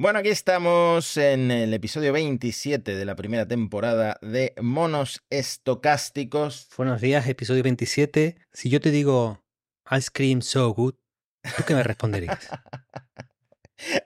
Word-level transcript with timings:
Bueno, 0.00 0.20
aquí 0.20 0.30
estamos 0.30 1.18
en 1.18 1.50
el 1.50 1.74
episodio 1.74 2.14
27 2.14 2.96
de 2.96 3.04
la 3.04 3.16
primera 3.16 3.46
temporada 3.46 4.16
de 4.22 4.54
Monos 4.58 5.22
Estocásticos. 5.28 6.70
Buenos 6.78 7.02
días, 7.02 7.28
episodio 7.28 7.62
27. 7.62 8.38
Si 8.50 8.70
yo 8.70 8.80
te 8.80 8.92
digo 8.92 9.44
Ice 9.94 10.08
Cream 10.10 10.40
So 10.40 10.70
Good, 10.72 10.94
¿tú 11.54 11.64
qué 11.66 11.74
me 11.74 11.82
responderías? 11.82 12.48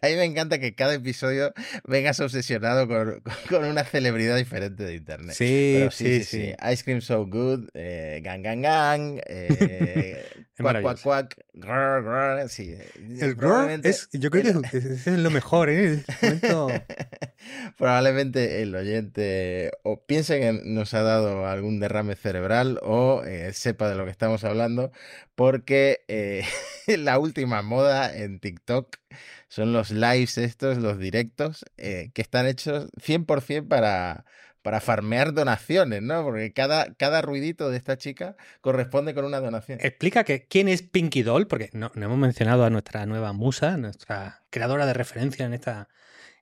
A 0.02 0.06
mí 0.06 0.14
me 0.16 0.24
encanta 0.24 0.58
que 0.58 0.74
cada 0.74 0.94
episodio 0.94 1.52
vengas 1.84 2.20
obsesionado 2.20 2.86
con, 2.88 3.22
con 3.48 3.64
una 3.64 3.84
celebridad 3.84 4.36
diferente 4.36 4.84
de 4.84 4.94
internet. 4.94 5.34
Sí, 5.36 5.74
Pero 5.78 5.90
sí, 5.90 6.24
sí. 6.24 6.52
Ice 6.72 6.84
Cream 6.84 7.00
So 7.00 7.26
Good, 7.26 7.68
eh, 7.74 8.20
Gang 8.22 8.42
Gang 8.42 8.62
Gang, 8.62 9.20
eh, 9.26 10.24
Quack 10.56 10.82
Quack. 11.02 11.36
Quack, 11.60 12.48
sí. 12.48 12.76
El 13.20 13.36
es, 13.84 14.08
yo 14.12 14.30
creo 14.30 14.60
que 14.62 14.76
es, 14.78 14.84
es- 14.84 15.06
es 15.06 15.18
lo 15.18 15.30
mejor, 15.30 15.68
¿eh? 15.70 16.02
Este 16.22 16.26
momento, 16.52 16.68
Probablemente 17.76 18.62
el 18.62 18.74
oyente 18.74 19.70
o 19.82 20.04
piense 20.04 20.38
que 20.40 20.52
nos 20.64 20.94
ha 20.94 21.02
dado 21.02 21.46
algún 21.46 21.80
derrame 21.80 22.14
cerebral 22.16 22.78
o 22.82 23.22
eh, 23.24 23.52
sepa 23.52 23.88
de 23.88 23.96
lo 23.96 24.04
que 24.04 24.10
estamos 24.10 24.44
hablando, 24.44 24.92
porque 25.34 26.04
eh, 26.08 26.44
la 26.86 27.18
última 27.18 27.62
moda 27.62 28.14
en 28.16 28.38
TikTok 28.40 28.96
son 29.48 29.72
los 29.72 29.90
lives 29.90 30.38
estos, 30.38 30.78
los 30.78 30.98
directos, 30.98 31.64
eh, 31.76 32.10
que 32.14 32.22
están 32.22 32.46
hechos 32.46 32.88
100% 33.00 33.68
para, 33.68 34.24
para 34.62 34.80
farmear 34.80 35.32
donaciones, 35.34 36.02
¿no? 36.02 36.22
Porque 36.24 36.52
cada, 36.52 36.94
cada 36.94 37.22
ruidito 37.22 37.70
de 37.70 37.76
esta 37.76 37.96
chica 37.96 38.36
corresponde 38.60 39.14
con 39.14 39.24
una 39.24 39.40
donación. 39.40 39.78
explica 39.82 40.24
que 40.24 40.46
quién 40.46 40.68
es 40.68 40.82
Pinky 40.82 41.22
Doll, 41.22 41.46
porque 41.46 41.70
no, 41.72 41.90
no 41.94 42.06
hemos 42.06 42.18
mencionado 42.18 42.64
a 42.64 42.70
nuestra 42.70 43.06
nueva 43.06 43.32
musa, 43.32 43.76
nuestra 43.76 44.42
creadora 44.50 44.86
de 44.86 44.94
referencia 44.94 45.44
en 45.46 45.54
esta 45.54 45.88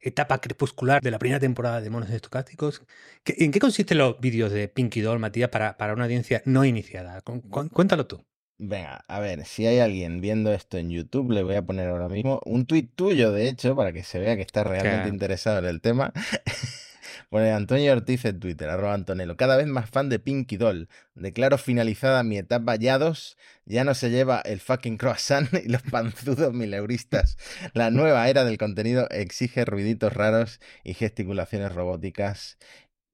etapa 0.04 0.40
crepuscular 0.40 1.00
de 1.00 1.10
la 1.12 1.18
primera 1.20 1.38
temporada 1.38 1.80
de 1.80 1.88
Monos 1.90 2.10
Estocásticos. 2.10 2.82
¿Qué- 3.22 3.36
¿En 3.38 3.52
qué 3.52 3.60
consisten 3.60 3.98
los 3.98 4.18
vídeos 4.20 4.50
de 4.50 4.66
Pinky 4.68 5.00
Doll, 5.00 5.20
Matías, 5.20 5.48
para, 5.50 5.76
para 5.76 5.92
una 5.94 6.04
audiencia 6.04 6.42
no 6.44 6.64
iniciada? 6.64 7.20
Cu- 7.20 7.40
cu- 7.42 7.68
Cuéntalo 7.70 8.06
tú. 8.06 8.24
Venga, 8.64 9.04
a 9.08 9.18
ver, 9.18 9.44
si 9.44 9.66
hay 9.66 9.80
alguien 9.80 10.20
viendo 10.20 10.52
esto 10.52 10.78
en 10.78 10.88
YouTube, 10.88 11.32
le 11.32 11.42
voy 11.42 11.56
a 11.56 11.62
poner 11.62 11.88
ahora 11.88 12.08
mismo 12.08 12.40
un 12.44 12.64
tuit 12.64 12.94
tuyo, 12.94 13.32
de 13.32 13.48
hecho, 13.48 13.74
para 13.74 13.92
que 13.92 14.04
se 14.04 14.20
vea 14.20 14.36
que 14.36 14.42
está 14.42 14.62
realmente 14.62 15.08
interesado 15.08 15.58
en 15.58 15.64
el 15.64 15.80
tema. 15.80 16.12
Pone 17.28 17.50
Antonio 17.50 17.92
Ortiz 17.92 18.24
en 18.24 18.38
Twitter, 18.38 18.68
arroba 18.68 18.94
Antonelo. 18.94 19.36
Cada 19.36 19.56
vez 19.56 19.66
más 19.66 19.90
fan 19.90 20.08
de 20.08 20.20
Pinky 20.20 20.58
Doll. 20.58 20.88
Declaro 21.16 21.58
finalizada 21.58 22.22
mi 22.22 22.38
etapa 22.38 22.76
Yados. 22.76 23.36
Ya 23.64 23.82
no 23.84 23.94
se 23.94 24.10
lleva 24.10 24.40
el 24.42 24.60
fucking 24.60 24.96
croissant 24.96 25.48
y 25.64 25.68
los 25.68 25.82
panzudos 25.82 26.52
mileuristas. 26.52 27.38
La 27.72 27.90
nueva 27.90 28.28
era 28.28 28.44
del 28.44 28.58
contenido 28.58 29.08
exige 29.10 29.64
ruiditos 29.64 30.12
raros 30.12 30.60
y 30.84 30.94
gesticulaciones 30.94 31.74
robóticas. 31.74 32.58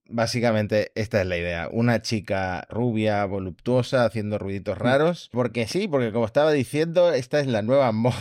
Básicamente 0.08 0.90
esta 0.94 1.20
es 1.20 1.26
la 1.26 1.36
idea. 1.36 1.68
Una 1.70 2.00
chica 2.00 2.66
rubia, 2.70 3.24
voluptuosa, 3.26 4.04
haciendo 4.06 4.38
ruiditos 4.38 4.78
raros. 4.78 5.28
Porque 5.32 5.66
sí, 5.66 5.86
porque 5.86 6.12
como 6.12 6.24
estaba 6.24 6.50
diciendo, 6.52 7.12
esta 7.12 7.40
es 7.40 7.46
la 7.46 7.62
nueva 7.62 7.92
moda. 7.92 8.16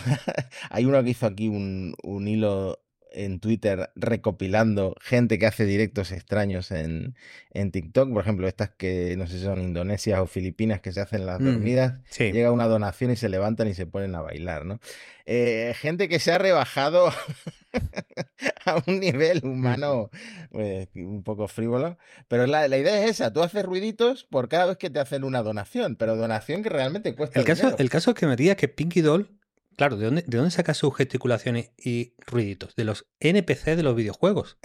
Hay 0.69 0.85
uno 0.85 1.02
que 1.03 1.11
hizo 1.11 1.25
aquí 1.25 1.47
un, 1.47 1.95
un 2.03 2.27
hilo 2.27 2.79
en 3.13 3.39
Twitter 3.39 3.89
recopilando 3.95 4.95
gente 5.02 5.39
que 5.39 5.47
hace 5.47 5.66
directos 5.66 6.11
extraños 6.11 6.71
en, 6.71 7.16
en 7.52 7.71
TikTok. 7.71 8.11
Por 8.13 8.22
ejemplo, 8.22 8.47
estas 8.47 8.69
que 8.72 9.16
no 9.17 9.25
sé 9.25 9.39
si 9.39 9.44
son 9.45 9.61
indonesias 9.61 10.19
o 10.19 10.27
filipinas 10.27 10.81
que 10.81 10.91
se 10.91 11.01
hacen 11.01 11.25
las 11.25 11.39
Mm, 11.39 11.45
dormidas. 11.45 11.99
Sí. 12.09 12.31
Llega 12.31 12.51
una 12.51 12.67
donación 12.67 13.09
y 13.11 13.16
se 13.16 13.29
levantan 13.29 13.69
y 13.69 13.73
se 13.73 13.88
ponen 13.88 14.13
a 14.13 14.22
bailar, 14.22 14.66
¿no? 14.66 14.79
Eh, 15.25 15.73
gente 15.79 16.09
que 16.09 16.19
se 16.19 16.31
ha 16.31 16.38
rebajado 16.38 17.09
a 18.66 18.81
un 18.86 19.00
nivel 19.00 19.42
humano 19.44 20.09
pues, 20.52 20.89
un 20.95 21.23
poco 21.23 21.47
frívolo. 21.47 21.97
Pero 22.28 22.47
la, 22.47 22.67
la 22.67 22.78
idea 22.78 23.03
es 23.03 23.11
esa, 23.11 23.31
tú 23.34 23.42
haces 23.42 23.66
ruiditos 23.66 24.25
por 24.25 24.50
cada 24.50 24.66
vez 24.66 24.78
que 24.78 24.89
te 24.89 25.00
hacen 25.00 25.23
una 25.23 25.42
donación, 25.44 25.95
pero 25.95 26.16
donación 26.16 26.63
que 26.63 26.69
realmente 26.69 27.16
cuesta 27.16 27.40
El 27.40 27.46
caso, 27.46 27.63
dinero. 27.63 27.78
el 27.79 27.90
caso 27.90 28.12
es 28.12 28.16
que 28.16 28.28
me 28.28 28.35
digas 28.35 28.57
que 28.57 28.68
Pinky 28.68 29.01
Doll, 29.01 29.38
claro, 29.75 29.97
¿de 29.97 30.06
dónde, 30.06 30.24
¿de 30.25 30.38
dónde 30.38 30.51
saca 30.51 30.74
sus 30.74 30.96
gesticulaciones 30.96 31.72
y 31.78 32.13
ruiditos? 32.25 32.75
De 32.75 32.84
los 32.84 33.07
NPC 33.19 33.75
de 33.75 33.84
los 33.84 33.96
videojuegos, 33.96 34.57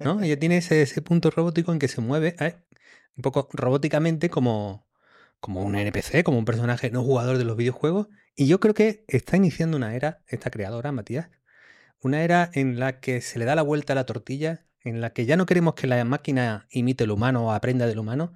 ¿no? 0.00 0.20
Ella 0.22 0.38
tiene 0.38 0.58
ese, 0.58 0.82
ese 0.82 1.02
punto 1.02 1.30
robótico 1.30 1.72
en 1.72 1.78
que 1.78 1.88
se 1.88 2.00
mueve 2.00 2.36
¿eh? 2.40 2.56
un 3.16 3.22
poco 3.22 3.48
robóticamente 3.52 4.30
como, 4.30 4.86
como 5.40 5.62
un 5.62 5.74
NPC, 5.74 6.22
como 6.22 6.38
un 6.38 6.44
personaje 6.44 6.90
no 6.90 7.02
jugador 7.02 7.38
de 7.38 7.44
los 7.44 7.56
videojuegos. 7.56 8.08
Y 8.34 8.46
yo 8.46 8.60
creo 8.60 8.74
que 8.74 9.04
está 9.08 9.36
iniciando 9.36 9.76
una 9.76 9.94
era, 9.94 10.22
esta 10.26 10.50
creadora, 10.50 10.92
Matías, 10.92 11.28
una 12.02 12.22
era 12.22 12.50
en 12.54 12.78
la 12.78 13.00
que 13.00 13.20
se 13.20 13.38
le 13.38 13.44
da 13.44 13.54
la 13.54 13.62
vuelta 13.62 13.92
a 13.92 13.96
la 13.96 14.06
tortilla, 14.06 14.66
en 14.84 15.00
la 15.00 15.12
que 15.12 15.26
ya 15.26 15.36
no 15.36 15.46
queremos 15.46 15.74
que 15.74 15.86
la 15.86 16.04
máquina 16.04 16.66
imite 16.70 17.04
el 17.04 17.10
humano 17.10 17.46
o 17.46 17.52
aprenda 17.52 17.86
del 17.86 17.98
humano, 17.98 18.32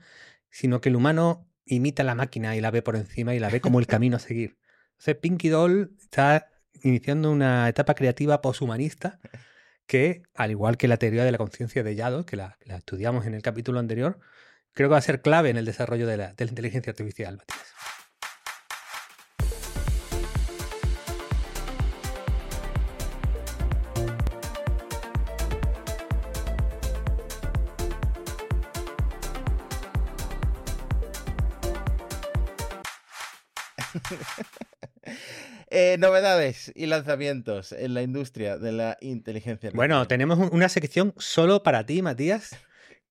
sino 0.50 0.81
que 0.81 0.88
el 0.88 0.97
humano 0.97 1.49
imita 1.65 2.03
a 2.03 2.06
la 2.06 2.15
máquina 2.15 2.56
y 2.56 2.60
la 2.60 2.71
ve 2.71 2.82
por 2.82 2.97
encima 2.97 3.34
y 3.34 3.41
la 3.41 3.50
ve 3.50 3.60
como 3.60 3.81
el 3.81 3.87
camino 3.88 4.16
a 4.16 4.21
seguir. 4.21 4.59
Entonces, 4.93 5.16
Pinky 5.16 5.49
Doll 5.49 5.97
está 6.00 6.49
iniciando 6.82 7.31
una 7.31 7.69
etapa 7.69 7.94
creativa 7.94 8.41
poshumanista 8.41 9.19
que, 9.87 10.22
al 10.34 10.50
igual 10.50 10.76
que 10.76 10.88
la 10.88 10.97
teoría 10.97 11.25
de 11.25 11.32
la 11.32 11.38
conciencia 11.38 11.82
de 11.82 11.94
Yado, 11.94 12.25
que 12.25 12.37
la, 12.37 12.59
la 12.65 12.76
estudiamos 12.76 13.26
en 13.26 13.34
el 13.34 13.43
capítulo 13.43 13.78
anterior, 13.78 14.21
creo 14.72 14.88
que 14.88 14.93
va 14.93 14.99
a 14.99 15.03
ser 15.03 15.22
clave 15.22 15.50
en 15.50 15.56
el 15.56 15.65
desarrollo 15.65 16.06
de 16.06 16.16
la, 16.16 16.34
de 16.34 16.44
la 16.44 16.50
inteligencia 16.50 16.91
artificial. 16.91 17.38
Matías. 17.38 17.75
Eh, 35.78 35.98
novedades 35.98 36.72
y 36.75 36.87
lanzamientos 36.87 37.72
en 37.72 37.92
la 37.92 38.00
industria 38.00 38.56
de 38.56 38.72
la 38.72 38.97
inteligencia 39.03 39.70
Bueno, 39.75 39.97
artificial. 39.97 40.09
tenemos 40.09 40.38
un- 40.38 40.48
una 40.56 40.70
sección 40.70 41.12
solo 41.19 41.62
para 41.62 41.84
ti, 41.84 42.00
Matías, 42.00 42.56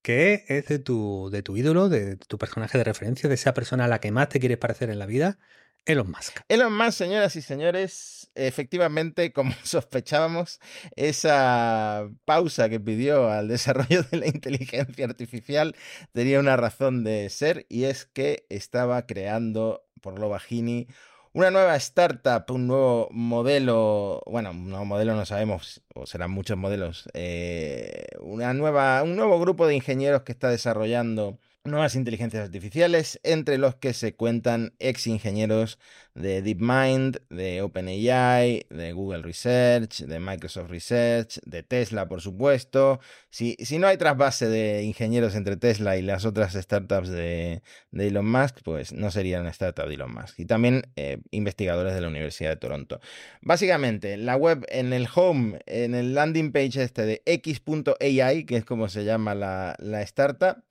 que 0.01 0.45
es 0.47 0.65
de 0.65 0.79
tu, 0.79 1.29
de 1.31 1.43
tu 1.43 1.57
ídolo, 1.57 1.89
de 1.89 2.15
tu 2.15 2.39
personaje 2.39 2.79
de 2.79 2.83
referencia, 2.83 3.29
de 3.29 3.35
esa 3.35 3.53
persona 3.53 3.85
a 3.85 3.87
la 3.87 3.99
que 3.99 4.09
más 4.09 4.29
te 4.29 4.39
quieres 4.39 4.57
parecer 4.57 4.89
en 4.89 4.97
la 4.97 5.05
vida, 5.05 5.37
Elon 5.85 6.09
Musk. 6.09 6.39
Elon 6.49 6.75
Musk, 6.75 6.93
señoras 6.97 7.35
y 7.35 7.43
señores, 7.43 8.31
efectivamente, 8.33 9.31
como 9.31 9.53
sospechábamos, 9.63 10.59
esa 10.95 12.09
pausa 12.25 12.67
que 12.69 12.79
pidió 12.79 13.29
al 13.29 13.47
desarrollo 13.47 14.01
de 14.09 14.17
la 14.17 14.25
inteligencia 14.27 15.05
artificial 15.05 15.75
tenía 16.13 16.39
una 16.39 16.57
razón 16.57 17.03
de 17.03 17.29
ser 17.29 17.67
y 17.69 17.83
es 17.83 18.05
que 18.05 18.47
estaba 18.49 19.05
creando, 19.05 19.85
por 20.01 20.17
lo 20.17 20.29
bajini, 20.29 20.87
una 21.35 21.51
nueva 21.51 21.75
startup, 21.75 22.49
un 22.49 22.65
nuevo 22.65 23.09
modelo, 23.11 24.23
bueno, 24.25 24.51
un 24.51 24.69
nuevo 24.69 24.85
modelo 24.85 25.15
no 25.15 25.25
sabemos, 25.25 25.81
o 25.93 26.05
serán 26.05 26.31
muchos 26.31 26.57
modelos, 26.57 27.09
eh, 27.13 28.07
una 28.21 28.53
nueva, 28.53 29.03
un 29.03 29.17
nuevo 29.17 29.37
grupo 29.37 29.67
de 29.67 29.75
ingenieros 29.75 30.21
que 30.21 30.31
está 30.31 30.49
desarrollando 30.49 31.37
nuevas 31.65 31.95
inteligencias 31.95 32.43
artificiales, 32.43 33.19
entre 33.23 33.57
los 33.57 33.75
que 33.75 33.93
se 33.93 34.15
cuentan 34.15 34.73
ex 34.79 35.07
ingenieros 35.07 35.79
de 36.13 36.41
DeepMind, 36.41 37.19
de 37.29 37.61
OpenAI, 37.61 38.67
de 38.69 38.93
Google 38.93 39.21
Research, 39.21 40.03
de 40.05 40.19
Microsoft 40.19 40.69
Research, 40.69 41.39
de 41.45 41.63
Tesla, 41.63 42.07
por 42.07 42.21
supuesto. 42.21 42.99
Si, 43.29 43.55
si 43.59 43.79
no 43.79 43.87
hay 43.87 43.97
trasvase 43.97 44.47
de 44.47 44.83
ingenieros 44.83 45.35
entre 45.35 45.57
Tesla 45.57 45.97
y 45.97 46.01
las 46.01 46.23
otras 46.25 46.53
startups 46.53 47.09
de, 47.09 47.61
de 47.91 48.07
Elon 48.07 48.29
Musk, 48.29 48.59
pues 48.63 48.93
no 48.93 49.11
sería 49.11 49.41
una 49.41 49.49
startup 49.49 49.87
de 49.87 49.95
Elon 49.95 50.13
Musk. 50.13 50.39
Y 50.39 50.45
también 50.45 50.83
eh, 50.95 51.19
investigadores 51.31 51.93
de 51.93 52.01
la 52.01 52.07
Universidad 52.07 52.51
de 52.51 52.57
Toronto. 52.57 52.99
Básicamente, 53.41 54.17
la 54.17 54.37
web 54.37 54.65
en 54.69 54.93
el 54.93 55.07
home, 55.13 55.59
en 55.65 55.95
el 55.95 56.13
landing 56.13 56.51
page 56.51 56.81
este 56.81 57.05
de 57.05 57.21
x.ai, 57.25 58.45
que 58.45 58.57
es 58.57 58.65
como 58.65 58.87
se 58.87 59.03
llama 59.03 59.35
la, 59.35 59.75
la 59.79 60.01
startup, 60.01 60.63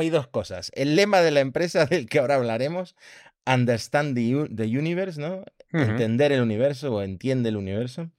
hay 0.00 0.10
dos 0.10 0.26
cosas. 0.28 0.70
El 0.74 0.96
lema 0.96 1.20
de 1.20 1.30
la 1.30 1.40
empresa 1.40 1.86
del 1.86 2.08
que 2.08 2.18
ahora 2.18 2.36
hablaremos, 2.36 2.96
Understand 3.46 4.14
the, 4.14 4.66
Universe, 4.66 5.20
¿no? 5.20 5.44
Entender 5.72 6.32
el 6.32 6.42
universo 6.42 6.94
o 6.94 7.02
entiende 7.02 7.48
el 7.48 7.56
universo. 7.56 8.10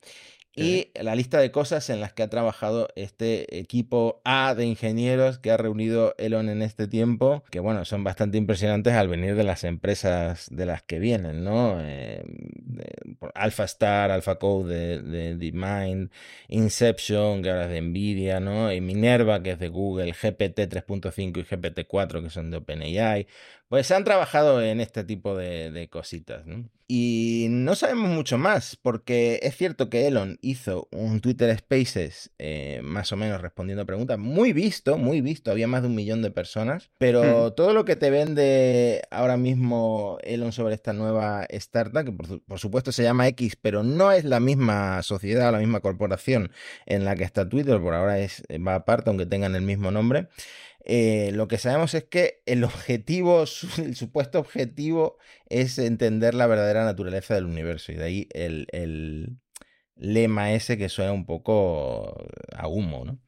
Y 0.56 0.92
la 0.94 1.16
lista 1.16 1.40
de 1.40 1.50
cosas 1.52 1.90
en 1.90 2.00
las 2.00 2.14
que 2.14 2.22
ha 2.22 2.30
trabajado 2.30 2.88
este 2.96 3.58
equipo 3.60 4.22
A 4.24 4.54
de 4.54 4.66
ingenieros 4.66 5.40
que 5.40 5.50
ha 5.50 5.58
reunido 5.58 6.14
Elon 6.20 6.48
en 6.48 6.62
este 6.62 6.88
tiempo, 6.88 7.44
que 7.50 7.60
bueno, 7.60 7.86
son 7.86 8.04
bastante 8.04 8.38
impresionantes 8.38 8.94
al 8.94 9.08
venir 9.08 9.36
de 9.36 9.44
las 9.44 9.64
empresas 9.64 10.48
de 10.52 10.68
las 10.68 10.84
que 10.84 11.00
vienen, 11.00 11.44
¿no? 11.44 11.78
Eh, 11.82 12.24
de- 12.28 13.16
por 13.20 13.32
AlphaStar, 13.34 14.12
AlphaCode 14.12 14.68
de, 14.76 15.02
de 15.02 15.36
DeepMind, 15.38 16.12
Inception, 16.50 17.42
que 17.42 17.50
ahora 17.50 17.66
es 17.66 17.72
de 17.72 17.82
Nvidia, 17.82 18.40
¿no? 18.40 18.72
Y 18.72 18.80
Minerva, 18.82 19.42
que 19.42 19.52
es 19.52 19.60
de 19.60 19.70
Google, 19.70 20.14
GPT 20.14 20.68
3.5 20.68 21.40
y 21.40 21.44
GPT 21.46 21.86
4, 21.88 22.22
que 22.22 22.30
son 22.30 22.52
de 22.52 22.58
OpenAI. 22.58 23.28
Pues 23.74 23.90
han 23.90 24.04
trabajado 24.04 24.62
en 24.62 24.80
este 24.80 25.04
tipo 25.04 25.36
de, 25.36 25.90
cositas. 25.92 26.44
Y 26.88 27.48
no 27.50 27.74
sabemos 27.74 28.12
mucho 28.12 28.38
más, 28.38 28.76
porque 28.76 29.40
es 29.42 29.58
cierto 29.58 29.90
que 29.90 30.06
Elon 30.06 30.38
hizo 30.44 30.88
un 30.92 31.22
Twitter 31.22 31.58
Spaces 31.58 32.30
eh, 32.38 32.82
más 32.84 33.12
o 33.12 33.18
menos 33.18 33.42
respondiendo 33.42 33.82
a 33.82 33.86
preguntas, 33.86 34.20
muy 34.20 34.54
visto, 34.54 35.00
muy 35.00 35.22
visto, 35.22 35.50
había 35.50 35.68
más 35.68 35.82
de 35.82 35.88
un 35.88 35.96
millón 35.96 36.22
de 36.22 36.30
personas, 36.30 36.92
pero 37.00 37.48
hmm. 37.48 37.56
todo 37.56 37.74
lo 37.74 37.84
que 37.84 37.96
te 37.96 38.12
vende 38.12 39.02
ahora 39.10 39.38
mismo 39.38 40.20
Elon 40.22 40.52
sobre 40.52 40.76
esta 40.76 40.94
nueva 40.94 41.44
startup, 41.50 42.06
que 42.06 42.12
por, 42.12 42.60
supuesto 42.60 42.92
se 42.92 43.02
llama 43.02 43.28
X, 43.30 43.56
pero 43.60 43.82
no 43.82 44.12
es 44.12 44.24
la 44.24 44.40
misma 44.40 45.02
sociedad, 45.02 45.52
la 45.52 45.58
misma 45.58 45.80
corporación 45.80 46.52
en 46.86 47.06
la 47.06 47.16
que 47.16 47.24
está 47.24 47.50
Twitter, 47.50 47.82
por 47.82 47.96
ahora 47.96 48.20
es, 48.20 48.44
va 48.52 48.76
aparte, 48.76 49.10
aunque 49.10 49.26
tengan 49.26 49.56
el 49.56 49.64
mismo 49.64 49.90
nombre. 49.90 50.28
Eh, 50.86 51.32
lo 51.34 51.48
que 51.48 51.58
sabemos 51.58 51.94
es 51.94 52.04
que 52.04 52.42
el 52.46 52.64
objetivo, 52.64 53.46
el 53.78 53.96
supuesto 53.96 54.40
objetivo 54.40 55.18
es 55.48 55.78
entender 55.80 56.34
la 56.34 56.48
verdadera 56.48 56.84
naturaleza 56.84 57.36
del 57.36 57.46
universo 57.46 57.92
y 57.92 57.96
de 57.96 58.04
ahí 58.04 58.30
el, 58.34 59.38
lema 59.96 60.52
ese 60.54 60.78
que 60.78 60.90
suena 60.90 61.14
un 61.14 61.26
poco 61.26 62.28
a 62.56 62.68
humo, 62.68 63.06
¿no? 63.06 63.20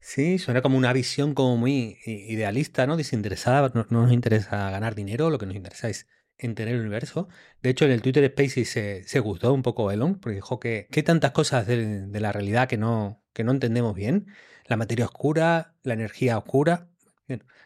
Sí, 0.00 0.38
suena 0.38 0.62
como 0.62 0.78
una 0.78 0.92
visión 0.92 1.34
como 1.34 1.56
muy 1.56 1.98
idealista, 2.06 2.86
¿no? 2.86 2.96
Desinteresada, 2.96 3.70
no, 3.74 3.86
nos 3.90 4.12
interesa 4.12 4.70
ganar 4.70 4.94
dinero, 4.94 5.30
lo 5.30 5.38
que 5.38 5.46
nos 5.46 5.56
interesa 5.56 5.88
es 5.88 6.06
entender 6.38 6.74
el 6.74 6.80
universo. 6.80 7.28
De 7.62 7.70
hecho, 7.70 7.84
en 7.84 7.90
el 7.92 8.02
Twitter 8.02 8.26
Spaces 8.30 8.68
se, 8.70 9.04
se 9.04 9.20
gustó 9.20 9.52
un 9.52 9.62
poco 9.62 9.90
Elon, 9.90 10.18
porque 10.20 10.36
dijo 10.36 10.60
que, 10.60 10.88
hay 10.94 11.02
tantas 11.02 11.32
cosas 11.32 11.66
de, 11.66 12.06
de, 12.06 12.20
la 12.20 12.32
realidad 12.32 12.68
que 12.68 12.78
no, 12.78 13.22
que 13.32 13.44
no 13.44 13.52
entendemos 13.52 13.94
bien. 13.94 14.26
La 14.66 14.76
materia 14.76 15.04
oscura, 15.04 15.74
la 15.82 15.94
energía 15.94 16.38
oscura, 16.38 16.88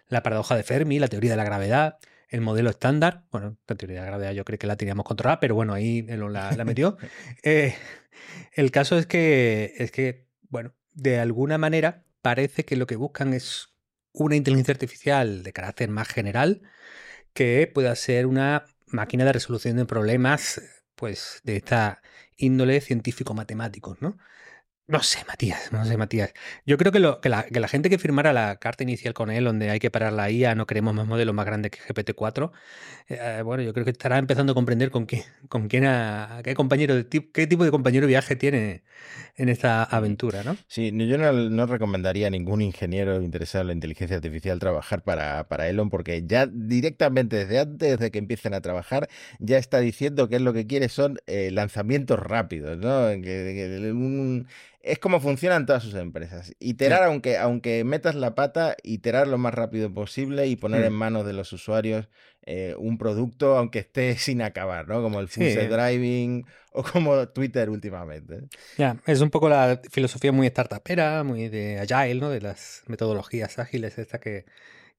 la 0.08 0.22
paradoja 0.22 0.56
de 0.56 0.62
Fermi, 0.62 0.98
la 0.98 1.08
teoría 1.08 1.30
de 1.30 1.36
la 1.36 1.44
gravedad, 1.44 1.98
el 2.28 2.40
modelo 2.40 2.70
estándar. 2.70 3.24
Bueno, 3.30 3.56
la 3.66 3.76
teoría 3.76 3.96
de 3.96 4.02
la 4.02 4.06
gravedad 4.06 4.32
yo 4.32 4.44
creo 4.44 4.58
que 4.58 4.66
la 4.66 4.76
teníamos 4.76 5.04
controlada, 5.04 5.40
pero 5.40 5.54
bueno, 5.54 5.72
ahí 5.72 6.02
la, 6.02 6.52
la 6.52 6.64
metió. 6.64 6.96
Eh, 7.42 7.74
el 8.52 8.72
caso 8.72 8.98
es 8.98 9.06
que, 9.06 9.74
es 9.78 9.92
que, 9.92 10.26
bueno, 10.48 10.74
de 10.92 11.20
alguna 11.20 11.56
manera 11.56 12.04
parece 12.20 12.64
que 12.64 12.74
lo 12.74 12.86
que 12.86 12.96
buscan 12.96 13.32
es 13.32 13.68
una 14.12 14.34
inteligencia 14.34 14.72
artificial 14.72 15.44
de 15.44 15.52
carácter 15.52 15.88
más 15.88 16.08
general 16.08 16.62
que 17.32 17.70
pueda 17.72 17.94
ser 17.94 18.26
una 18.26 18.64
máquina 18.86 19.24
de 19.24 19.32
resolución 19.32 19.76
de 19.76 19.84
problemas 19.84 20.60
pues 20.96 21.40
de 21.44 21.56
esta 21.56 22.02
índole 22.36 22.80
científico-matemáticos, 22.80 24.02
¿no? 24.02 24.18
No 24.88 25.02
sé, 25.02 25.18
Matías, 25.28 25.70
no 25.70 25.84
sé, 25.84 25.98
Matías. 25.98 26.32
Yo 26.64 26.78
creo 26.78 26.90
que, 26.90 26.98
lo, 26.98 27.20
que, 27.20 27.28
la, 27.28 27.42
que, 27.42 27.60
la, 27.60 27.68
gente 27.68 27.90
que 27.90 27.98
firmara 27.98 28.32
la 28.32 28.56
carta 28.56 28.84
inicial 28.84 29.12
con 29.12 29.30
él, 29.30 29.44
donde 29.44 29.68
hay 29.68 29.80
que 29.80 29.90
parar 29.90 30.14
la 30.14 30.30
IA, 30.30 30.54
no 30.54 30.66
queremos 30.66 30.94
más 30.94 31.06
modelos 31.06 31.34
más 31.34 31.44
grandes 31.44 31.72
que 31.72 31.80
GPT-4, 31.80 32.50
eh, 33.10 33.42
bueno, 33.44 33.62
yo 33.62 33.74
creo 33.74 33.84
que 33.84 33.90
estará 33.90 34.16
empezando 34.16 34.52
a 34.52 34.54
comprender 34.54 34.90
con, 34.90 35.06
qué, 35.06 35.24
con 35.50 35.68
quién, 35.68 35.84
qué 36.42 36.54
compañero, 36.54 36.94
de 36.94 37.06
qué 37.06 37.46
tipo 37.46 37.64
de 37.64 37.70
compañero 37.70 38.06
de 38.06 38.08
viaje 38.08 38.34
tiene 38.34 38.82
en 39.36 39.50
esta 39.50 39.84
aventura, 39.84 40.42
¿no? 40.42 40.56
Sí, 40.68 40.90
yo 40.92 41.18
no, 41.18 41.66
recomendaría 41.66 42.28
a 42.28 42.30
ningún 42.30 42.62
ingeniero 42.62 43.20
interesado 43.20 43.62
en 43.62 43.66
la 43.68 43.72
inteligencia 43.74 44.16
artificial 44.16 44.58
trabajar 44.58 45.02
para, 45.02 45.48
para 45.48 45.68
Elon, 45.68 45.90
porque 45.90 46.24
ya 46.26 46.46
directamente 46.46 47.36
desde 47.36 47.60
antes 47.60 47.98
de 47.98 48.10
que 48.10 48.18
empiecen 48.18 48.54
a 48.54 48.62
trabajar, 48.62 49.08
ya 49.38 49.58
está 49.58 49.80
diciendo 49.80 50.30
que 50.30 50.36
es 50.36 50.42
lo 50.42 50.54
que 50.54 50.66
quiere 50.66 50.88
son 50.88 51.18
eh, 51.26 51.50
lanzamientos 51.52 52.18
rápidos, 52.18 52.78
¿no? 52.78 53.10
Es 54.80 54.98
como 54.98 55.20
funcionan 55.20 55.66
todas 55.66 55.82
sus 55.82 55.94
empresas. 55.94 56.52
Iterar, 56.60 57.02
aunque, 57.04 57.36
aunque 57.36 57.84
metas 57.84 58.14
la 58.14 58.34
pata, 58.34 58.76
iterar 58.82 59.26
lo 59.26 59.38
más 59.38 59.54
rápido 59.54 59.92
posible 59.92 60.46
y 60.46 60.56
poner 60.56 60.84
en 60.84 60.92
manos 60.92 61.26
de 61.26 61.32
los 61.32 61.52
usuarios 61.52 62.08
eh, 62.42 62.74
un 62.78 62.96
producto, 62.96 63.58
aunque 63.58 63.80
esté 63.80 64.16
sin 64.18 64.40
acabar, 64.40 64.88
¿no? 64.88 65.02
Como 65.02 65.20
el 65.20 65.28
full 65.28 65.44
driving 65.44 66.46
o 66.72 66.82
como 66.82 67.28
Twitter 67.28 67.68
últimamente. 67.68 68.48
Ya, 68.76 68.96
es 69.06 69.20
un 69.20 69.30
poco 69.30 69.48
la 69.48 69.80
filosofía 69.90 70.32
muy 70.32 70.46
startupera, 70.46 71.24
muy 71.24 71.48
de 71.48 71.80
agile, 71.80 72.20
¿no? 72.20 72.30
De 72.30 72.40
las 72.40 72.84
metodologías 72.86 73.58
ágiles 73.58 73.98
estas 73.98 74.20
que, 74.20 74.46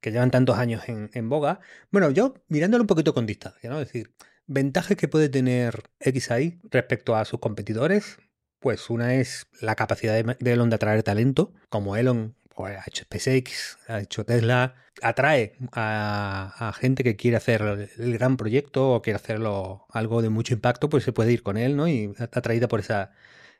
que 0.01 0.11
llevan 0.11 0.29
tantos 0.29 0.57
años 0.57 0.87
en, 0.87 1.09
en, 1.13 1.29
boga. 1.29 1.61
Bueno, 1.89 2.11
yo 2.11 2.35
mirándolo 2.49 2.83
un 2.83 2.87
poquito 2.87 3.13
con 3.13 3.25
distancia, 3.25 3.69
¿no? 3.69 3.79
Es 3.79 3.87
decir, 3.87 4.11
ventajas 4.45 4.97
que 4.97 5.07
puede 5.07 5.29
tener 5.29 5.89
XAI 6.01 6.59
respecto 6.69 7.15
a 7.15 7.25
sus 7.25 7.39
competidores, 7.39 8.19
pues 8.59 8.89
una 8.89 9.15
es 9.15 9.47
la 9.61 9.75
capacidad 9.75 10.13
de, 10.23 10.51
Elon 10.51 10.69
de 10.69 10.75
atraer 10.75 11.03
talento, 11.03 11.53
como 11.69 11.95
Elon 11.95 12.35
pues, 12.55 12.77
ha 12.77 12.83
hecho 12.87 13.03
SpaceX, 13.03 13.77
ha 13.87 14.01
hecho 14.01 14.25
Tesla, 14.25 14.75
atrae 15.01 15.55
a, 15.71 16.73
gente 16.77 17.03
que 17.03 17.15
quiere 17.15 17.37
hacer 17.37 17.89
el 17.97 18.13
gran 18.17 18.37
proyecto 18.37 18.91
o 18.93 19.01
quiere 19.01 19.15
hacerlo 19.15 19.85
algo 19.89 20.21
de 20.21 20.29
mucho 20.29 20.53
impacto, 20.53 20.89
pues 20.89 21.03
se 21.03 21.13
puede 21.13 21.31
ir 21.31 21.43
con 21.43 21.57
él, 21.57 21.75
¿no? 21.75 21.87
Y 21.87 22.13
atraída 22.19 22.67
por 22.67 22.81
esa, 22.81 23.11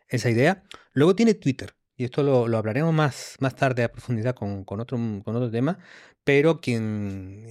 esa 0.09 0.29
idea. 0.29 0.63
Luego 0.93 1.15
tiene 1.15 1.33
Twitter, 1.33 1.75
y 1.99 2.05
esto 2.05 2.23
lo, 2.23 2.57
hablaremos 2.57 2.93
más, 2.93 3.35
más 3.39 3.55
tarde 3.55 3.83
a 3.83 3.91
profundidad 3.91 4.33
con, 4.35 4.63
otro, 4.67 4.97
con 5.23 5.35
otro 5.35 5.51
tema, 5.51 5.79
pero 6.23 6.61
quien, 6.61 7.45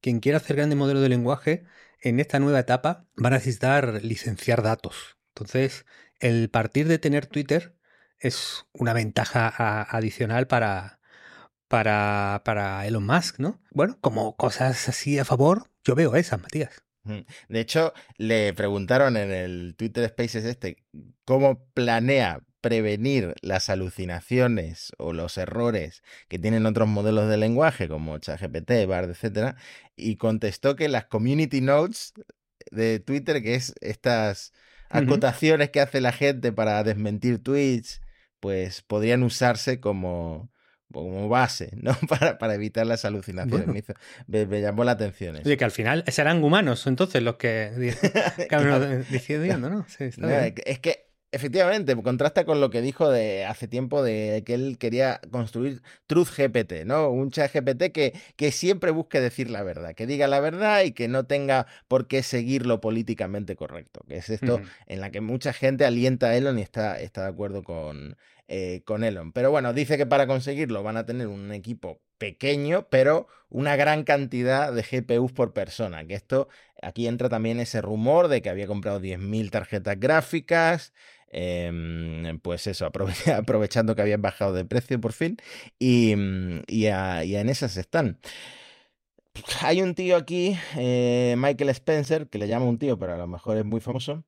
quien 0.00 0.20
quiera 0.20 0.38
hacer 0.38 0.56
grandes 0.56 0.78
modelos 0.78 1.02
de 1.02 1.10
lenguaje 1.10 1.64
en 2.00 2.20
esta 2.20 2.38
nueva 2.38 2.60
etapa 2.60 3.06
va 3.22 3.28
a 3.28 3.32
necesitar 3.32 4.02
licenciar 4.02 4.62
datos. 4.62 5.18
Entonces, 5.34 5.84
el 6.20 6.50
partir 6.50 6.88
de 6.88 6.98
tener 6.98 7.26
Twitter 7.26 7.76
es 8.18 8.66
una 8.72 8.92
ventaja 8.92 9.82
adicional 9.82 10.46
para, 10.46 11.00
para, 11.68 12.42
para 12.44 12.86
Elon 12.86 13.06
Musk, 13.06 13.38
¿no? 13.38 13.60
Bueno, 13.70 13.98
como 14.00 14.36
cosas 14.36 14.88
así 14.88 15.18
a 15.18 15.24
favor, 15.24 15.70
yo 15.84 15.94
veo 15.94 16.14
esas, 16.16 16.40
Matías. 16.40 16.82
De 17.48 17.60
hecho, 17.60 17.92
le 18.18 18.52
preguntaron 18.52 19.16
en 19.16 19.30
el 19.30 19.76
Twitter 19.76 20.08
Spaces 20.08 20.44
este 20.44 20.84
cómo 21.24 21.64
planea 21.72 22.42
prevenir 22.60 23.34
las 23.42 23.70
alucinaciones 23.70 24.90
o 24.98 25.12
los 25.12 25.38
errores 25.38 26.02
que 26.26 26.40
tienen 26.40 26.66
otros 26.66 26.88
modelos 26.88 27.28
de 27.28 27.36
lenguaje 27.36 27.86
como 27.86 28.18
ChatGPT, 28.18 28.86
Bard, 28.88 29.10
etcétera, 29.10 29.54
y 29.94 30.16
contestó 30.16 30.74
que 30.74 30.88
las 30.88 31.04
community 31.04 31.60
notes 31.60 32.12
de 32.72 32.98
Twitter, 32.98 33.40
que 33.40 33.54
es 33.54 33.72
estas 33.80 34.52
acotaciones 34.90 35.70
que 35.70 35.80
hace 35.80 36.00
la 36.00 36.12
gente 36.12 36.52
para 36.52 36.82
desmentir 36.84 37.42
tweets, 37.42 38.00
pues 38.40 38.82
podrían 38.82 39.22
usarse 39.22 39.80
como, 39.80 40.50
como 40.92 41.28
base, 41.28 41.70
¿no? 41.76 41.94
Para, 42.08 42.38
para 42.38 42.54
evitar 42.54 42.86
las 42.86 43.04
alucinaciones. 43.04 43.84
Me, 44.26 44.60
llamó 44.60 44.84
la 44.84 44.92
atención. 44.92 45.36
Oye, 45.36 45.56
que 45.56 45.64
al 45.64 45.70
final 45.70 46.04
serán 46.08 46.42
humanos 46.42 46.86
entonces 46.86 47.22
los 47.22 47.36
que, 47.36 47.72
diciendo, 49.10 49.70
¿no? 49.70 49.86
Sí, 49.88 50.10
no 50.18 50.28
es 50.30 50.78
que 50.80 51.05
Efectivamente, 51.32 51.96
contrasta 51.96 52.44
con 52.44 52.60
lo 52.60 52.70
que 52.70 52.80
dijo 52.80 53.10
de 53.10 53.44
hace 53.44 53.66
tiempo 53.66 54.02
de 54.02 54.42
que 54.46 54.54
él 54.54 54.78
quería 54.78 55.20
construir 55.30 55.82
Truth 56.06 56.28
GPT, 56.36 56.84
¿no? 56.84 57.10
Un 57.10 57.30
chat 57.30 57.52
GPT 57.52 57.92
que, 57.92 58.14
que 58.36 58.52
siempre 58.52 58.92
busque 58.92 59.20
decir 59.20 59.50
la 59.50 59.62
verdad, 59.64 59.94
que 59.94 60.06
diga 60.06 60.28
la 60.28 60.40
verdad 60.40 60.84
y 60.84 60.92
que 60.92 61.08
no 61.08 61.26
tenga 61.26 61.66
por 61.88 62.06
qué 62.06 62.22
seguir 62.22 62.64
lo 62.64 62.80
políticamente 62.80 63.56
correcto, 63.56 64.02
que 64.08 64.18
es 64.18 64.30
esto 64.30 64.60
en 64.86 65.00
la 65.00 65.10
que 65.10 65.20
mucha 65.20 65.52
gente 65.52 65.84
alienta 65.84 66.28
a 66.28 66.36
Elon 66.36 66.58
y 66.58 66.62
está, 66.62 67.00
está 67.00 67.22
de 67.22 67.28
acuerdo 67.28 67.64
con, 67.64 68.16
eh, 68.48 68.82
con 68.84 69.02
Elon. 69.02 69.32
Pero 69.32 69.50
bueno, 69.50 69.72
dice 69.72 69.96
que 69.96 70.06
para 70.06 70.28
conseguirlo 70.28 70.84
van 70.84 70.96
a 70.96 71.06
tener 71.06 71.26
un 71.26 71.52
equipo 71.52 72.00
pequeño, 72.18 72.86
pero 72.88 73.26
una 73.48 73.76
gran 73.76 74.04
cantidad 74.04 74.72
de 74.72 74.82
GPUs 74.82 75.32
por 75.32 75.52
persona. 75.52 76.06
Que 76.06 76.14
esto, 76.14 76.48
aquí 76.82 77.06
entra 77.06 77.28
también 77.28 77.60
ese 77.60 77.82
rumor 77.82 78.28
de 78.28 78.42
que 78.42 78.50
había 78.50 78.66
comprado 78.66 79.00
10.000 79.00 79.50
tarjetas 79.50 79.98
gráficas, 79.98 80.92
Em, 81.38 82.38
pues 82.40 82.66
eso, 82.66 82.86
aprovechando 83.36 83.94
que 83.94 84.00
habían 84.00 84.22
bajado 84.22 84.54
de 84.54 84.64
precio 84.64 84.98
por 85.00 85.12
fin. 85.12 85.36
Y, 85.78 86.16
mm, 86.16 86.62
y, 86.66 86.86
en 86.86 87.48
esas 87.50 87.76
están. 87.76 88.18
Hay 89.60 89.82
un 89.82 89.94
tío 89.94 90.16
aquí, 90.16 90.56
eh, 90.78 91.34
Michael 91.36 91.70
Spencer, 91.70 92.28
que 92.28 92.38
le 92.38 92.48
llama 92.48 92.64
un 92.64 92.78
tío, 92.78 92.98
pero 92.98 93.14
a 93.14 93.18
lo 93.18 93.26
mejor 93.26 93.58
es 93.58 93.66
muy 93.66 93.80
famoso, 93.80 94.24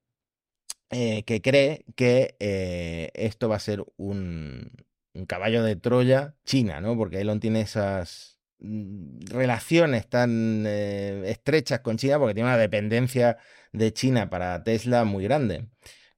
eh, 0.91 1.23
que 1.25 1.41
cree 1.43 1.85
que 1.97 2.37
eh, 2.41 3.11
esto 3.15 3.49
va 3.49 3.57
a 3.57 3.61
ser 3.61 3.85
un, 3.97 4.73
caballo 5.27 5.63
de 5.63 5.77
Troya 5.77 6.37
China, 6.45 6.81
¿no? 6.83 6.97
Porque 6.97 7.21
Elon 7.21 7.41
tiene 7.41 7.63
esas 7.63 8.39
mm, 8.61 9.21
relaciones 9.31 10.09
tan 10.09 10.67
estrechas 10.67 11.81
con 11.81 11.97
China 11.97 12.19
porque 12.19 12.35
tiene 12.35 12.51
una 12.51 12.59
dependencia 12.59 13.39
de 13.73 13.93
China 13.93 14.31
para 14.31 14.63
Tesla 14.63 15.05
muy 15.05 15.25
grande. 15.25 15.69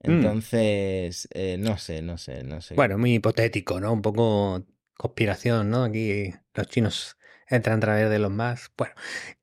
Mm. 0.03 0.11
Entonces, 0.11 1.29
eh, 1.33 1.57
no 1.59 1.79
sé, 1.79 2.03
no 2.03 2.19
sé, 2.19 2.43
no 2.45 2.61
sé. 2.61 2.75
Bueno, 2.75 2.99
muy 2.99 3.15
hipotético, 3.15 3.81
¿no? 3.81 3.93
Un 3.93 4.03
poco 4.03 4.65
conspiración, 4.97 5.71
¿no? 5.71 5.85
Aquí 5.85 6.33
los 6.55 6.67
chinos 6.69 7.17
entran 7.49 7.79
a 7.79 7.81
través 7.81 8.11
de 8.11 8.19
los 8.19 8.31
más. 8.31 8.71
Bueno, 8.77 8.95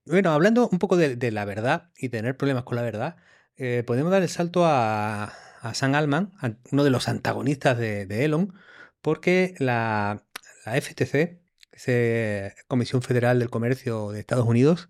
bueno 0.05 0.31
hablando 0.31 0.69
un 0.69 0.79
poco 0.79 0.97
de, 0.97 1.31
la 1.31 1.45
verdad 1.45 1.91
y 1.97 2.09
tener 2.09 2.37
problemas 2.37 2.63
con 2.63 2.75
la 2.75 2.81
verdad, 2.81 3.17
eh, 3.57 3.83
podemos 3.85 4.11
dar 4.11 4.21
el 4.21 4.29
salto 4.29 4.65
a, 4.65 5.33
a 5.61 5.73
Sam 5.73 5.95
Altman, 5.95 6.33
uno 6.71 6.83
de 6.83 6.89
los 6.89 7.07
antagonistas 7.07 7.77
de, 7.77 8.25
Elon, 8.25 8.53
porque 9.01 9.55
la, 9.59 10.23
la 10.65 10.81
FTC, 10.81 11.39
Comisión 12.67 13.01
Federal 13.01 13.39
del 13.39 13.49
Comercio 13.49 14.11
de 14.11 14.19
Estados 14.19 14.47
Unidos, 14.47 14.89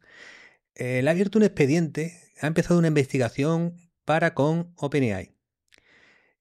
eh, 0.76 1.02
le 1.02 1.10
ha 1.10 1.12
abierto 1.12 1.40
un 1.40 1.44
expediente, 1.44 2.14
ha 2.42 2.48
empezado 2.48 2.80
una 2.80 2.88
investigación 2.88 3.76
para 4.06 4.34
con 4.34 4.74
OpenAI. 4.76 5.37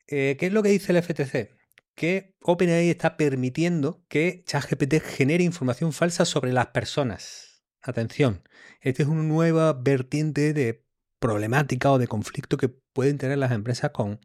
Eh, 0.08 0.36
¿Qué 0.38 0.46
es 0.46 0.52
lo 0.52 0.62
que 0.62 0.68
dice 0.68 0.92
el 0.92 1.02
FTC? 1.02 1.50
Que 1.94 2.36
OpenAI 2.42 2.90
está 2.90 3.16
permitiendo 3.16 4.04
que 4.08 4.44
ChatGPT 4.46 5.00
genere 5.02 5.42
información 5.44 5.92
falsa 5.92 6.24
sobre 6.24 6.52
las 6.52 6.68
personas. 6.68 7.64
Atención, 7.82 8.42
esta 8.80 9.02
es 9.02 9.08
una 9.08 9.22
nueva 9.22 9.72
vertiente 9.72 10.52
de 10.52 10.84
problemática 11.18 11.90
o 11.90 11.98
de 11.98 12.08
conflicto 12.08 12.56
que 12.56 12.68
pueden 12.68 13.18
tener 13.18 13.38
las 13.38 13.52
empresas 13.52 13.90
con 13.90 14.20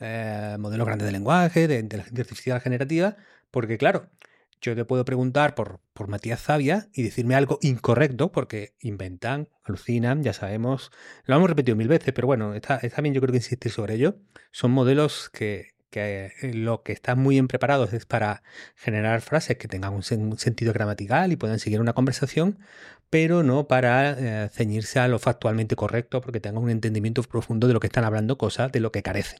eh, 0.00 0.56
modelos 0.58 0.86
grandes 0.86 1.06
de 1.06 1.12
lenguaje, 1.12 1.68
de 1.68 1.78
inteligencia 1.78 2.22
artificial 2.22 2.60
generativa, 2.60 3.16
porque 3.50 3.78
claro, 3.78 4.10
yo 4.60 4.74
te 4.74 4.84
puedo 4.84 5.04
preguntar 5.04 5.54
por, 5.54 5.80
por 5.92 6.08
Matías 6.08 6.42
Zavia 6.42 6.88
y 6.92 7.02
decirme 7.02 7.34
algo 7.34 7.58
incorrecto, 7.62 8.32
porque 8.32 8.74
inventan, 8.80 9.48
alucinan, 9.62 10.22
ya 10.22 10.32
sabemos, 10.32 10.90
lo 11.24 11.36
hemos 11.36 11.48
repetido 11.48 11.76
mil 11.76 11.88
veces, 11.88 12.12
pero 12.14 12.26
bueno, 12.26 12.54
está, 12.54 12.76
está 12.78 13.02
bien 13.02 13.14
yo 13.14 13.20
creo 13.20 13.32
que 13.32 13.38
insistir 13.38 13.72
sobre 13.72 13.94
ello. 13.94 14.16
Son 14.50 14.70
modelos 14.70 15.30
que, 15.30 15.74
que 15.94 16.32
eh, 16.42 16.54
lo 16.54 16.82
que 16.82 16.92
están 16.92 17.20
muy 17.20 17.36
bien 17.36 17.46
preparados 17.46 17.92
es 17.92 18.04
para 18.04 18.42
generar 18.74 19.20
frases 19.20 19.58
que 19.58 19.68
tengan 19.68 19.94
un, 19.94 20.02
sentido 20.02 20.72
gramatical 20.72 21.30
y 21.30 21.36
puedan 21.36 21.60
seguir 21.60 21.80
una 21.80 21.92
conversación, 21.92 22.58
pero 23.10 23.44
no 23.44 23.68
para 23.68 24.10
eh, 24.44 24.48
ceñirse 24.48 24.98
a 24.98 25.06
lo 25.06 25.20
factualmente 25.20 25.76
correcto 25.76 26.20
porque 26.20 26.40
tengan 26.40 26.64
un 26.64 26.70
entendimiento 26.70 27.22
profundo 27.22 27.68
de 27.68 27.74
lo 27.74 27.78
que 27.78 27.86
están 27.86 28.02
hablando, 28.02 28.36
cosas 28.36 28.72
de 28.72 28.80
lo 28.80 28.90
que 28.90 29.04
carecen. 29.04 29.38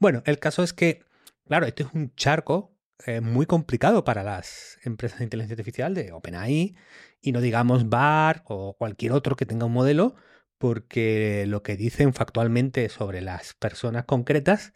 Bueno, 0.00 0.24
el 0.26 0.40
caso 0.40 0.64
es 0.64 0.72
que, 0.72 1.04
claro, 1.46 1.64
esto 1.66 1.84
es 1.84 1.90
un 1.94 2.12
charco 2.16 2.73
eh, 3.06 3.20
muy 3.20 3.46
complicado 3.46 4.04
para 4.04 4.22
las 4.22 4.78
empresas 4.84 5.18
de 5.18 5.24
inteligencia 5.24 5.54
artificial 5.54 5.94
de 5.94 6.12
OpenAI 6.12 6.76
y 7.20 7.32
no 7.32 7.40
digamos 7.40 7.88
BAR 7.88 8.42
o 8.46 8.76
cualquier 8.76 9.12
otro 9.12 9.36
que 9.36 9.46
tenga 9.46 9.66
un 9.66 9.72
modelo, 9.72 10.14
porque 10.58 11.44
lo 11.48 11.62
que 11.62 11.76
dicen 11.76 12.14
factualmente 12.14 12.88
sobre 12.88 13.20
las 13.20 13.54
personas 13.54 14.04
concretas 14.04 14.72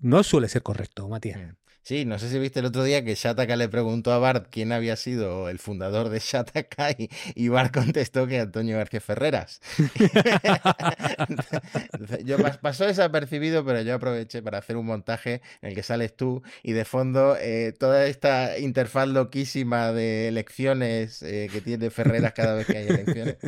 no 0.00 0.22
suele 0.22 0.48
ser 0.48 0.62
correcto, 0.62 1.08
Matías. 1.08 1.54
Sí, 1.88 2.04
no 2.04 2.18
sé 2.18 2.28
si 2.28 2.38
viste 2.38 2.60
el 2.60 2.66
otro 2.66 2.84
día 2.84 3.02
que 3.02 3.14
Shataka 3.14 3.56
le 3.56 3.66
preguntó 3.66 4.12
a 4.12 4.18
Bart 4.18 4.48
quién 4.50 4.72
había 4.72 4.94
sido 4.94 5.48
el 5.48 5.58
fundador 5.58 6.10
de 6.10 6.18
Shataka 6.18 6.90
y, 7.34 7.48
Bart 7.48 7.72
contestó 7.72 8.26
que 8.26 8.40
Antonio 8.40 8.76
García 8.76 9.00
Ferreras. 9.00 9.62
yo 12.26 12.36
pasó 12.60 12.84
desapercibido, 12.84 13.64
pero 13.64 13.80
yo 13.80 13.94
aproveché 13.94 14.42
para 14.42 14.58
hacer 14.58 14.76
un 14.76 14.84
montaje 14.84 15.40
en 15.62 15.70
el 15.70 15.74
que 15.74 15.82
sales 15.82 16.14
tú 16.14 16.42
y 16.62 16.72
de 16.72 16.84
fondo 16.84 17.38
eh, 17.40 17.72
toda 17.72 18.04
esta 18.04 18.58
interfaz 18.58 19.08
loquísima 19.08 19.90
de 19.90 20.28
elecciones 20.28 21.22
eh, 21.22 21.48
que 21.50 21.62
tiene 21.62 21.88
Ferreras 21.88 22.34
cada 22.34 22.52
vez 22.52 22.66
que 22.66 22.76
hay 22.76 22.86
elecciones. 22.86 23.38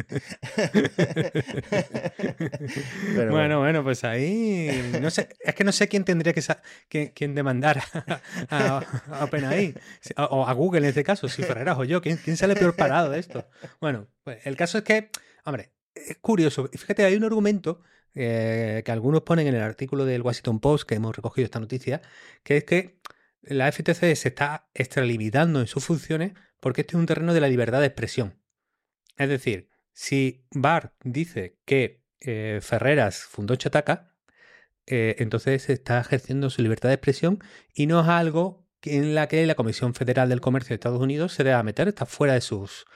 bueno, 3.31 3.59
bueno, 3.59 3.85
pues 3.85 4.03
ahí 4.03 4.99
no 4.99 5.11
sé, 5.11 5.29
es 5.41 5.55
que 5.55 5.65
no 5.65 5.73
sé 5.73 5.89
quién 5.89 6.05
tendría 6.05 6.33
que, 6.33 6.40
que 6.89 7.13
quién 7.13 7.35
demandar 7.35 7.83
a, 8.51 8.83
OpenAI, 9.23 9.75
o 10.17 10.47
a 10.47 10.53
Google 10.53 10.81
en 10.81 10.87
este 10.87 11.05
caso, 11.05 11.29
si 11.29 11.43
Ferreras 11.43 11.79
o 11.79 11.85
yo, 11.85 12.01
¿quién, 12.01 12.17
quién 12.17 12.37
sale 12.37 12.55
peor 12.55 12.77
parado 12.77 13.11
de 13.11 13.19
esto? 13.19 13.47
Bueno, 13.81 14.09
pues 14.23 14.47
el 14.47 14.57
caso 14.57 14.79
es 14.79 14.85
que, 14.85 15.11
hombre, 15.45 15.73
es 15.95 16.19
curioso. 16.19 16.69
Fíjate, 16.73 17.05
hay 17.05 17.15
un 17.15 17.25
argumento 17.25 17.83
eh, 18.15 18.83
que 18.85 18.93
algunos 18.93 19.23
ponen 19.23 19.47
en 19.47 19.55
el 19.55 19.63
artículo 19.63 20.05
del 20.05 20.23
Washington 20.23 20.61
Post, 20.61 20.89
que 20.89 20.95
hemos 20.97 21.15
recogido 21.15 21.45
esta 21.45 21.61
noticia, 21.61 22.03
que 22.43 22.59
es 22.59 22.65
que 22.65 23.01
la 23.43 23.71
FTC 23.71 24.15
se 24.15 24.29
está 24.29 24.69
extralimitando 24.75 25.61
en 25.61 25.67
sus 25.67 25.85
funciones 25.85 26.33
porque 26.61 26.83
este 26.83 26.97
es 26.97 27.01
un 27.01 27.07
terreno 27.07 27.33
de 27.33 27.41
la 27.41 27.49
libertad 27.49 27.81
de 27.81 27.87
expresión. 27.87 28.39
Es 29.17 29.29
decir, 29.29 29.71
si 29.93 30.47
Barr 30.51 30.95
dice 31.03 31.59
que 31.65 32.05
eh, 32.21 32.61
Ferreras 32.63 33.19
fundó 33.23 33.57
Chataca, 33.57 34.10
eh, 34.87 35.17
entonces 35.19 35.69
está 35.71 36.01
ejerciendo 36.01 36.51
su 36.51 36.63
libertad 36.63 36.89
de 36.89 36.95
expresión 36.97 37.39
y 37.75 37.87
no 37.87 38.01
es 38.01 38.09
algo 38.09 38.67
en 38.83 39.15
la 39.15 39.29
que 39.29 39.45
la 39.47 39.55
Comisión 39.55 39.95
Federal 39.95 40.29
del 40.29 40.41
Comercio 40.41 40.71
de 40.71 40.75
Estados 40.77 41.01
Unidos 41.01 41.35
se 41.35 41.45
deba 41.45 41.63
meter, 41.63 41.89
está 41.89 42.07
fuera 42.07 42.35
de 42.35 42.41
sus 42.41 42.87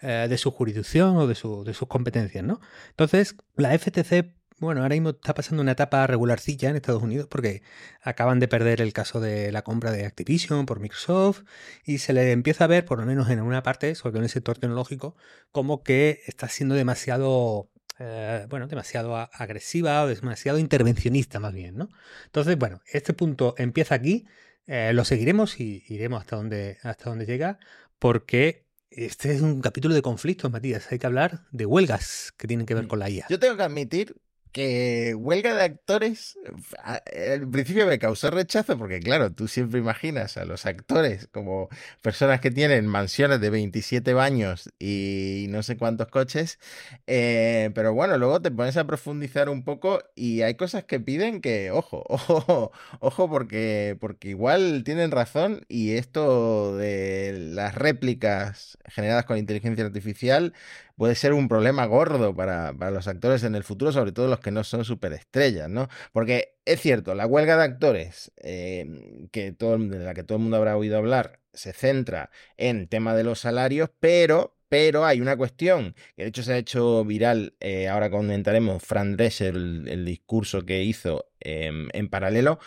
eh, 0.00 0.26
de 0.28 0.38
su 0.38 0.50
jurisdicción 0.50 1.16
o 1.16 1.26
de, 1.26 1.34
de 1.34 1.74
sus 1.74 1.88
competencias, 1.88 2.44
¿no? 2.44 2.60
Entonces, 2.90 3.36
la 3.56 3.76
FTC 3.78 4.34
bueno, 4.62 4.82
ahora 4.82 4.94
mismo 4.94 5.10
está 5.10 5.34
pasando 5.34 5.60
una 5.60 5.72
etapa 5.72 6.06
regularcilla 6.06 6.70
en 6.70 6.76
Estados 6.76 7.02
Unidos 7.02 7.26
porque 7.28 7.62
acaban 8.00 8.38
de 8.38 8.46
perder 8.46 8.80
el 8.80 8.92
caso 8.92 9.20
de 9.20 9.50
la 9.50 9.62
compra 9.62 9.90
de 9.90 10.06
Activision 10.06 10.66
por 10.66 10.78
Microsoft 10.78 11.42
y 11.84 11.98
se 11.98 12.12
le 12.12 12.30
empieza 12.30 12.64
a 12.64 12.66
ver, 12.68 12.84
por 12.84 13.00
lo 13.00 13.04
menos 13.04 13.28
en 13.28 13.40
una 13.40 13.64
parte, 13.64 13.96
sobre 13.96 14.12
todo 14.12 14.18
en 14.20 14.24
el 14.24 14.30
sector 14.30 14.58
tecnológico, 14.58 15.16
como 15.50 15.82
que 15.82 16.20
está 16.26 16.48
siendo 16.48 16.76
demasiado 16.76 17.71
eh, 17.98 18.46
bueno, 18.48 18.66
demasiado 18.66 19.16
agresiva 19.16 20.02
o 20.02 20.08
demasiado 20.08 20.58
intervencionista 20.58 21.40
más 21.40 21.52
bien, 21.52 21.76
¿no? 21.76 21.88
Entonces, 22.26 22.56
bueno, 22.58 22.80
este 22.86 23.12
punto 23.12 23.54
empieza 23.58 23.94
aquí, 23.94 24.26
eh, 24.66 24.92
lo 24.92 25.04
seguiremos 25.04 25.60
y 25.60 25.84
iremos 25.88 26.20
hasta 26.20 26.36
donde, 26.36 26.78
hasta 26.82 27.10
donde 27.10 27.26
llega, 27.26 27.58
porque 27.98 28.66
este 28.90 29.32
es 29.32 29.40
un 29.40 29.60
capítulo 29.60 29.94
de 29.94 30.02
conflictos, 30.02 30.50
Matías. 30.50 30.90
Hay 30.90 30.98
que 30.98 31.06
hablar 31.06 31.46
de 31.50 31.66
huelgas 31.66 32.32
que 32.36 32.46
tienen 32.46 32.66
que 32.66 32.74
ver 32.74 32.84
mm. 32.84 32.88
con 32.88 32.98
la 32.98 33.10
IA. 33.10 33.26
Yo 33.28 33.38
tengo 33.38 33.56
que 33.56 33.62
admitir 33.62 34.16
que 34.52 35.14
huelga 35.16 35.54
de 35.54 35.62
actores, 35.62 36.38
al 36.84 37.48
principio 37.48 37.86
me 37.86 37.98
causó 37.98 38.30
rechazo 38.30 38.76
porque 38.78 39.00
claro, 39.00 39.32
tú 39.32 39.48
siempre 39.48 39.80
imaginas 39.80 40.36
a 40.36 40.44
los 40.44 40.66
actores 40.66 41.28
como 41.32 41.68
personas 42.02 42.40
que 42.40 42.50
tienen 42.50 42.86
mansiones 42.86 43.40
de 43.40 43.50
27 43.50 44.12
baños 44.12 44.70
y 44.78 45.46
no 45.48 45.62
sé 45.62 45.76
cuántos 45.78 46.08
coches, 46.08 46.58
eh, 47.06 47.70
pero 47.74 47.94
bueno, 47.94 48.18
luego 48.18 48.42
te 48.42 48.50
pones 48.50 48.76
a 48.76 48.86
profundizar 48.86 49.48
un 49.48 49.64
poco 49.64 50.00
y 50.14 50.42
hay 50.42 50.54
cosas 50.54 50.84
que 50.84 51.00
piden 51.00 51.40
que, 51.40 51.70
ojo, 51.70 52.04
ojo, 52.08 52.72
ojo, 53.00 53.30
porque, 53.30 53.96
porque 54.00 54.28
igual 54.28 54.82
tienen 54.84 55.10
razón 55.10 55.64
y 55.68 55.92
esto 55.92 56.76
de 56.76 57.32
las 57.52 57.74
réplicas 57.74 58.76
generadas 58.86 59.24
con 59.24 59.38
inteligencia 59.38 59.84
artificial 59.84 60.52
puede 60.96 61.14
ser 61.14 61.32
un 61.32 61.48
problema 61.48 61.86
gordo 61.86 62.34
para, 62.34 62.72
los 62.72 63.08
actores 63.08 63.44
en 63.44 63.54
el 63.54 63.64
futuro, 63.64 63.92
sobre 63.92 64.12
todo 64.12 64.28
los 64.28 64.40
que 64.40 64.50
no 64.50 64.64
son 64.64 64.84
superestrellas, 64.84 65.68
¿no? 65.68 65.88
Porque 66.12 66.56
es 66.64 66.80
cierto, 66.80 67.14
la 67.14 67.26
huelga 67.26 67.56
de 67.56 67.64
actores, 67.64 68.32
eh, 68.36 69.28
que 69.30 69.52
todo, 69.52 69.78
de 69.78 69.98
la 69.98 70.14
que 70.14 70.22
todo 70.22 70.36
el 70.36 70.42
mundo 70.42 70.56
habrá 70.56 70.76
oído 70.76 70.98
hablar, 70.98 71.40
se 71.52 71.72
centra 71.72 72.30
en 72.56 72.88
tema 72.88 73.14
de 73.14 73.24
los 73.24 73.40
salarios, 73.40 73.90
pero 74.00 74.56
pero 74.72 75.04
hay 75.04 75.20
una 75.20 75.36
cuestión 75.36 75.94
que 76.16 76.22
de 76.22 76.30
hecho 76.30 76.42
se 76.42 76.54
ha 76.54 76.56
hecho 76.56 77.04
viral, 77.04 77.56
eh, 77.60 77.88
ahora 77.88 78.08
comentaremos 78.08 78.82
Fran 78.82 79.18
Drescher, 79.18 79.54
el, 79.54 80.04
discurso 80.06 80.64
que 80.64 80.82
hizo 80.82 81.26
em, 81.40 81.90
en 81.92 82.08
paralelo, 82.08 82.58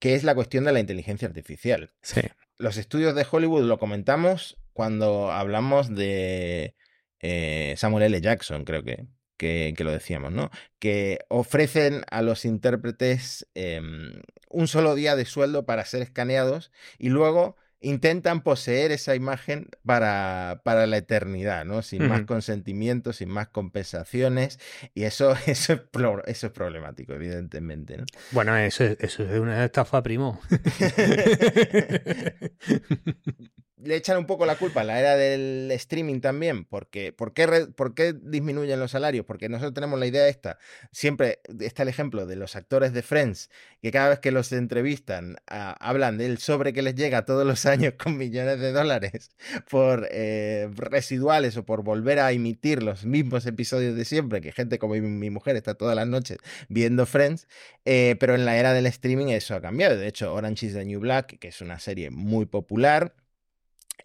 que 0.00 0.16
es 0.16 0.24
la 0.24 0.34
cuestión 0.34 0.64
de 0.64 0.72
la 0.72 0.80
inteligencia 0.80 1.28
artificial. 1.28 1.92
Sí. 2.02 2.22
Los 2.58 2.78
estudios 2.78 3.14
de 3.14 3.24
Hollywood 3.30 3.62
lo 3.62 3.78
comentamos 3.78 4.58
cuando 4.72 5.30
hablamos 5.30 5.94
de 5.94 6.74
eh, 7.28 7.74
Samuel 7.76 8.04
L. 8.04 8.20
Jackson, 8.20 8.64
creo 8.64 8.84
que, 8.84 9.08
que, 9.36 9.74
lo 9.80 9.90
decíamos, 9.90 10.30
¿no? 10.30 10.50
Que 10.78 11.18
ofrecen 11.28 12.04
a 12.08 12.22
los 12.22 12.44
intérpretes 12.44 13.48
em, 13.54 14.22
un 14.48 14.68
solo 14.68 14.94
día 14.94 15.16
de 15.16 15.24
sueldo 15.24 15.66
para 15.66 15.84
ser 15.84 16.02
escaneados 16.02 16.70
y 16.98 17.08
luego 17.08 17.56
intentan 17.80 18.42
poseer 18.42 18.92
esa 18.92 19.16
imagen 19.16 19.68
para, 19.84 20.62
para 20.64 20.86
la 20.86 20.98
eternidad, 20.98 21.64
¿no? 21.64 21.82
Sin 21.82 22.08
más 22.08 22.22
consentimiento, 22.22 23.12
sin 23.12 23.28
más 23.28 23.48
compensaciones. 23.48 24.60
Y 24.94 25.02
eso, 25.02 25.32
eso, 25.46 25.72
es, 25.72 25.80
eso 26.26 26.46
es 26.46 26.52
problemático, 26.52 27.12
evidentemente. 27.12 27.98
¿no? 27.98 28.04
Bueno, 28.30 28.56
eso, 28.56 28.84
eso 28.84 29.24
es 29.24 29.40
una 29.40 29.64
estafa, 29.64 30.00
primo. 30.02 30.40
le 33.82 33.96
echan 33.96 34.16
un 34.16 34.26
poco 34.26 34.46
la 34.46 34.56
culpa 34.56 34.80
a 34.80 34.84
la 34.84 34.98
era 34.98 35.16
del 35.16 35.70
streaming 35.72 36.20
también, 36.20 36.64
porque 36.64 37.12
¿por 37.12 37.34
qué, 37.34 37.68
¿por 37.74 37.94
qué 37.94 38.14
disminuyen 38.14 38.80
los 38.80 38.92
salarios? 38.92 39.26
Porque 39.26 39.48
nosotros 39.48 39.74
tenemos 39.74 39.98
la 39.98 40.06
idea 40.06 40.28
esta, 40.28 40.58
siempre 40.92 41.40
está 41.60 41.82
el 41.82 41.88
ejemplo 41.88 42.26
de 42.26 42.36
los 42.36 42.56
actores 42.56 42.92
de 42.94 43.02
Friends, 43.02 43.50
que 43.82 43.90
cada 43.90 44.08
vez 44.08 44.18
que 44.20 44.30
los 44.30 44.50
entrevistan 44.52 45.36
hablan 45.46 46.16
del 46.16 46.38
sobre 46.38 46.72
que 46.72 46.82
les 46.82 46.94
llega 46.94 47.24
todos 47.26 47.46
los 47.46 47.66
años 47.66 47.94
con 47.98 48.16
millones 48.16 48.60
de 48.60 48.72
dólares 48.72 49.30
por 49.68 50.08
eh, 50.10 50.70
residuales 50.74 51.56
o 51.56 51.64
por 51.64 51.82
volver 51.82 52.18
a 52.20 52.32
emitir 52.32 52.82
los 52.82 53.04
mismos 53.04 53.44
episodios 53.46 53.94
de 53.94 54.04
siempre, 54.04 54.40
que 54.40 54.52
gente 54.52 54.78
como 54.78 54.94
mi, 54.94 55.30
mujer 55.30 55.56
está 55.56 55.74
todas 55.74 55.96
las 55.96 56.06
noches 56.06 56.38
viendo 56.68 57.04
Friends, 57.04 57.46
eh, 57.84 58.16
pero 58.18 58.34
en 58.34 58.46
la 58.46 58.56
era 58.56 58.72
del 58.72 58.86
streaming 58.86 59.26
eso 59.26 59.54
ha 59.54 59.60
cambiado. 59.60 59.96
De 59.96 60.06
hecho, 60.06 60.32
Orange 60.32 60.66
is 60.66 60.72
the 60.72 60.84
New 60.84 61.00
Black, 61.00 61.38
que 61.38 61.48
es 61.48 61.60
una 61.60 61.78
serie 61.78 62.10
muy 62.10 62.46
popular, 62.46 63.14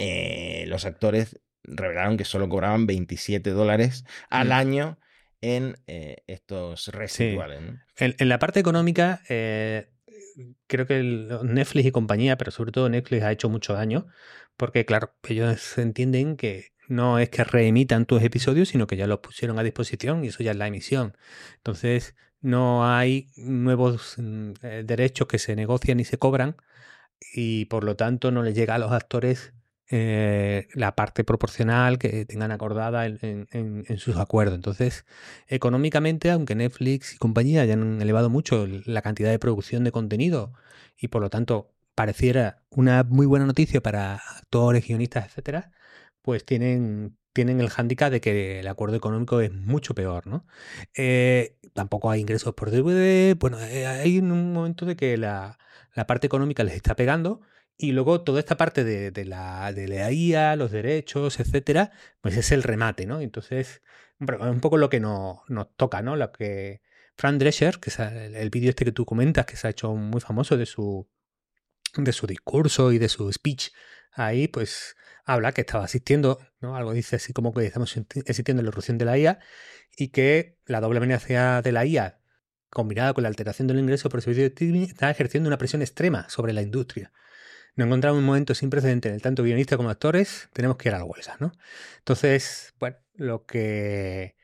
eh, 0.02 0.66
los 0.68 0.86
actores 0.86 1.40
revelaron 1.64 2.18
que 2.18 2.26
solo 2.26 2.50
cobraban 2.50 2.88
27 2.88 3.52
dólares 3.52 4.04
al 4.30 4.50
mm. 4.50 4.52
año 4.52 5.00
en 5.42 5.78
eh, 5.88 6.18
estos 6.28 6.88
residuales. 6.88 7.62
En, 7.98 8.30
la 8.30 8.40
parte 8.40 8.60
económica, 8.60 9.22
eh, 9.30 9.90
creo 10.68 10.86
que 10.86 11.02
Netflix 11.44 11.88
y 11.88 11.92
compañía, 11.92 12.38
pero 12.38 12.52
sobre 12.52 12.72
todo 12.72 12.90
Netflix 12.90 13.24
ha 13.24 13.32
hecho 13.32 13.50
mucho 13.50 13.74
daño, 13.74 14.08
porque 14.58 14.86
claro, 14.86 15.14
ellos 15.28 15.78
entienden 15.78 16.38
que 16.38 16.72
no 16.88 17.20
es 17.20 17.30
que 17.30 17.44
reemitan 17.44 18.06
tus 18.06 18.22
episodios, 18.22 18.70
sino 18.70 18.86
que 18.86 18.98
ya 18.98 19.08
los 19.08 19.20
pusieron 19.20 19.58
a 19.58 19.64
disposición 19.64 20.24
y 20.24 20.28
eso 20.28 20.44
ya 20.44 20.52
es 20.52 20.58
la 20.58 20.68
emisión. 20.68 21.18
Entonces, 21.58 22.16
no 22.42 22.88
hay 22.88 23.28
nuevos 23.38 24.16
mm, 24.18 24.52
eh, 24.64 24.84
derechos 24.86 25.28
que 25.28 25.40
se 25.40 25.56
negocian 25.56 26.00
y 26.00 26.06
se 26.06 26.18
cobran 26.18 26.58
y 27.34 27.66
por 27.66 27.84
lo 27.84 27.96
tanto 27.96 28.32
no 28.32 28.44
les 28.44 28.56
llega 28.56 28.76
a 28.76 28.80
los 28.80 28.92
actores 28.92 29.54
eh, 29.94 30.70
la 30.74 30.96
parte 30.96 31.26
proporcional 31.26 32.00
que 32.00 32.26
tengan 32.26 32.52
acordada 32.52 33.06
en, 33.06 33.98
sus 33.98 34.16
acuerdos. 34.16 34.56
Entonces, 34.56 35.06
económicamente, 35.48 36.32
aunque 36.32 36.56
Netflix 36.56 37.14
y 37.14 37.18
compañía 37.18 37.62
hayan 37.62 38.02
elevado 38.02 38.30
mucho 38.30 38.66
la 38.68 39.02
cantidad 39.02 39.30
de 39.32 39.38
producción 39.38 39.84
de 39.84 39.92
contenido 39.92 40.54
y 40.98 41.10
por 41.10 41.22
lo 41.22 41.30
tanto 41.30 41.74
pareciera 41.94 42.64
una 42.70 43.04
muy 43.04 43.26
buena 43.26 43.46
noticia 43.46 43.82
para 43.82 44.16
actores, 44.16 44.88
guionistas, 44.88 45.26
etcétera, 45.26 45.74
pues 46.22 46.46
tienen, 46.46 47.18
tienen 47.34 47.60
el 47.60 47.70
hándicap 47.70 48.12
de 48.12 48.22
que 48.22 48.62
el 48.62 48.68
acuerdo 48.70 48.96
económico 48.96 49.42
es 49.42 49.52
mucho 49.52 49.94
peor, 49.94 50.26
¿no? 50.26 50.46
Eh, 50.96 51.58
tampoco 51.74 52.10
hay 52.10 52.22
ingresos 52.22 52.54
por 52.54 52.72
DVD. 52.72 53.36
Bueno, 53.38 53.60
eh, 53.60 53.88
hay 53.88 54.20
un 54.20 54.54
momento 54.54 54.86
de 54.86 54.96
que 54.96 55.18
la, 55.18 55.58
la 55.96 56.08
parte 56.08 56.28
económica 56.28 56.64
les 56.64 56.76
está 56.76 56.96
pegando 56.96 57.42
y 57.78 57.94
luego 57.94 58.22
toda 58.22 58.40
esta 58.40 58.58
parte 58.58 58.84
de, 58.84 59.26
la, 59.26 59.74
de 59.74 59.88
la 59.88 60.12
IA, 60.12 60.56
los 60.56 60.72
derechos, 60.72 61.40
etcétera, 61.40 61.92
pues 62.22 62.38
es 62.38 62.52
el 62.52 62.64
remate, 62.64 63.06
¿no? 63.06 63.22
Entonces, 63.22 63.82
un 64.20 64.60
poco 64.60 64.78
lo 64.78 64.90
que 64.90 65.00
nos, 65.00 65.40
nos 65.48 65.76
toca, 65.76 66.02
¿no? 66.02 66.16
Lo 66.16 66.32
que 66.32 66.82
Fran 67.18 67.40
Drescher, 67.40 67.80
que 67.80 67.90
es 67.90 68.00
el, 68.00 68.50
vídeo 68.50 68.70
este 68.70 68.86
que 68.86 68.92
tú 68.92 69.06
comentas, 69.06 69.46
que 69.46 69.56
se 69.56 69.68
ha 69.68 69.72
hecho 69.72 69.94
muy 69.96 70.22
famoso 70.22 70.58
de 70.58 70.66
su, 70.66 71.10
de 71.96 72.12
su 72.14 72.28
discurso 72.28 72.92
y 72.92 73.00
de 73.00 73.10
su 73.10 73.32
speech 73.32 73.70
ahí, 74.12 74.48
pues 74.48 74.96
habla 75.26 75.52
que 75.52 75.62
estaba 75.62 75.86
asistiendo, 75.86 76.40
¿no? 76.60 76.76
Algo 76.76 76.94
dice 76.94 77.16
así 77.16 77.34
como 77.34 77.54
que 77.54 77.66
estamos 77.66 77.96
asistiendo 78.28 78.62
a 78.62 78.64
la 78.64 78.70
erupción 78.70 78.98
de 78.98 79.06
la 79.06 79.18
IA 79.18 79.40
y 79.98 80.10
que 80.10 80.58
la 80.66 80.82
doble 80.82 80.98
amenaza 80.98 81.62
de 81.62 81.72
la 81.72 81.86
IA 81.86 82.20
combinada 82.70 83.14
con 83.14 83.24
la 83.24 83.30
alteración 83.30 83.68
del 83.68 83.80
ingreso 83.80 84.10
por 84.10 84.22
servicio 84.22 84.44
de 84.44 84.48
streaming 84.50 84.88
está 84.88 85.10
ejerciendo 85.10 85.48
una 85.48 85.58
presión 85.58 85.82
extrema 85.82 86.30
sobre 86.30 86.54
la 86.54 86.62
industria 86.62 87.12
nos 87.76 87.88
encontramos 87.88 88.18
en 88.18 88.24
un 88.24 88.28
momento 88.28 88.56
sin 88.56 88.70
precedentes, 88.70 89.22
tanto 89.22 89.44
guionistas 89.44 89.78
como 89.78 89.90
actores, 89.90 90.50
tenemos 90.54 90.78
que 90.78 90.90
ir 90.90 90.96
a 90.96 91.00
la 91.00 91.06
huelga, 91.06 91.38
¿no? 91.40 91.52
Entonces, 92.00 92.74
bueno, 92.80 92.98
lo 93.16 93.46
que 93.46 94.36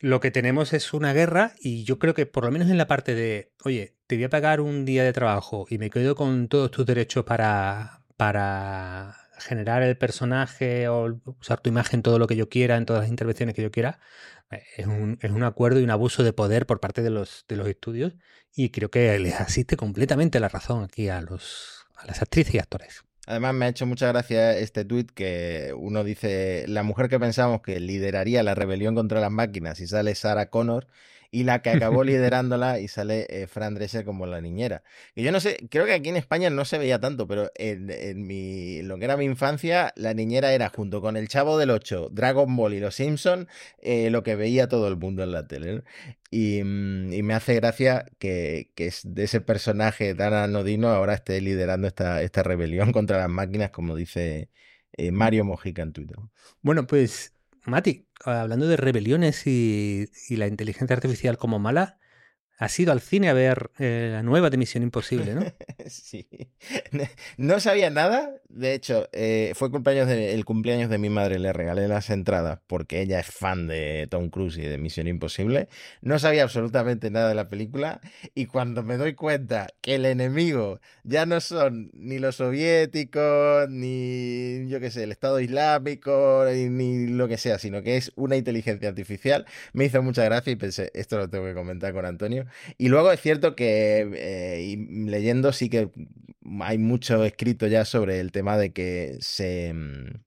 lo 0.00 0.20
que 0.20 0.30
tenemos 0.30 0.72
es 0.72 0.92
una 0.92 1.12
guerra 1.12 1.54
y 1.60 1.84
yo 1.84 1.98
creo 1.98 2.14
que 2.14 2.26
por 2.26 2.44
lo 2.44 2.50
menos 2.52 2.70
en 2.70 2.78
la 2.78 2.86
parte 2.86 3.14
de, 3.14 3.52
oye, 3.64 3.96
te 4.06 4.16
voy 4.16 4.24
a 4.24 4.30
pagar 4.30 4.60
un 4.60 4.84
día 4.84 5.02
de 5.04 5.12
trabajo 5.12 5.66
y 5.68 5.78
me 5.78 5.90
quedo 5.90 6.14
con 6.14 6.48
todos 6.48 6.70
tus 6.70 6.86
derechos 6.86 7.24
para, 7.24 8.02
para 8.16 9.16
generar 9.38 9.82
el 9.82 9.96
personaje 9.98 10.88
o 10.88 11.20
usar 11.40 11.60
tu 11.60 11.68
imagen 11.68 12.02
todo 12.02 12.18
lo 12.18 12.26
que 12.28 12.36
yo 12.36 12.48
quiera 12.48 12.76
en 12.76 12.86
todas 12.86 13.02
las 13.02 13.10
intervenciones 13.10 13.54
que 13.54 13.62
yo 13.62 13.70
quiera, 13.72 13.98
eh, 14.50 14.62
es 14.76 14.86
un, 14.86 15.18
es 15.20 15.30
un 15.32 15.42
acuerdo 15.42 15.80
y 15.80 15.84
un 15.84 15.90
abuso 15.90 16.22
de 16.22 16.32
poder 16.32 16.66
por 16.66 16.80
parte 16.80 17.02
de 17.02 17.10
los, 17.10 17.44
de 17.48 17.56
los 17.56 17.68
estudios 17.68 18.14
y 18.54 18.70
creo 18.70 18.90
que 18.90 19.18
les 19.18 19.40
asiste 19.40 19.76
completamente 19.76 20.40
la 20.40 20.48
razón 20.48 20.84
aquí 20.84 21.08
a 21.08 21.20
los, 21.22 21.77
a 21.98 22.06
las 22.06 22.22
actrices 22.22 22.54
y 22.54 22.58
actores. 22.58 23.04
Además 23.26 23.54
me 23.54 23.66
ha 23.66 23.68
hecho 23.68 23.84
mucha 23.84 24.08
gracia 24.08 24.56
este 24.56 24.86
tuit 24.86 25.10
que 25.10 25.74
uno 25.76 26.02
dice, 26.02 26.64
la 26.66 26.82
mujer 26.82 27.10
que 27.10 27.20
pensamos 27.20 27.60
que 27.60 27.78
lideraría 27.78 28.42
la 28.42 28.54
rebelión 28.54 28.94
contra 28.94 29.20
las 29.20 29.30
máquinas 29.30 29.80
y 29.80 29.86
sale 29.86 30.14
Sarah 30.14 30.48
Connor 30.48 30.86
y 31.30 31.44
la 31.44 31.62
que 31.62 31.70
acabó 31.70 32.04
liderándola 32.04 32.80
y 32.80 32.88
sale 32.88 33.26
eh, 33.28 33.46
Fran 33.46 33.74
Dresser 33.74 34.04
como 34.04 34.26
la 34.26 34.40
niñera. 34.40 34.82
Y 35.14 35.22
yo 35.22 35.32
no 35.32 35.40
sé, 35.40 35.58
creo 35.70 35.86
que 35.86 35.94
aquí 35.94 36.08
en 36.08 36.16
España 36.16 36.50
no 36.50 36.64
se 36.64 36.78
veía 36.78 37.00
tanto, 37.00 37.26
pero 37.26 37.50
en, 37.56 38.26
mi, 38.26 38.82
lo 38.82 38.98
que 38.98 39.04
era 39.04 39.16
mi 39.16 39.24
infancia, 39.24 39.92
la 39.96 40.14
niñera 40.14 40.52
era 40.52 40.68
junto 40.68 41.00
con 41.00 41.16
el 41.16 41.28
Chavo 41.28 41.58
del 41.58 41.70
8, 41.70 42.10
Dragon 42.12 42.54
Ball 42.56 42.74
y 42.74 42.80
los 42.80 42.94
Simpson, 42.94 43.48
eh, 43.82 44.10
lo 44.10 44.22
que 44.22 44.36
veía 44.36 44.68
todo 44.68 44.88
el 44.88 44.96
mundo 44.96 45.22
en 45.22 45.32
la 45.32 45.46
tele. 45.46 45.82
Mm, 46.30 47.12
y, 47.12 47.22
me 47.22 47.34
hace 47.34 47.54
gracia 47.54 48.06
que, 48.18 48.70
que, 48.74 48.92
de 49.04 49.24
ese 49.24 49.40
personaje 49.40 50.14
tan 50.14 50.34
anodino 50.34 50.88
ahora 50.88 51.14
esté 51.14 51.40
liderando 51.40 51.86
esta, 51.88 52.22
esta 52.22 52.42
rebelión 52.42 52.92
contra 52.92 53.18
las 53.18 53.30
máquinas, 53.30 53.70
como 53.70 53.96
dice 53.96 54.50
eh, 54.92 55.10
Mario 55.12 55.44
Mojica 55.44 55.82
en 55.82 55.92
Twitter. 55.92 56.16
Bueno, 56.62 56.86
pues 56.86 57.34
Mati, 57.68 58.08
hablando 58.24 58.66
de 58.66 58.76
rebeliones 58.76 59.46
y, 59.46 60.08
la 60.30 60.46
inteligencia 60.46 60.96
artificial 60.96 61.38
como 61.38 61.58
mala, 61.58 61.98
has 62.58 62.78
ido 62.80 62.90
al 62.90 63.00
cine 63.00 63.28
a 63.28 63.32
ver 63.32 63.70
eh, 63.78 64.10
la 64.12 64.24
nueva 64.24 64.50
de 64.50 64.56
Misión 64.56 64.82
Imposible, 64.82 65.34
¿no? 65.34 65.42
sí. 65.86 66.28
No 67.36 67.60
sabía 67.60 67.88
nada. 67.88 68.34
De 68.48 68.74
hecho, 68.74 69.08
eh, 69.12 69.52
fue 69.54 69.70
cumpleaños 69.70 70.08
de, 70.08 70.34
el 70.34 70.44
cumpleaños 70.44 70.90
de 70.90 70.98
mi 70.98 71.08
madre. 71.08 71.38
Le 71.38 71.52
regalé 71.52 71.86
las 71.86 72.10
entradas 72.10 72.58
porque 72.66 73.00
ella 73.00 73.20
es 73.20 73.26
fan 73.26 73.68
de 73.68 74.08
Tom 74.10 74.28
Cruise 74.30 74.58
y 74.58 74.62
de 74.62 74.76
Misión 74.76 75.06
Imposible. 75.06 75.68
No 76.02 76.18
sabía 76.18 76.42
absolutamente 76.42 77.10
nada 77.10 77.28
de 77.28 77.36
la 77.36 77.48
película. 77.48 78.00
Y 78.34 78.46
cuando 78.46 78.82
me 78.82 78.96
doy 78.96 79.14
cuenta 79.14 79.68
que 79.80 79.94
el 79.94 80.04
enemigo 80.04 80.80
ya 81.04 81.26
no 81.26 81.40
son 81.40 81.90
ni 81.94 82.18
los 82.18 82.36
soviéticos, 82.36 83.68
ni 83.70 84.66
yo 84.68 84.80
qué 84.80 84.90
sé, 84.90 85.04
el 85.04 85.12
Estado 85.12 85.38
Islámico, 85.38 86.44
ni 86.52 87.06
lo 87.06 87.28
que 87.28 87.38
sea, 87.38 87.58
sino 87.58 87.82
que 87.82 87.96
es 87.96 88.10
una 88.16 88.36
inteligencia 88.36 88.88
artificial, 88.88 89.46
me 89.72 89.84
hizo 89.84 90.02
mucha 90.02 90.24
gracia 90.24 90.52
y 90.52 90.56
pensé, 90.56 90.90
esto 90.94 91.18
lo 91.18 91.30
tengo 91.30 91.44
que 91.44 91.54
comentar 91.54 91.92
con 91.92 92.04
Antonio. 92.04 92.47
Y 92.76 92.88
luego 92.88 93.12
es 93.12 93.20
cierto 93.20 93.54
que 93.54 94.08
eh, 94.14 94.86
leyendo 94.88 95.52
sí 95.52 95.68
que 95.68 95.90
hay 96.60 96.78
mucho 96.78 97.24
escrito 97.24 97.66
ya 97.66 97.84
sobre 97.84 98.20
el 98.20 98.32
tema 98.32 98.56
de 98.56 98.72
que 98.72 99.16
se, 99.20 99.72
mm, 99.74 100.20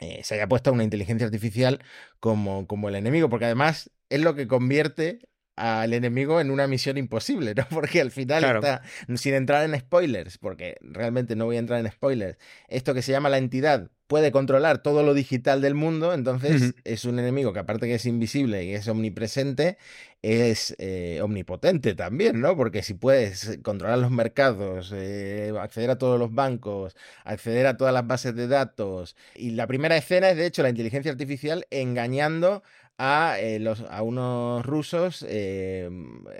eh, 0.00 0.20
se 0.22 0.34
haya 0.34 0.48
puesto 0.48 0.72
una 0.72 0.84
inteligencia 0.84 1.26
artificial 1.26 1.80
como, 2.20 2.66
como 2.66 2.88
el 2.88 2.94
enemigo, 2.94 3.28
porque 3.28 3.46
además 3.46 3.90
es 4.08 4.20
lo 4.20 4.34
que 4.34 4.46
convierte 4.46 5.20
al 5.56 5.92
enemigo 5.92 6.40
en 6.40 6.50
una 6.50 6.66
misión 6.68 6.96
imposible, 6.98 7.54
¿no? 7.54 7.66
Porque 7.70 8.00
al 8.00 8.12
final 8.12 8.44
está, 8.44 8.82
sin 9.16 9.34
entrar 9.34 9.64
en 9.64 9.78
spoilers, 9.78 10.38
porque 10.38 10.76
realmente 10.80 11.34
no 11.34 11.46
voy 11.46 11.56
a 11.56 11.58
entrar 11.58 11.80
en 11.84 11.90
spoilers, 11.90 12.38
esto 12.68 12.94
que 12.94 13.02
se 13.02 13.10
llama 13.12 13.28
la 13.28 13.38
entidad 13.38 13.90
puede 14.06 14.32
controlar 14.32 14.82
todo 14.82 15.02
lo 15.02 15.14
digital 15.14 15.60
del 15.60 15.74
mundo, 15.74 16.14
entonces 16.14 16.74
es 16.84 17.04
un 17.04 17.18
enemigo 17.18 17.52
que 17.52 17.58
aparte 17.58 17.86
que 17.86 17.94
es 17.94 18.06
invisible 18.06 18.64
y 18.64 18.72
es 18.72 18.88
omnipresente, 18.88 19.76
es 20.22 20.74
eh, 20.78 21.20
omnipotente 21.22 21.94
también, 21.94 22.40
¿no? 22.40 22.56
Porque 22.56 22.82
si 22.82 22.94
puedes 22.94 23.58
controlar 23.62 23.98
los 23.98 24.10
mercados, 24.10 24.92
eh, 24.94 25.52
acceder 25.60 25.90
a 25.90 25.98
todos 25.98 26.18
los 26.18 26.34
bancos, 26.34 26.96
acceder 27.24 27.66
a 27.66 27.76
todas 27.76 27.94
las 27.94 28.06
bases 28.06 28.34
de 28.34 28.48
datos, 28.48 29.16
y 29.36 29.50
la 29.52 29.66
primera 29.66 29.96
escena 29.96 30.30
es 30.30 30.36
de 30.36 30.46
hecho 30.46 30.62
la 30.62 30.70
inteligencia 30.70 31.12
artificial 31.12 31.66
engañando 31.70 32.62
a, 32.98 33.36
eh, 33.38 33.60
los, 33.60 33.82
a 33.90 34.02
unos 34.02 34.66
rusos 34.66 35.24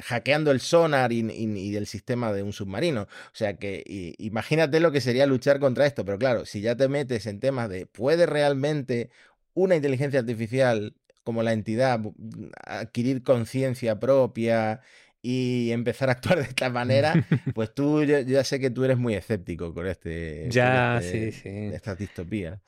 hackeando 0.03 0.51
el 0.51 0.61
sonar 0.61 1.13
y, 1.13 1.77
el 1.77 1.87
sistema 1.87 2.33
de 2.33 2.43
un 2.43 2.53
submarino. 2.53 3.03
O 3.03 3.07
sea 3.33 3.57
que 3.59 3.85
imagínate 4.19 4.81
lo 4.81 4.91
que 4.91 5.01
sería 5.01 5.27
luchar 5.27 5.61
contra 5.61 5.87
esto. 5.87 6.05
Pero 6.05 6.19
claro, 6.19 6.47
si 6.47 6.61
ya 6.61 6.77
te 6.77 6.89
metes 6.89 7.27
en 7.27 7.39
temas 7.39 7.69
de 7.69 7.87
¿puede 7.87 8.27
realmente 8.27 9.11
una 9.55 9.77
inteligencia 9.77 10.21
artificial 10.21 10.95
como 11.29 11.43
la 11.43 11.53
entidad 11.53 12.01
adquirir 12.65 13.23
conciencia 13.23 14.01
propia 14.01 14.81
y 15.21 15.73
empezar 15.73 16.09
a 16.09 16.13
actuar 16.13 16.39
de 16.39 16.45
esta 16.45 16.71
manera, 16.71 17.13
pues 17.55 17.75
tú 17.75 18.03
yo, 18.03 18.21
ya 18.21 18.43
sé 18.45 18.59
que 18.59 18.71
tú 18.71 18.83
eres 18.83 18.97
muy 18.97 19.13
escéptico 19.13 19.75
con 19.75 19.87
este 19.87 20.47
ya 20.49 20.97
este, 20.97 21.33
sí 21.33 21.41
sí 21.43 21.49
estas 21.75 21.99
distopías. 21.99 22.61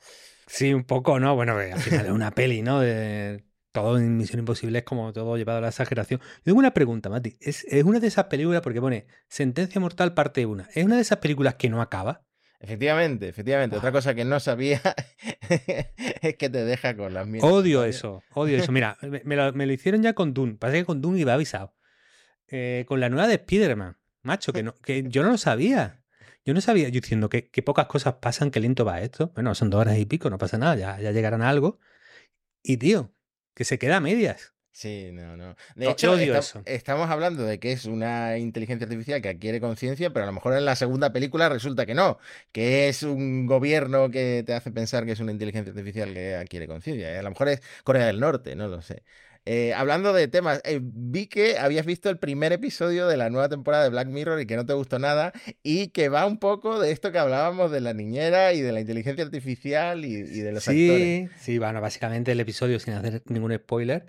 Sí, 0.45 0.75
un 0.75 0.83
poco, 0.83 1.19
¿no? 1.19 1.33
Bueno, 1.33 1.57
al 1.57 1.79
final 1.79 2.05
es 2.05 2.11
una 2.11 2.29
peli, 2.29 2.61
¿no? 2.61 2.79
De 2.81 3.43
todo 3.71 3.97
en 3.97 4.15
Misión 4.15 4.41
Imposible 4.41 4.77
es 4.77 4.85
como 4.85 5.11
todo 5.11 5.37
llevado 5.37 5.57
a 5.57 5.61
la 5.61 5.69
exageración. 5.69 6.19
Yo 6.19 6.43
tengo 6.43 6.59
una 6.59 6.75
pregunta, 6.75 7.09
Mati. 7.09 7.37
¿Es, 7.39 7.65
una 7.83 7.99
de 7.99 8.05
esas 8.05 8.25
películas, 8.25 8.61
porque 8.61 8.79
pone 8.79 9.07
Sentencia 9.27 9.81
Mortal 9.81 10.13
parte 10.13 10.45
1, 10.45 10.65
¿es 10.71 10.85
una 10.85 10.97
de 10.97 11.01
esas 11.01 11.17
películas 11.17 11.55
que 11.55 11.67
no 11.67 11.81
acaba? 11.81 12.27
Efectivamente, 12.63 13.27
efectivamente. 13.27 13.75
Otra 13.75 13.91
cosa 13.91 14.13
que 14.13 14.23
no 14.23 14.39
sabía 14.39 14.79
es 16.21 16.35
que 16.37 16.49
te 16.49 16.63
deja 16.63 16.95
con 16.95 17.13
las 17.13 17.25
mismas. 17.25 17.51
Odio 17.51 17.83
eso, 17.83 18.21
odio 18.33 18.57
eso. 18.57 18.71
Mira, 18.71 18.97
me 19.01 19.35
lo, 19.35 19.73
hicieron 19.73 20.03
ya 20.03 20.13
con 20.13 20.33
Dune. 20.33 20.55
Parece 20.55 20.79
que 20.79 20.85
con 20.85 21.01
Dune 21.01 21.19
iba 21.19 21.33
avisado. 21.33 21.73
Eh, 22.47 22.85
con 22.87 22.99
la 22.99 23.09
nueva 23.09 23.27
de 23.27 23.35
Spider-Man. 23.35 23.97
Macho, 24.21 24.53
que, 24.53 24.61
no, 24.61 24.75
que 24.75 25.03
yo 25.07 25.23
no 25.23 25.31
lo 25.31 25.37
sabía. 25.39 26.03
Yo 26.45 26.53
no 26.53 26.61
sabía, 26.61 26.89
yo 26.89 27.01
diciendo 27.01 27.29
que, 27.29 27.49
pocas 27.63 27.87
cosas 27.87 28.15
pasan, 28.15 28.51
que 28.51 28.59
lento 28.59 28.85
va 28.85 29.01
esto. 29.01 29.31
Bueno, 29.33 29.55
son 29.55 29.71
dos 29.71 29.81
horas 29.81 29.97
y 29.97 30.05
pico, 30.05 30.29
no 30.29 30.37
pasa 30.37 30.57
nada, 30.57 30.75
ya, 30.75 30.99
ya 30.99 31.11
llegarán 31.11 31.41
a 31.41 31.49
algo. 31.49 31.79
Y 32.61 32.77
tío, 32.77 33.11
que 33.55 33.63
se 33.63 33.79
queda 33.79 33.97
a 33.97 34.01
medias. 34.01 34.53
Sí, 34.71 35.09
no, 35.11 35.35
no. 35.35 35.55
De 35.75 35.89
hecho, 35.89 36.15
estamos 36.65 37.09
hablando 37.09 37.43
de 37.43 37.59
que 37.59 37.73
es 37.73 37.85
una 37.85 38.37
inteligencia 38.37 38.85
artificial 38.85 39.21
que 39.21 39.29
adquiere 39.29 39.59
conciencia, 39.59 40.11
pero 40.11 40.23
a 40.23 40.27
lo 40.27 40.31
mejor 40.31 40.53
en 40.53 40.63
la 40.63 40.77
segunda 40.77 41.11
película 41.11 41.49
resulta 41.49 41.85
que 41.85 41.93
no, 41.93 42.19
que 42.53 42.87
es 42.87 43.03
un 43.03 43.47
gobierno 43.47 44.09
que 44.09 44.43
te 44.45 44.53
hace 44.53 44.71
pensar 44.71 45.05
que 45.05 45.11
es 45.11 45.19
una 45.19 45.33
inteligencia 45.33 45.71
artificial 45.71 46.13
que 46.13 46.35
adquiere 46.35 46.67
conciencia. 46.67 47.19
A 47.19 47.21
lo 47.21 47.29
mejor 47.29 47.49
es 47.49 47.61
Corea 47.83 48.05
del 48.05 48.21
Norte, 48.21 48.55
no 48.55 48.69
lo 48.69 48.81
sé. 48.81 49.03
Eh, 49.45 49.73
hablando 49.73 50.13
de 50.13 50.27
temas, 50.27 50.61
eh, 50.65 50.79
vi 50.81 51.25
que 51.25 51.57
habías 51.57 51.85
visto 51.85 52.11
el 52.11 52.19
primer 52.19 52.53
episodio 52.53 53.07
de 53.07 53.17
la 53.17 53.31
nueva 53.31 53.49
temporada 53.49 53.83
de 53.83 53.89
Black 53.89 54.07
Mirror 54.07 54.39
y 54.39 54.45
que 54.45 54.55
no 54.55 54.67
te 54.67 54.73
gustó 54.73 54.99
nada 54.99 55.33
y 55.63 55.87
que 55.87 56.09
va 56.09 56.27
un 56.27 56.37
poco 56.37 56.79
de 56.79 56.91
esto 56.91 57.11
que 57.11 57.17
hablábamos 57.17 57.71
de 57.71 57.81
la 57.81 57.95
niñera 57.95 58.53
y 58.53 58.61
de 58.61 58.71
la 58.71 58.81
inteligencia 58.81 59.23
artificial 59.23 60.05
y, 60.05 60.21
de 60.21 60.51
los 60.51 60.67
actores. 60.67 61.31
Sí, 61.39 61.57
bueno, 61.57 61.81
básicamente 61.81 62.31
el 62.33 62.39
episodio, 62.39 62.79
sin 62.79 62.93
hacer 62.93 63.23
ningún 63.25 63.55
spoiler, 63.55 64.05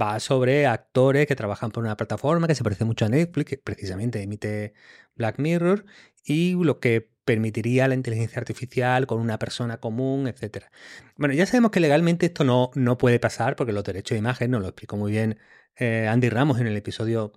va 0.00 0.20
sobre 0.20 0.66
actores 0.66 1.26
que 1.26 1.36
trabajan 1.36 1.70
por 1.70 1.84
una 1.84 1.96
plataforma 1.96 2.46
que 2.46 2.54
se 2.54 2.64
parece 2.64 2.84
mucho 2.84 3.04
a 3.04 3.08
Netflix, 3.08 3.50
que 3.50 3.58
precisamente 3.58 4.22
emite 4.22 4.74
Black 5.16 5.38
Mirror, 5.38 5.84
y 6.24 6.54
lo 6.54 6.80
que 6.80 7.10
permitiría 7.24 7.88
la 7.88 7.94
inteligencia 7.94 8.38
artificial 8.38 9.06
con 9.06 9.20
una 9.20 9.38
persona 9.38 9.78
común, 9.80 10.28
etc. 10.28 10.64
Bueno, 11.16 11.34
ya 11.34 11.44
sabemos 11.46 11.70
que 11.70 11.80
legalmente 11.80 12.26
esto 12.26 12.42
no, 12.44 12.70
no 12.74 12.96
puede 12.96 13.20
pasar 13.20 13.54
porque 13.54 13.72
los 13.74 13.84
derechos 13.84 14.14
de 14.14 14.20
imagen 14.20 14.50
nos 14.50 14.62
lo 14.62 14.68
explicó 14.68 14.96
muy 14.96 15.12
bien 15.12 15.38
eh, 15.76 16.08
Andy 16.08 16.30
Ramos 16.30 16.58
en 16.58 16.66
el 16.68 16.76
episodio 16.76 17.32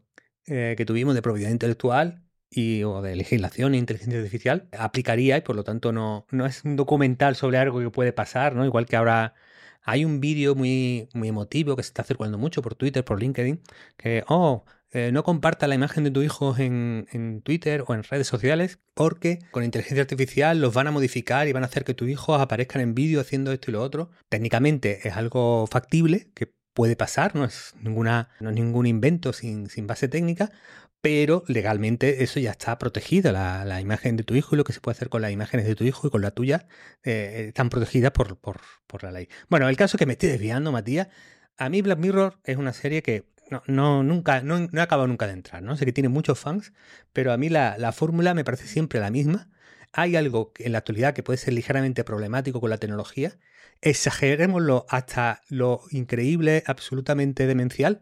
eh, 0.48 0.76
que 0.78 0.86
tuvimos 0.86 1.14
de 1.14 1.22
propiedad 1.22 1.52
intelectual 1.52 2.24
y, 2.50 2.84
o 2.84 3.02
de 3.02 3.16
legislación 3.16 3.74
e 3.74 3.78
inteligencia 3.78 4.20
artificial, 4.20 4.70
aplicaría 4.78 5.38
y 5.38 5.42
por 5.42 5.56
lo 5.56 5.64
tanto 5.64 5.92
no, 5.92 6.26
no 6.32 6.46
es 6.46 6.64
un 6.64 6.76
documental 6.78 7.36
sobre 7.36 7.58
algo 7.58 7.80
que 7.80 7.90
puede 7.90 8.14
pasar, 8.14 8.56
¿no? 8.56 8.66
Igual 8.66 8.86
que 8.86 8.96
ahora 8.96 9.36
hay 9.84 10.06
un 10.06 10.20
vídeo 10.20 10.56
muy, 10.56 11.10
muy 11.14 11.28
emotivo 11.28 11.76
que 11.76 11.84
se 11.84 11.88
está 11.88 12.04
circulando 12.04 12.38
mucho 12.38 12.62
por 12.62 12.76
Twitter, 12.76 13.04
por 13.04 13.20
LinkedIn, 13.20 13.62
que, 13.98 14.24
oh, 14.28 14.64
eh, 14.94 15.12
no 15.14 15.24
comparta 15.24 15.68
la 15.68 15.76
imagen 15.76 16.04
de 16.04 16.12
tu 16.12 16.22
hijo 16.22 16.56
en, 16.58 17.08
en, 17.14 17.42
Twitter 17.42 17.86
o 17.88 17.94
en 17.94 18.04
redes 18.04 18.28
sociales 18.28 18.80
porque 18.94 19.40
con 19.52 19.64
inteligencia 19.64 20.02
artificial 20.02 20.60
los 20.60 20.74
van 20.74 20.88
a 20.88 20.92
modificar 20.92 21.48
y 21.48 21.54
van 21.54 21.64
a 21.64 21.68
hacer 21.68 21.86
que 21.86 21.94
tus 21.94 22.10
hijos 22.10 22.42
aparezcan 22.42 22.82
en 22.82 22.94
vídeo 22.94 23.22
haciendo 23.22 23.54
esto 23.54 23.72
y 23.72 23.74
lo 23.74 23.82
otro. 23.82 24.12
Técnicamente 24.28 25.08
es 25.08 25.16
algo 25.16 25.66
factible 25.68 26.30
que 26.34 26.54
puede 26.74 26.96
pasar, 26.96 27.36
no 27.36 27.46
es, 27.46 27.74
ninguna, 27.82 28.30
no 28.40 28.50
es 28.50 28.56
ningún 28.56 28.86
invento 28.86 29.34
sin, 29.34 29.70
sin 29.70 29.88
base 29.88 30.08
técnica, 30.08 30.52
pero 31.02 31.44
legalmente 31.48 32.24
eso 32.24 32.40
ya 32.40 32.52
está 32.52 32.78
protegido, 32.78 33.32
la, 33.32 33.82
imagen 33.82 34.18
de 34.18 34.24
tu 34.24 34.36
hijo 34.36 34.56
y 34.56 34.58
lo 34.58 34.64
que 34.64 34.74
se 34.74 34.80
puede 34.82 34.96
hacer 34.96 35.10
con 35.10 35.22
las 35.22 35.32
imágenes 35.32 35.66
de 35.66 35.76
tu 35.76 35.84
hijo 35.84 36.08
y 36.08 36.12
con 36.12 36.22
la 36.22 36.32
tuya 36.32 36.68
eh, 37.04 37.46
están 37.50 37.70
protegidas 37.70 38.12
por, 38.12 38.38
por, 38.38 39.04
la 39.04 39.12
ley. 39.12 39.28
Bueno, 39.50 39.68
el 39.68 39.78
caso 39.78 39.98
es 39.98 40.00
que 40.00 40.06
me 40.06 40.14
estoy 40.14 40.30
desviando, 40.30 40.72
Matías. 40.72 41.08
A 41.58 41.70
mí 41.70 41.82
Black 41.82 41.98
Mirror 41.98 42.40
es 42.44 42.58
una 42.58 42.74
serie 42.74 43.02
que 43.02 43.26
no, 43.50 43.64
no, 43.66 44.04
nunca, 44.04 44.42
no, 44.42 44.60
no 44.60 44.80
he 44.80 44.84
acabado 44.84 45.08
nunca 45.08 45.26
de 45.28 45.34
entrar, 45.34 45.64
¿no? 45.64 45.76
Sé 45.76 45.86
que 45.86 45.92
tiene 45.92 46.10
muchos 46.10 46.40
fans, 46.40 46.72
pero 47.14 47.34
a 47.34 47.38
mí 47.38 47.50
la, 47.50 47.78
la 47.78 47.92
fórmula 47.92 48.34
me 48.34 48.44
parece 48.44 48.68
siempre 48.68 49.00
la 49.00 49.10
misma. 49.10 49.50
Hay 49.94 50.16
algo 50.16 50.54
en 50.58 50.72
la 50.72 50.78
actualidad 50.80 51.14
que 51.14 51.24
puede 51.24 51.38
ser 51.38 51.54
ligeramente 51.54 52.04
problemático 52.04 52.62
con 52.62 52.70
la 52.70 52.78
tecnología. 52.78 53.38
Exagerémoslo 53.82 54.86
hasta 54.88 55.42
lo 55.50 55.82
increíble, 55.90 56.64
absolutamente 56.68 57.48
demencial 57.48 58.02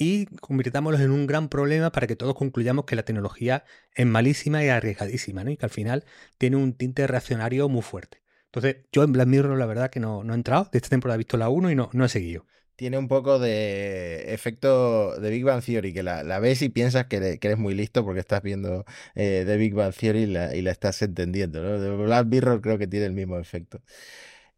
y 0.00 0.24
convirtámoslos 0.40 1.02
en 1.02 1.10
un 1.10 1.26
gran 1.26 1.50
problema 1.50 1.92
para 1.92 2.06
que 2.06 2.16
todos 2.16 2.34
concluyamos 2.34 2.86
que 2.86 2.96
la 2.96 3.04
tecnología 3.04 3.64
es 3.94 4.06
malísima 4.06 4.64
y 4.64 4.68
arriesgadísima, 4.68 5.44
¿no? 5.44 5.50
Y 5.50 5.58
que 5.58 5.66
al 5.66 5.70
final 5.70 6.04
tiene 6.38 6.56
un 6.56 6.72
tinte 6.72 7.06
reaccionario 7.06 7.68
muy 7.68 7.82
fuerte. 7.82 8.22
Entonces, 8.46 8.78
yo 8.92 9.02
en 9.04 9.12
Black 9.12 9.28
Mirror 9.28 9.58
la 9.58 9.66
verdad 9.66 9.90
que 9.90 10.00
no, 10.00 10.24
no 10.24 10.32
he 10.32 10.36
entrado, 10.36 10.70
de 10.72 10.78
esta 10.78 10.88
temporada 10.88 11.16
he 11.16 11.18
visto 11.18 11.36
la 11.36 11.50
1 11.50 11.70
y 11.70 11.74
no, 11.74 11.90
no 11.92 12.06
he 12.06 12.08
seguido. 12.08 12.46
Tiene 12.76 12.96
un 12.96 13.08
poco 13.08 13.38
de 13.38 14.32
efecto 14.32 15.20
de 15.20 15.28
Big 15.28 15.44
Bang 15.44 15.62
Theory, 15.62 15.92
que 15.92 16.02
la, 16.02 16.38
ves 16.40 16.62
y 16.62 16.70
piensas 16.70 17.04
que, 17.04 17.38
eres 17.38 17.58
muy 17.58 17.74
listo 17.74 18.02
porque 18.02 18.20
estás 18.20 18.42
viendo 18.42 18.86
eh, 19.14 19.44
de 19.46 19.56
Big 19.58 19.74
Bang 19.74 19.92
Theory 19.94 20.20
y 20.22 20.26
la, 20.26 20.56
y 20.56 20.62
la 20.62 20.70
estás 20.70 21.02
entendiendo. 21.02 21.62
¿no? 21.62 21.78
De 21.78 21.90
Black 21.90 22.26
Mirror 22.26 22.62
creo 22.62 22.78
que 22.78 22.86
tiene 22.86 23.04
el 23.04 23.12
mismo 23.12 23.38
efecto. 23.38 23.82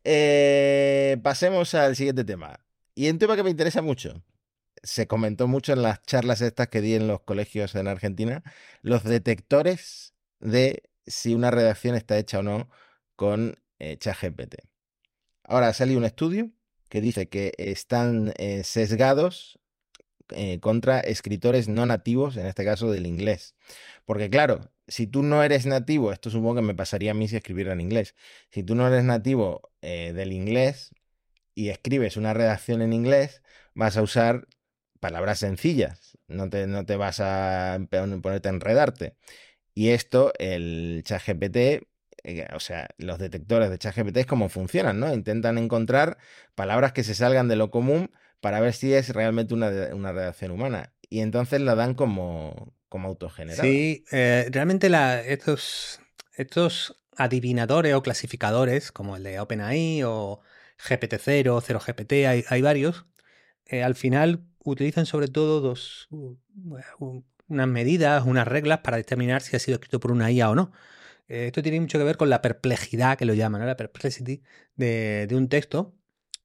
Eh, 0.04 1.18
pasemos 1.24 1.74
al 1.74 1.96
siguiente 1.96 2.22
tema. 2.22 2.60
Y 2.94 3.10
un 3.10 3.18
tema 3.18 3.34
que 3.34 3.42
me 3.42 3.50
interesa 3.50 3.82
mucho, 3.82 4.22
se 4.82 5.06
comentó 5.06 5.48
mucho 5.48 5.72
en 5.72 5.82
las 5.82 6.02
charlas 6.02 6.40
estas 6.40 6.68
que 6.68 6.80
di 6.80 6.94
en 6.94 7.06
los 7.08 7.20
colegios 7.20 7.74
en 7.74 7.88
Argentina, 7.88 8.42
los 8.82 9.04
detectores 9.04 10.14
de 10.40 10.82
si 11.06 11.34
una 11.34 11.50
redacción 11.50 11.94
está 11.94 12.18
hecha 12.18 12.40
o 12.40 12.42
no 12.42 12.68
con 13.16 13.56
eh, 13.78 13.96
ChatGPT. 13.98 14.56
Ahora 15.44 15.68
ha 15.68 15.72
salido 15.72 15.98
un 15.98 16.04
estudio 16.04 16.50
que 16.88 17.00
dice 17.00 17.28
que 17.28 17.52
están 17.58 18.32
eh, 18.36 18.64
sesgados 18.64 19.58
eh, 20.30 20.60
contra 20.60 21.00
escritores 21.00 21.68
no 21.68 21.86
nativos, 21.86 22.36
en 22.36 22.46
este 22.46 22.64
caso 22.64 22.90
del 22.90 23.06
inglés. 23.06 23.54
Porque 24.04 24.30
claro, 24.30 24.70
si 24.88 25.06
tú 25.06 25.22
no 25.22 25.42
eres 25.42 25.66
nativo, 25.66 26.12
esto 26.12 26.30
supongo 26.30 26.56
que 26.56 26.62
me 26.62 26.74
pasaría 26.74 27.12
a 27.12 27.14
mí 27.14 27.28
si 27.28 27.36
escribiera 27.36 27.72
en 27.72 27.80
inglés, 27.80 28.14
si 28.50 28.62
tú 28.62 28.74
no 28.74 28.86
eres 28.86 29.04
nativo 29.04 29.70
del 29.80 30.32
inglés 30.32 30.94
y 31.54 31.68
escribes 31.70 32.16
una 32.16 32.34
redacción 32.34 32.82
en 32.82 32.92
inglés, 32.92 33.42
vas 33.74 33.96
a 33.96 34.02
usar 34.02 34.46
palabras 35.02 35.40
sencillas, 35.40 36.16
no 36.28 36.48
te, 36.48 36.68
no 36.68 36.86
te 36.86 36.94
vas 36.94 37.18
a 37.18 37.76
ponerte 37.90 38.48
a 38.48 38.52
enredarte. 38.52 39.16
Y 39.74 39.88
esto, 39.88 40.32
el 40.38 41.02
ChatGPT, 41.04 41.56
eh, 42.22 42.46
o 42.54 42.60
sea, 42.60 42.88
los 42.98 43.18
detectores 43.18 43.68
de 43.68 43.78
ChatGPT 43.78 44.18
es 44.18 44.26
como 44.26 44.48
funcionan, 44.48 45.00
¿no? 45.00 45.12
Intentan 45.12 45.58
encontrar 45.58 46.18
palabras 46.54 46.92
que 46.92 47.02
se 47.02 47.16
salgan 47.16 47.48
de 47.48 47.56
lo 47.56 47.72
común 47.72 48.12
para 48.40 48.60
ver 48.60 48.74
si 48.74 48.94
es 48.94 49.08
realmente 49.08 49.54
una, 49.54 49.70
una 49.92 50.12
redacción 50.12 50.52
humana. 50.52 50.92
Y 51.10 51.18
entonces 51.18 51.60
la 51.60 51.74
dan 51.74 51.94
como, 51.94 52.72
como 52.88 53.08
autogenerada. 53.08 53.64
Sí, 53.64 54.04
eh, 54.12 54.46
realmente 54.52 54.88
estos, 55.26 55.98
estos 56.36 57.02
adivinadores 57.16 57.94
o 57.94 58.04
clasificadores, 58.04 58.92
como 58.92 59.16
el 59.16 59.24
de 59.24 59.40
OpenAI 59.40 60.04
o 60.04 60.42
GPT-0, 60.78 61.60
0GPT, 61.60 62.12
hay, 62.28 62.44
hay 62.48 62.62
varios, 62.62 63.04
eh, 63.66 63.82
al 63.82 63.96
final 63.96 64.44
utilizan 64.64 65.06
sobre 65.06 65.28
todo 65.28 65.60
dos, 65.60 66.08
unas 67.48 67.68
medidas, 67.68 68.24
unas 68.24 68.46
reglas 68.46 68.80
para 68.80 68.96
determinar 68.96 69.42
si 69.42 69.56
ha 69.56 69.58
sido 69.58 69.76
escrito 69.76 70.00
por 70.00 70.12
una 70.12 70.30
IA 70.30 70.50
o 70.50 70.54
no. 70.54 70.72
Eh, 71.28 71.46
esto 71.46 71.62
tiene 71.62 71.80
mucho 71.80 71.98
que 71.98 72.04
ver 72.04 72.16
con 72.16 72.30
la 72.30 72.42
perplejidad, 72.42 73.18
que 73.18 73.24
lo 73.24 73.34
llaman, 73.34 73.66
la 73.66 73.76
perplexity 73.76 74.42
de, 74.76 75.28
un 75.32 75.48
texto, 75.48 75.94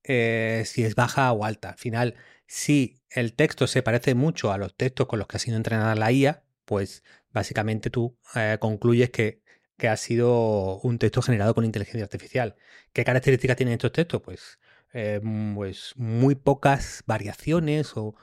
eh, 0.04 0.64
si 0.66 0.84
es 0.84 0.96
baja 0.96 1.32
o 1.32 1.46
alta. 1.46 1.72
Al 1.72 1.78
final, 1.78 2.16
si 2.48 3.02
el 3.10 3.34
texto 3.34 3.68
se 3.68 3.84
parece 3.84 4.16
mucho 4.16 4.52
a 4.52 4.58
los 4.58 4.76
textos 4.76 5.08
con 5.08 5.20
los 5.20 5.28
que 5.28 5.38
ha 5.38 5.40
sido 5.40 5.58
entrenada 5.58 5.96
la 5.96 6.12
IA, 6.12 6.44
pues 6.66 7.04
básicamente 7.32 7.90
tú 7.90 8.18
eh, 8.36 8.58
concluyes 8.60 9.10
que, 9.10 9.42
que, 9.78 9.88
ha 9.90 9.98
sido 9.98 10.80
un 10.80 11.00
texto 11.00 11.22
generado 11.22 11.54
con 11.56 11.66
inteligencia 11.66 12.04
artificial. 12.04 12.56
¿Qué 12.94 13.04
características 13.04 13.58
tienen 13.58 13.74
estos 13.74 13.92
textos? 13.92 14.22
Pues 14.22 14.60
eh, 15.00 15.22
pues 15.54 15.94
muy 15.96 16.34
pocas 16.34 17.04
variaciones 17.06 17.94
o, 17.96 18.16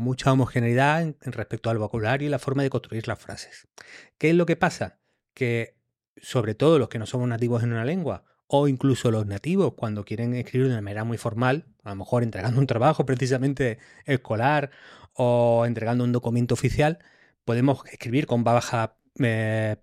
mucha 0.00 0.32
homogeneidad 0.32 1.02
en, 1.02 1.16
respecto 1.24 1.68
al 1.68 1.76
vocabulario 1.76 2.26
y 2.26 2.30
la 2.30 2.38
forma 2.38 2.62
de 2.62 2.70
construir 2.70 3.06
las 3.06 3.18
frases. 3.18 3.68
¿Qué 4.16 4.30
es 4.30 4.34
lo 4.34 4.46
que 4.46 4.56
pasa? 4.56 4.98
Que 5.34 5.76
sobre 6.16 6.54
todo 6.54 6.78
los 6.78 6.88
que 6.88 6.98
no 6.98 7.04
somos 7.04 7.28
nativos 7.28 7.62
en 7.62 7.72
una 7.72 7.84
lengua 7.84 8.24
o 8.46 8.66
incluso 8.66 9.10
los 9.10 9.26
nativos 9.26 9.74
cuando 9.74 10.06
quieren 10.06 10.34
escribir 10.34 10.68
de 10.68 10.72
una 10.72 10.80
manera 10.80 11.04
muy 11.04 11.18
formal, 11.18 11.66
a 11.84 11.90
lo 11.90 11.96
mejor 11.96 12.22
entregando 12.22 12.58
un 12.58 12.66
trabajo 12.66 13.04
precisamente 13.06 13.76
escolar 14.06 14.70
o 15.12 15.66
entregando 15.66 16.02
un 16.02 16.12
documento 16.12 16.54
oficial, 16.54 16.98
podemos 17.44 17.84
escribir 17.92 18.26
con 18.26 18.42
baja 18.42 18.96
eh, 19.18 19.76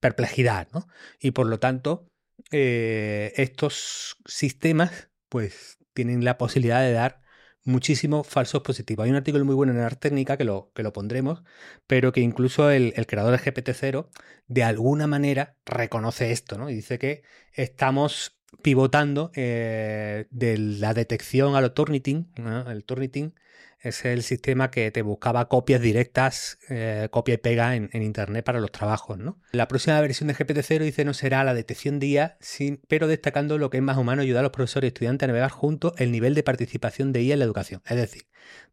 perplejidad, 0.00 0.66
¿no? 0.72 0.88
Y 1.20 1.30
por 1.30 1.46
lo 1.46 1.60
tanto, 1.60 2.08
eh, 2.50 3.32
estos 3.36 4.16
sistemas 4.26 5.11
pues 5.32 5.78
tienen 5.94 6.26
la 6.26 6.36
posibilidad 6.36 6.82
de 6.82 6.92
dar 6.92 7.22
muchísimos 7.64 8.26
falsos 8.26 8.60
positivos. 8.60 9.04
Hay 9.04 9.10
un 9.10 9.16
artículo 9.16 9.46
muy 9.46 9.54
bueno 9.54 9.72
en 9.72 9.78
Art 9.78 9.98
Técnica 9.98 10.36
que 10.36 10.44
lo, 10.44 10.70
que 10.74 10.82
lo 10.82 10.92
pondremos, 10.92 11.42
pero 11.86 12.12
que 12.12 12.20
incluso 12.20 12.70
el, 12.70 12.92
creador 13.06 13.32
de 13.32 13.42
GPT-0 13.42 14.10
de 14.46 14.62
alguna 14.62 15.06
manera 15.06 15.56
reconoce 15.64 16.32
esto, 16.32 16.58
¿no? 16.58 16.68
Y 16.68 16.74
dice 16.74 16.98
que 16.98 17.22
estamos 17.54 18.38
pivotando 18.60 19.30
eh, 19.34 20.26
de 20.28 20.58
la 20.58 20.92
detección 20.92 21.56
al 21.56 21.72
Turnitin, 21.72 22.30
el 22.66 22.84
Turnitin 22.84 23.34
es 23.82 24.04
el 24.04 24.22
sistema 24.22 24.70
que 24.70 24.90
te 24.90 25.02
buscaba 25.02 25.48
copias 25.48 25.80
directas, 25.80 26.58
eh, 26.68 27.08
copia 27.10 27.34
y 27.34 27.38
pega 27.38 27.74
en, 27.76 27.90
Internet 27.92 28.44
para 28.44 28.60
los 28.60 28.72
trabajos. 28.72 29.18
¿no? 29.18 29.38
La 29.52 29.68
próxima 29.68 30.00
versión 30.00 30.28
de 30.28 30.34
GPT-0 30.34 30.80
dice 30.80 31.04
no 31.04 31.14
será 31.14 31.44
la 31.44 31.54
detección 31.54 31.98
de 31.98 32.06
IA, 32.06 32.36
sin, 32.40 32.80
pero 32.88 33.06
destacando 33.06 33.58
lo 33.58 33.70
que 33.70 33.78
es 33.78 33.82
más 33.82 33.96
humano 33.96 34.22
ayudar 34.22 34.40
a 34.40 34.42
los 34.44 34.52
profesores 34.52 34.88
y 34.88 34.92
estudiantes 34.92 35.26
a 35.26 35.28
navegar 35.28 35.50
juntos 35.50 35.92
el 35.98 36.12
nivel 36.12 36.34
de 36.34 36.42
participación 36.42 37.12
de 37.12 37.22
IA 37.22 37.34
en 37.34 37.38
la 37.40 37.44
educación. 37.44 37.82
Es 37.86 37.96
decir, 37.96 38.22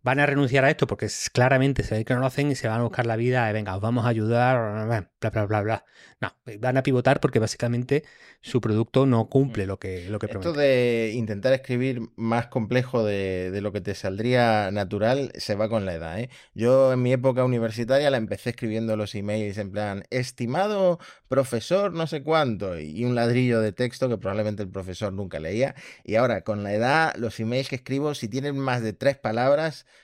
van 0.01 0.19
a 0.19 0.25
renunciar 0.25 0.63
a 0.65 0.69
esto 0.69 0.88
porque 0.88 1.08
claramente 1.34 1.84
se 1.84 1.95
ve 1.95 2.05
que 2.05 2.13
no 2.13 2.21
lo 2.21 2.25
hacen 2.25 2.51
y 2.51 2.55
se 2.55 2.67
van 2.67 2.79
a 2.79 2.84
buscar 2.84 3.05
la 3.05 3.15
vida, 3.15 3.51
venga, 3.51 3.75
os 3.75 3.82
vamos 3.82 4.05
a 4.05 4.10
ayudar, 4.10 4.88
bla, 4.88 5.32
bla, 5.32 5.45
bla, 5.45 5.62
bla. 5.62 5.86
No, 6.21 6.34
van 6.60 6.77
a 6.77 6.84
pivotar 6.84 7.19
porque 7.19 7.39
básicamente 7.39 8.03
su 8.41 8.62
producto 8.62 9.05
no 9.05 9.29
cumple 9.29 9.65
lo 9.65 9.79
que, 9.79 10.10
lo 10.10 10.19
que 10.19 10.27
Esto 10.27 10.53
de 10.53 11.12
intentar 11.13 11.53
escribir 11.53 12.01
más 12.15 12.47
complejo 12.47 13.03
de, 13.03 13.51
de, 13.51 13.62
lo 13.62 13.71
que 13.71 13.82
te 13.82 13.95
saldría 13.95 14.71
natural 14.71 15.32
se 15.36 15.55
va 15.55 15.69
con 15.69 15.86
la 15.86 15.93
edad. 15.93 16.19
¿eh? 16.19 16.29
Yo 16.53 16.93
en 16.93 17.01
mi 17.01 17.13
época 17.13 17.43
universitaria 17.43 18.10
la 18.10 18.17
empecé 18.17 18.51
escribiendo 18.51 18.95
los 18.97 19.15
emails 19.15 19.58
en 19.58 19.71
plan, 19.71 20.03
estimado 20.10 20.99
profesor 21.27 21.93
no 21.93 22.08
sé 22.08 22.23
cuánto, 22.23 22.79
y 22.79 23.05
un 23.05 23.15
ladrillo 23.15 23.62
de 23.62 23.71
texto 23.71 24.10
que 24.10 24.17
probablemente 24.17 24.63
el 24.63 24.69
profesor 24.69 25.13
nunca 25.13 25.39
leía. 25.39 25.75
Y 26.03 26.15
ahora 26.15 26.41
con 26.41 26.63
la 26.63 26.73
edad 26.73 27.15
los 27.15 27.39
emails 27.39 27.69
que 27.69 27.75
escribo, 27.75 28.15
si 28.15 28.27
tienen 28.27 28.58
más 28.58 28.82
de 28.82 28.93
tres 28.93 29.17
palabras, 29.17 29.59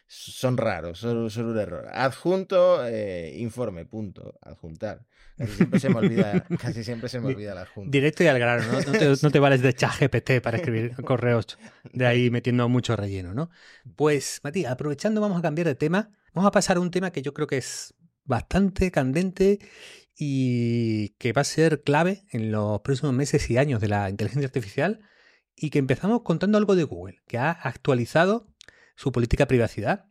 son 0.07 0.57
raros, 0.57 0.99
son, 0.99 1.17
un 1.17 1.57
error. 1.57 1.87
Adjunto, 1.91 2.85
eh, 2.85 3.35
informe, 3.37 3.85
punto, 3.85 4.37
adjuntar. 4.41 5.05
Casi 5.37 5.53
siempre 5.53 5.79
se 5.79 5.89
me 5.89 5.95
olvida, 5.95 6.45
casi 6.59 6.83
siempre 6.83 7.09
se 7.09 7.19
me 7.19 7.27
olvida 7.27 7.51
el 7.51 7.57
adjunto. 7.57 7.91
Directo 7.91 8.23
y 8.23 8.27
al 8.27 8.39
grano, 8.39 8.63
¿no? 8.71 9.15
No 9.21 9.31
te, 9.31 9.39
vales 9.39 9.61
de 9.61 9.73
chat 9.73 9.99
GPT 9.99 10.41
para 10.41 10.57
escribir 10.57 10.95
correos 11.05 11.57
de 11.91 12.05
ahí 12.05 12.29
metiendo 12.29 12.67
mucho 12.69 12.95
relleno, 12.95 13.33
¿no? 13.33 13.49
Pues, 13.95 14.39
Matías, 14.43 14.71
aprovechando, 14.71 15.21
vamos 15.21 15.39
a 15.39 15.41
cambiar 15.41 15.67
de 15.67 15.75
tema. 15.75 16.11
Vamos 16.33 16.47
a 16.47 16.51
pasar 16.51 16.77
a 16.77 16.79
un 16.79 16.91
tema 16.91 17.11
que 17.11 17.21
yo 17.21 17.33
creo 17.33 17.47
que 17.47 17.57
es 17.57 17.93
bastante 18.23 18.91
candente 18.91 19.59
y 20.17 21.09
que 21.17 21.33
va 21.33 21.41
a 21.41 21.45
ser 21.45 21.83
clave 21.83 22.23
en 22.31 22.51
los 22.51 22.81
próximos 22.81 23.13
meses 23.13 23.49
y 23.49 23.57
años 23.57 23.81
de 23.81 23.89
la 23.89 24.09
inteligencia 24.09 24.47
artificial 24.47 25.01
y 25.55 25.69
que 25.69 25.79
empezamos 25.79 26.21
contando 26.23 26.57
algo 26.57 26.75
de 26.75 26.83
Google, 26.83 27.21
que 27.27 27.37
ha 27.37 27.51
actualizado 27.51 28.47
su 28.95 29.11
política 29.11 29.43
de 29.43 29.47
privacidad 29.47 30.05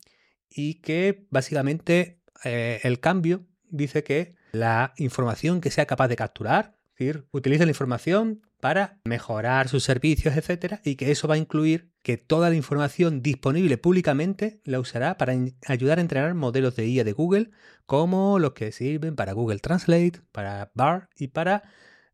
y 0.49 0.75
que 0.81 1.27
básicamente 1.31 2.20
eh, 2.44 2.81
el 2.83 3.01
cambio 3.01 3.47
dice 3.68 4.05
que 4.05 4.37
la 4.53 4.94
información 4.99 5.61
que 5.61 5.70
sea 5.70 5.87
capaz 5.87 6.09
de 6.09 6.16
capturar, 6.16 6.77
es 6.92 6.99
decir, 6.99 7.27
utiliza 7.33 7.64
la 7.64 7.73
información 7.73 8.42
para 8.61 9.01
mejorar 9.05 9.68
sus 9.68 9.83
servicios, 9.85 10.37
etcétera, 10.37 10.81
y 10.85 10.94
que 10.97 11.11
eso 11.11 11.29
va 11.29 11.35
a 11.35 11.38
incluir 11.38 11.90
que 12.03 12.16
toda 12.16 12.49
la 12.51 12.55
información 12.55 13.20
disponible 13.20 13.79
públicamente 13.79 14.61
la 14.64 14.79
usará 14.81 15.18
para 15.18 15.35
ayudar 15.66 15.99
a 15.99 16.01
entrenar 16.01 16.35
modelos 16.35 16.77
de 16.77 16.87
IA 16.87 17.05
de 17.05 17.12
Google, 17.12 17.51
como 17.85 18.38
los 18.38 18.53
que 18.53 18.73
sirven 18.73 19.16
para 19.16 19.33
Google 19.33 19.59
Translate, 19.59 20.20
para 20.33 20.70
BAR 20.75 21.09
y 21.16 21.29
para 21.29 21.64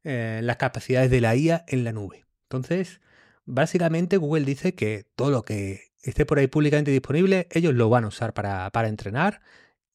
eh, 0.02 0.40
las 0.42 0.56
capacidades 0.56 1.10
de 1.10 1.20
la 1.20 1.36
IA 1.36 1.64
en 1.68 1.84
la 1.84 1.92
nube. 1.92 2.24
Entonces, 2.44 3.00
básicamente 3.44 4.16
Google 4.16 4.44
dice 4.44 4.74
que 4.74 5.04
todo 5.14 5.30
lo 5.30 5.44
que 5.44 5.89
esté 6.02 6.26
por 6.26 6.38
ahí 6.38 6.46
públicamente 6.46 6.90
disponible, 6.90 7.48
ellos 7.50 7.74
lo 7.74 7.88
van 7.88 8.04
a 8.04 8.08
usar 8.08 8.32
para, 8.32 8.70
entrenar. 8.88 9.40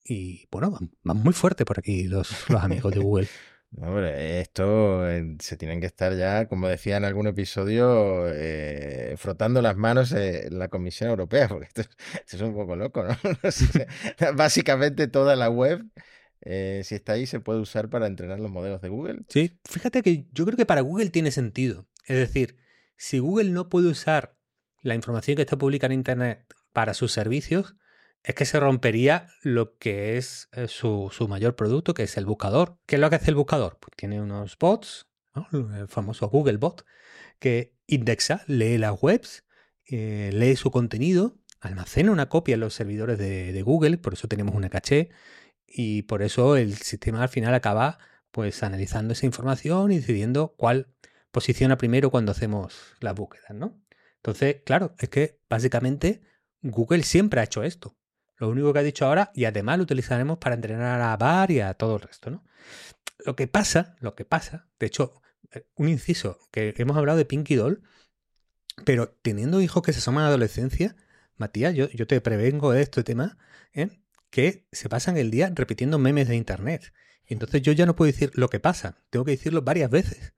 Y 0.03 0.47
bueno, 0.51 0.77
van, 1.03 1.17
muy 1.17 1.33
fuerte 1.33 1.65
por 1.65 1.79
aquí 1.79 2.03
los, 2.03 2.49
amigos 2.51 2.93
de 2.93 2.99
Google. 2.99 3.27
Hombre, 3.77 4.39
esto 4.39 5.09
eh, 5.09 5.35
se 5.39 5.57
tienen 5.57 5.81
que 5.81 5.87
estar 5.87 6.15
ya, 6.15 6.47
como 6.47 6.69
decía 6.69 6.95
en 6.95 7.03
algún 7.03 7.27
episodio, 7.27 8.25
eh, 8.27 9.15
frotando 9.17 9.61
las 9.61 9.75
manos 9.75 10.13
en 10.13 10.57
la 10.57 10.69
Comisión 10.69 11.09
Europea, 11.09 11.47
porque 11.49 11.67
esto, 11.67 11.81
es 12.31 12.41
un 12.41 12.53
poco 12.53 12.75
loco, 12.75 13.03
¿no? 13.03 13.17
Básicamente 14.35 15.07
toda 15.07 15.35
la 15.35 15.49
web, 15.49 15.83
eh, 16.41 16.83
si 16.85 16.95
está 16.95 17.13
ahí, 17.13 17.25
se 17.25 17.41
puede 17.41 17.59
usar 17.59 17.89
para 17.89 18.07
entrenar 18.07 18.39
los 18.39 18.51
modelos 18.51 18.81
de 18.81 18.89
Google. 18.89 19.23
Sí, 19.27 19.59
fíjate 19.65 20.01
que 20.03 20.25
yo 20.31 20.45
creo 20.45 20.55
que 20.55 20.65
para 20.65 20.81
Google 20.81 21.09
tiene 21.09 21.31
sentido. 21.31 21.85
Es 22.07 22.17
decir, 22.17 22.55
si 22.95 23.19
Google 23.19 23.49
no 23.49 23.67
puede 23.67 23.89
usar 23.89 24.34
la 24.85 24.93
información 24.93 25.35
que 25.35 25.41
está 25.41 25.57
publicada 25.57 25.93
en 25.93 25.99
Internet 25.99 26.45
para 26.71 26.93
sus 26.93 27.11
servicios, 27.11 27.75
es 28.23 28.35
que 28.35 28.45
se 28.45 28.59
rompería 28.59 29.27
lo 29.41 29.77
que 29.77 30.17
es 30.17 30.47
eh, 30.51 30.67
su, 30.67 31.11
mayor 31.27 31.55
producto, 31.55 31.95
que 31.95 32.03
es 32.03 32.17
el 32.17 32.25
buscador. 32.25 32.77
¿Qué 32.85 32.95
es 32.95 33.01
lo 33.01 33.09
que 33.09 33.15
hace 33.15 33.31
el 33.31 33.35
buscador? 33.35 33.79
Pues 33.79 33.93
tiene 33.97 34.21
unos 34.21 34.57
bots, 34.59 35.07
el 35.51 35.87
famoso 35.87 36.29
Google 36.29 36.57
Bot, 36.57 36.85
que 37.39 37.73
indexa, 37.87 38.43
lee 38.45 38.77
las 38.77 39.01
webs, 39.01 39.43
eh, 39.87 40.29
lee 40.31 40.55
su 40.55 40.69
contenido, 40.69 41.35
almacena 41.61 42.11
una 42.11 42.29
copia 42.29 42.53
en 42.53 42.59
los 42.59 42.75
servidores 42.75 43.17
de, 43.17 43.53
de, 43.53 43.61
Google, 43.63 43.97
por 43.97 44.13
eso 44.13 44.27
tenemos 44.27 44.53
una 44.53 44.69
caché, 44.69 45.09
y 45.67 46.03
por 46.03 46.21
eso 46.21 46.57
el 46.57 46.75
sistema 46.75 47.23
al 47.23 47.29
final 47.29 47.55
acaba 47.55 47.97
pues 48.29 48.61
analizando 48.61 49.13
esa 49.13 49.25
información 49.25 49.91
y 49.91 49.97
decidiendo 49.97 50.53
cuál 50.57 50.89
posiciona 51.31 51.77
primero 51.77 52.11
cuando 52.11 52.31
hacemos 52.31 52.95
las 52.99 53.15
búsquedas, 53.15 53.51
¿no? 53.55 53.84
Entonces, 54.25 54.63
claro, 54.65 54.95
es 54.97 55.09
que 55.09 55.39
básicamente 55.47 56.23
Google 56.63 57.03
siempre 57.03 57.41
ha 57.41 57.43
hecho 57.43 57.61
esto. 57.61 57.95
Lo 58.37 58.49
único 58.49 58.73
que 58.73 58.79
ha 58.79 58.83
dicho 58.83 59.05
ahora, 59.05 59.31
y 59.35 59.45
además 59.45 59.77
lo 59.77 59.83
utilizaremos 59.83 60.39
para 60.39 60.55
entrenar 60.55 60.99
a 60.99 61.15
VAR 61.15 61.51
y 61.51 61.59
a 61.59 61.75
todo 61.75 61.97
el 61.97 62.01
resto, 62.01 62.31
¿no? 62.31 62.43
Lo 63.23 63.35
que 63.35 63.47
pasa, 63.47 63.95
lo 63.99 64.15
que 64.15 64.25
pasa, 64.25 64.67
de 64.79 64.87
hecho, 64.87 65.21
eh, 65.51 65.67
un 65.75 65.89
inciso, 65.89 66.39
que 66.49 66.73
hemos 66.75 66.97
hablado 66.97 67.19
de 67.19 67.25
Pinky 67.25 67.53
Doll, 67.53 67.83
pero 68.83 69.09
teniendo 69.21 69.61
hijos 69.61 69.83
que 69.83 69.93
se 69.93 69.99
asoman 69.99 70.23
a 70.23 70.23
la 70.23 70.29
adolescencia, 70.29 70.95
Matías, 71.37 71.75
yo, 71.75 72.07
te 72.07 72.19
prevengo 72.19 72.71
de 72.71 72.81
este 72.81 73.03
tema, 73.03 73.37
¿eh? 73.73 73.89
que 74.31 74.65
se 74.71 74.89
pasan 74.89 75.17
el 75.17 75.29
día 75.29 75.51
repitiendo 75.53 75.99
memes 75.99 76.27
de 76.27 76.35
internet. 76.35 76.93
Y 77.27 77.33
entonces 77.33 77.61
yo 77.61 77.73
ya 77.73 77.85
no 77.85 77.95
puedo 77.95 78.11
decir 78.11 78.31
lo 78.33 78.49
que 78.49 78.59
pasa, 78.59 78.97
tengo 79.11 79.23
que 79.23 79.31
decirlo 79.31 79.61
varias 79.61 79.91
veces 79.91 80.33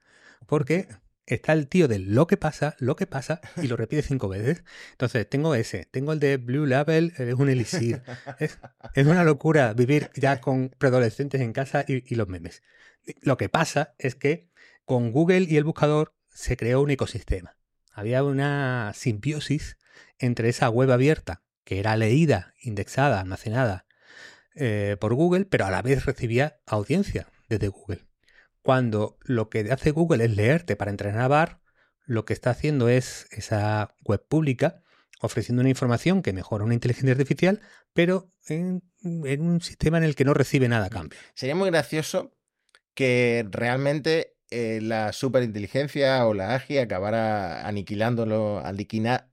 porque 0.47 0.88
está 1.28 1.54
el 1.54 1.68
tío 1.68 1.88
de 1.88 2.00
lo 2.00 2.26
que 2.26 2.38
pasa, 2.38 2.76
lo 2.80 2.96
que 2.96 3.06
pasa, 3.06 3.42
y 3.62 3.68
lo 3.68 3.76
repite 3.76 4.02
cinco 4.02 4.30
veces. 4.30 4.63
Entonces, 4.92 5.30
tengo 5.30 5.54
ese, 5.54 5.86
tengo 5.86 6.13
el 6.13 6.20
de 6.20 6.38
Blue 6.38 6.66
Label, 6.66 7.13
es 7.18 7.34
un 7.36 7.50
elixir. 7.50 8.02
Es, 8.40 9.06
una 9.06 9.24
locura 9.24 9.74
vivir 9.74 10.10
ya 10.16 10.42
con 10.42 10.70
preadolescentes 10.78 11.42
en 11.42 11.54
casa 11.54 11.86
y, 11.88 12.16
los 12.16 12.28
memes. 12.28 12.63
Lo 13.22 13.38
que 13.38 13.50
pasa 13.50 13.94
es 14.00 14.16
que 14.16 14.50
con 14.86 15.12
Google 15.12 15.46
y 15.50 15.58
el 15.58 15.63
buscador 15.63 16.16
se 16.30 16.58
creó 16.58 16.82
un 16.82 16.92
ecosistema. 16.92 17.58
Había 17.92 18.24
una 18.24 18.92
simbiosis 18.96 19.78
entre 20.20 20.50
esa 20.50 20.70
web 20.70 20.92
abierta, 20.92 21.44
que 21.63 21.80
era 21.80 21.98
leída, 21.98 22.54
indexada, 22.62 23.20
almacenada 23.20 23.86
eh, 24.56 24.98
por 25.00 25.13
Google, 25.13 25.46
pero 25.46 25.66
a 25.66 25.72
la 25.72 25.82
vez 25.82 26.06
recibía 26.06 26.60
audiencia 26.66 27.28
desde 27.50 27.68
Goole. 27.68 28.07
Cuando 28.67 29.17
lo 29.23 29.49
que 29.49 29.62
hace 29.71 29.91
Google 29.91 30.25
es 30.25 30.36
leerte 30.36 30.75
para 30.75 30.91
entrenar 30.91 31.21
a 31.21 31.27
VAR, 31.30 31.62
lo 32.06 32.25
que 32.25 32.34
está 32.34 32.49
haciendo 32.49 32.89
es 32.89 33.25
esa 33.32 33.95
web 34.03 34.21
pública 34.27 34.84
ofreciendo 35.21 35.62
una 35.62 35.69
información 35.69 36.21
que 36.21 36.34
mejora 36.34 36.65
una 36.65 36.73
inteligencia 36.73 37.13
artificial, 37.13 37.62
pero 37.93 38.30
en, 38.49 38.84
un 38.99 39.62
sistema 39.62 39.99
en 39.99 40.03
el 40.03 40.15
que 40.15 40.25
no 40.25 40.34
recibe 40.34 40.67
nada 40.67 40.88
a 40.88 40.89
cambio. 40.89 41.17
Sería 41.34 41.56
muy 41.56 41.69
gracioso 41.69 42.36
que 42.93 43.47
realmente 43.49 44.36
eh, 44.52 44.80
la 44.82 45.14
superinteligencia 45.14 46.26
o 46.26 46.34
la 46.34 46.56
AGI 46.56 46.80
acabara 46.80 47.68
aniquilándolo, 47.68 48.62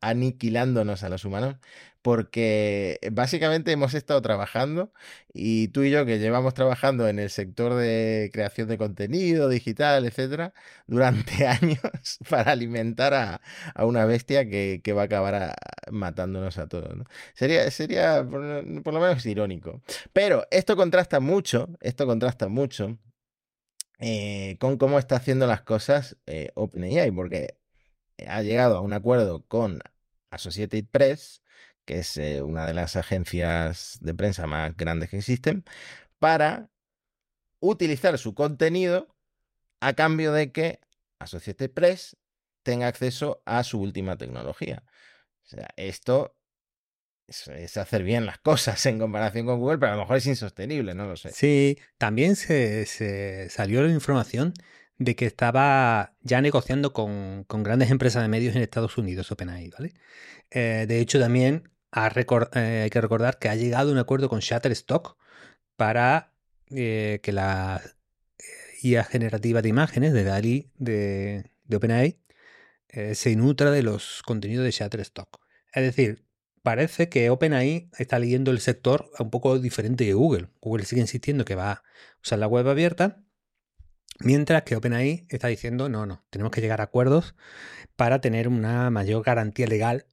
aniquilándonos 0.00 1.02
a 1.02 1.08
los 1.08 1.24
humanos 1.24 1.56
porque 2.04 2.98
básicamente 3.12 3.72
hemos 3.72 3.94
estado 3.94 4.20
trabajando 4.20 4.92
y 5.32 5.68
tú 5.68 5.84
y 5.84 5.90
yo 5.90 6.04
que 6.04 6.18
llevamos 6.18 6.52
trabajando 6.52 7.08
en 7.08 7.18
el 7.18 7.30
sector 7.30 7.72
de 7.72 8.28
creación 8.30 8.68
de 8.68 8.76
contenido 8.76 9.48
digital, 9.48 10.04
etcétera, 10.04 10.52
durante 10.86 11.46
años 11.48 11.80
para 12.28 12.52
alimentar 12.52 13.14
a, 13.14 13.40
una 13.86 14.04
bestia 14.04 14.46
que, 14.46 14.82
va 14.94 15.00
a 15.00 15.04
acabar 15.06 15.54
matándonos 15.90 16.58
a 16.58 16.68
todos. 16.68 16.92
Sería, 17.32 17.70
sería 17.70 18.22
por, 18.22 18.42
lo 18.42 19.00
menos 19.00 19.24
irónico. 19.24 19.80
Pero 20.12 20.46
esto 20.50 20.76
contrasta 20.76 21.20
mucho, 21.20 21.70
esto 21.80 22.04
contrasta 22.06 22.48
mucho 22.48 22.98
eh, 24.06 24.58
con 24.60 24.76
cómo 24.76 24.98
está 24.98 25.16
haciendo 25.16 25.46
las 25.46 25.62
cosas 25.62 26.18
eh, 26.26 26.50
OpenAI, 26.54 27.10
porque 27.10 27.58
ha 28.26 28.42
llegado 28.42 28.76
a 28.76 28.80
un 28.80 28.92
acuerdo 28.92 29.44
con 29.46 29.80
Associated 30.30 30.84
Press 30.90 31.42
que 31.84 31.98
es 31.98 32.16
eh, 32.16 32.42
una 32.42 32.66
de 32.66 32.74
las 32.74 32.96
agencias 32.96 33.98
de 34.00 34.14
prensa 34.14 34.46
más 34.46 34.76
grandes 34.76 35.10
que 35.10 35.18
existen, 35.18 35.64
para 36.18 36.70
utilizar 37.60 38.18
su 38.18 38.34
contenido 38.34 39.14
a 39.80 39.94
cambio 39.94 40.32
de 40.32 40.52
que 40.52 40.80
Associated 41.18 41.70
Press 41.70 42.16
tenga 42.62 42.88
acceso 42.88 43.42
a 43.44 43.64
su 43.64 43.80
última 43.80 44.16
tecnología. 44.16 44.82
O 45.44 45.46
sea, 45.46 45.68
esto 45.76 46.36
es, 47.26 47.76
hacer 47.76 48.02
bien 48.02 48.26
las 48.26 48.38
cosas 48.38 48.84
en 48.86 48.98
comparación 48.98 49.46
con 49.46 49.58
Google, 49.58 49.78
pero 49.78 49.92
a 49.92 49.94
lo 49.96 50.02
mejor 50.02 50.16
es 50.16 50.26
insostenible, 50.26 50.94
no 50.94 51.06
lo 51.06 51.16
sé. 51.16 51.30
Sí, 51.32 51.78
también 51.98 52.36
se, 52.36 52.86
salió 53.48 53.82
la 53.82 53.92
información 53.92 54.54
de 54.98 55.16
que 55.16 55.26
estaba 55.26 56.14
ya 56.20 56.40
negociando 56.40 56.92
con, 56.92 57.46
grandes 57.48 57.90
empresas 57.90 58.22
de 58.22 58.28
medios 58.28 58.54
en 58.54 58.62
Estados 58.62 58.96
Unidos, 58.98 59.30
OpenAI, 59.32 59.70
¿vale? 59.70 59.92
Eh, 60.50 60.84
de 60.86 61.00
hecho, 61.00 61.18
también 61.18 61.70
eh, 61.92 62.82
hay 62.84 62.90
que 62.90 63.00
recordar 63.00 63.38
que 63.38 63.48
ha 63.48 63.56
llegado 63.56 63.90
a 63.90 63.92
un 63.92 63.98
acuerdo 63.98 64.28
con 64.28 64.40
Shutterstock 64.40 65.16
para 65.76 66.32
eh, 66.70 67.20
que 67.22 67.32
la 67.32 67.82
IA 68.82 69.04
generativa 69.04 69.62
de 69.62 69.68
imágenes 69.68 70.12
de 70.12 70.24
DALI 70.24 70.70
de, 70.76 71.50
OpenAI 71.72 72.18
se 73.14 73.34
nutra 73.34 73.72
de 73.72 73.82
los 73.82 74.22
contenidos 74.22 74.64
de 74.64 74.70
Shutterstock. 74.70 75.40
Es 75.72 75.82
decir, 75.82 76.23
parece 76.64 77.10
que 77.10 77.28
OpenAI 77.28 77.90
está 77.98 78.18
leyendo 78.18 78.50
el 78.50 78.58
sector 78.58 79.10
un 79.18 79.30
poco 79.30 79.58
diferente 79.58 80.04
de 80.04 80.14
Google. 80.14 80.48
Google 80.62 80.86
sigue 80.86 81.02
insistiendo 81.02 81.44
que 81.44 81.54
va 81.54 81.70
a 81.70 81.82
usar 82.22 82.38
la 82.38 82.46
web 82.48 82.66
abierta, 82.66 83.22
mientras 84.20 84.62
que 84.62 84.74
OpenAI 84.74 85.26
está 85.28 85.48
diciendo, 85.48 85.90
no, 85.90 86.06
no, 86.06 86.24
tenemos 86.30 86.50
que 86.50 86.62
llegar 86.62 86.80
a 86.80 86.84
acuerdos 86.84 87.36
para 87.96 88.22
tener 88.22 88.48
una 88.48 88.88
mayor 88.90 89.22
garantía 89.22 89.66
legal. 89.66 90.06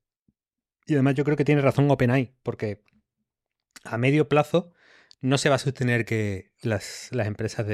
Y 0.85 0.95
además 0.95 1.15
yo 1.15 1.23
creo 1.23 1.37
que 1.37 1.45
tiene 1.45 1.61
razón 1.61 1.89
OpenAI, 1.89 2.35
porque 2.43 2.83
a 3.85 3.97
medio 3.97 4.27
plazo 4.27 4.73
no 5.21 5.37
se 5.37 5.47
va 5.47 5.55
a 5.55 5.59
sostener 5.59 6.03
que 6.03 6.51
las, 6.61 7.07
las 7.11 7.27
empresas 7.27 7.65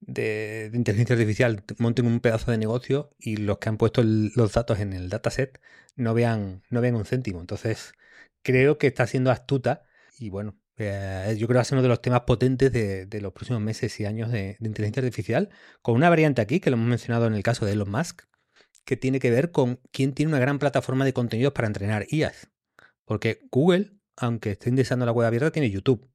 de, 0.00 0.70
de, 0.70 0.76
inteligencia 0.78 1.14
artificial 1.14 1.64
monten 1.78 2.06
un 2.06 2.20
pedazo 2.20 2.50
de 2.50 2.58
negocio 2.58 3.10
y 3.18 3.36
los 3.36 3.58
que 3.58 3.68
han 3.68 3.76
puesto 3.76 4.02
los 4.02 4.52
datos 4.52 4.78
en 4.80 4.92
el 4.92 5.08
dataset 5.08 5.60
no 5.96 6.14
vean, 6.14 6.62
no 6.70 6.80
vean 6.80 6.94
un 6.94 7.04
céntimo. 7.04 7.40
Entonces, 7.40 7.92
creo 8.42 8.78
que 8.78 8.86
está 8.86 9.06
siendo 9.06 9.30
astuta 9.30 9.84
y 10.18 10.30
bueno, 10.30 10.58
eh, 10.78 11.36
yo 11.38 11.48
creo 11.48 11.60
que 11.60 11.64
ser 11.64 11.76
uno 11.76 11.82
de 11.82 11.88
los 11.88 12.00
temas 12.00 12.22
potentes 12.22 12.72
de, 12.72 13.20
los 13.20 13.32
próximos 13.32 13.60
meses 13.60 13.98
y 14.00 14.04
años 14.04 14.30
de, 14.30 14.56
inteligencia 14.60 15.02
artificial, 15.02 15.50
con 15.82 15.96
una 15.96 16.08
variante 16.08 16.40
aquí 16.40 16.60
que 16.60 16.70
lo 16.70 16.76
hemos 16.76 16.88
mencionado 16.88 17.26
en 17.26 17.34
el 17.34 17.42
caso 17.42 17.66
de 17.66 17.72
Elon 17.72 17.90
Musk, 17.90 18.22
que 18.84 18.96
tiene 18.96 19.18
que 19.18 19.30
ver 19.30 19.50
con 19.50 19.80
quién 19.90 20.14
tiene 20.14 20.30
una 20.30 20.40
gran 20.40 20.58
plataforma 20.58 21.04
de 21.04 21.12
contenidos 21.12 21.52
para 21.52 21.66
entrenar 21.66 22.06
IAS. 22.08 22.48
Porque 23.04 23.40
Google, 23.50 23.92
aunque 24.16 24.52
esté 24.52 24.70
indexando 24.70 25.04
la 25.04 25.12
web 25.12 25.26
abierta, 25.26 25.50
tiene 25.50 25.70
YouTube. 25.70 26.08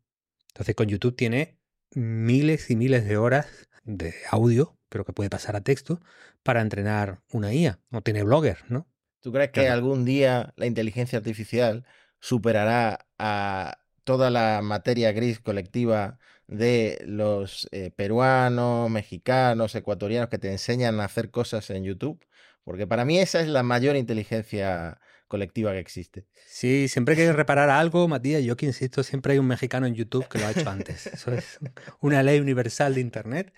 Entonces 0.49 0.75
con 0.75 0.87
YouTube 0.87 1.15
tiene 1.15 1.59
miles 1.93 2.69
y 2.69 2.75
miles 2.75 3.05
de 3.05 3.17
horas 3.17 3.47
de 3.83 4.13
audio, 4.29 4.77
pero 4.89 5.05
que 5.05 5.13
puede 5.13 5.29
pasar 5.29 5.55
a 5.55 5.61
texto, 5.61 6.01
para 6.43 6.61
entrenar 6.61 7.21
una 7.31 7.53
IA. 7.53 7.79
No 7.89 8.01
tiene 8.01 8.23
blogger, 8.23 8.59
¿no? 8.69 8.87
¿Tú 9.19 9.31
crees 9.31 9.51
que 9.51 9.69
algún 9.69 10.03
día 10.03 10.53
la 10.57 10.65
inteligencia 10.65 11.17
artificial 11.17 11.85
superará 12.19 13.07
a 13.17 13.77
toda 14.03 14.29
la 14.29 14.61
materia 14.61 15.11
gris 15.13 15.39
colectiva 15.39 16.19
de 16.47 17.01
los 17.05 17.69
eh, 17.71 17.91
peruanos, 17.95 18.89
mexicanos, 18.89 19.75
ecuatorianos 19.75 20.29
que 20.29 20.39
te 20.39 20.51
enseñan 20.51 20.99
a 20.99 21.05
hacer 21.05 21.31
cosas 21.31 21.69
en 21.69 21.83
YouTube? 21.85 22.25
Porque 22.63 22.85
para 22.85 23.05
mí 23.05 23.17
esa 23.17 23.39
es 23.39 23.47
la 23.47 23.63
mayor 23.63 23.95
inteligencia 23.95 24.99
colectiva 25.33 25.71
que 25.71 25.79
existe. 25.79 26.27
Sí, 26.45 26.87
siempre 26.87 27.15
que 27.15 27.33
reparar 27.33 27.71
algo, 27.71 28.07
Matías, 28.07 28.43
yo 28.43 28.55
que 28.55 28.67
insisto, 28.67 29.01
siempre 29.01 29.33
hay 29.33 29.39
un 29.39 29.47
mexicano 29.47 29.87
en 29.87 29.95
YouTube 29.95 30.27
que 30.27 30.37
lo 30.37 30.45
ha 30.45 30.51
hecho 30.51 30.69
antes. 30.69 31.07
Eso 31.13 31.33
es 31.33 31.57
una 32.01 32.21
ley 32.21 32.39
universal 32.39 32.93
de 32.93 33.01
Internet. 33.01 33.51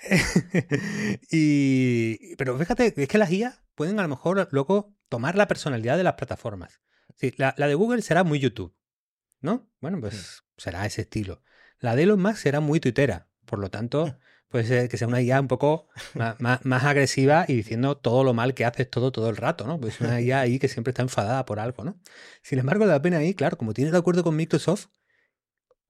y, 1.30 2.34
pero 2.34 2.58
fíjate, 2.58 2.92
es 2.96 3.06
que 3.06 3.16
las 3.16 3.30
IA 3.30 3.62
pueden 3.76 4.00
a 4.00 4.02
lo 4.02 4.08
mejor 4.08 4.48
luego 4.50 4.92
tomar 5.08 5.36
la 5.36 5.46
personalidad 5.46 5.96
de 5.96 6.02
las 6.02 6.14
plataformas. 6.14 6.80
Sí, 7.14 7.32
la, 7.36 7.54
de 7.54 7.74
Google 7.76 8.02
será 8.02 8.24
muy 8.24 8.40
YouTube, 8.40 8.74
¿no? 9.40 9.70
Bueno, 9.80 10.00
pues 10.00 10.42
será 10.56 10.84
ese 10.84 11.02
estilo. 11.02 11.44
La 11.78 11.94
de 11.94 12.02
Elon 12.02 12.20
Musk 12.20 12.38
será 12.38 12.58
muy 12.58 12.80
tuitera. 12.80 13.28
Por 13.44 13.60
lo 13.60 13.70
tanto, 13.70 14.18
puede 14.50 14.64
ser 14.64 14.88
que 14.88 14.96
sea 14.96 15.08
una 15.08 15.22
IA 15.22 15.40
un 15.40 15.48
poco 15.48 15.86
más, 16.38 16.84
agresiva 16.84 17.44
y 17.48 17.54
diciendo 17.54 17.96
todo 17.96 18.24
lo 18.24 18.34
mal 18.34 18.52
que 18.52 18.64
haces 18.64 18.90
todo, 18.90 19.12
todo 19.12 19.30
el 19.30 19.36
rato, 19.36 19.66
¿no? 19.66 19.80
Pues 19.80 20.00
una 20.00 20.20
IA 20.20 20.40
ahí 20.40 20.58
que 20.58 20.68
siempre 20.68 20.90
está 20.90 21.02
enfadada 21.02 21.46
por 21.46 21.60
algo, 21.60 21.84
¿no? 21.84 21.98
Sin 22.42 22.58
embargo, 22.58 22.84
la 22.84 23.00
pena 23.00 23.18
ahí, 23.18 23.34
claro, 23.34 23.56
como 23.56 23.72
tiene 23.72 23.90
el 23.90 23.96
acuerdo 23.96 24.24
con 24.24 24.36
Microsoft, 24.36 24.88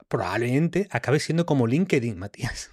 probablemente 0.09 0.89
acabe 0.91 1.21
siendo 1.21 1.47
como 1.47 1.67
LinkedIn, 1.67 2.19
Matías. 2.19 2.71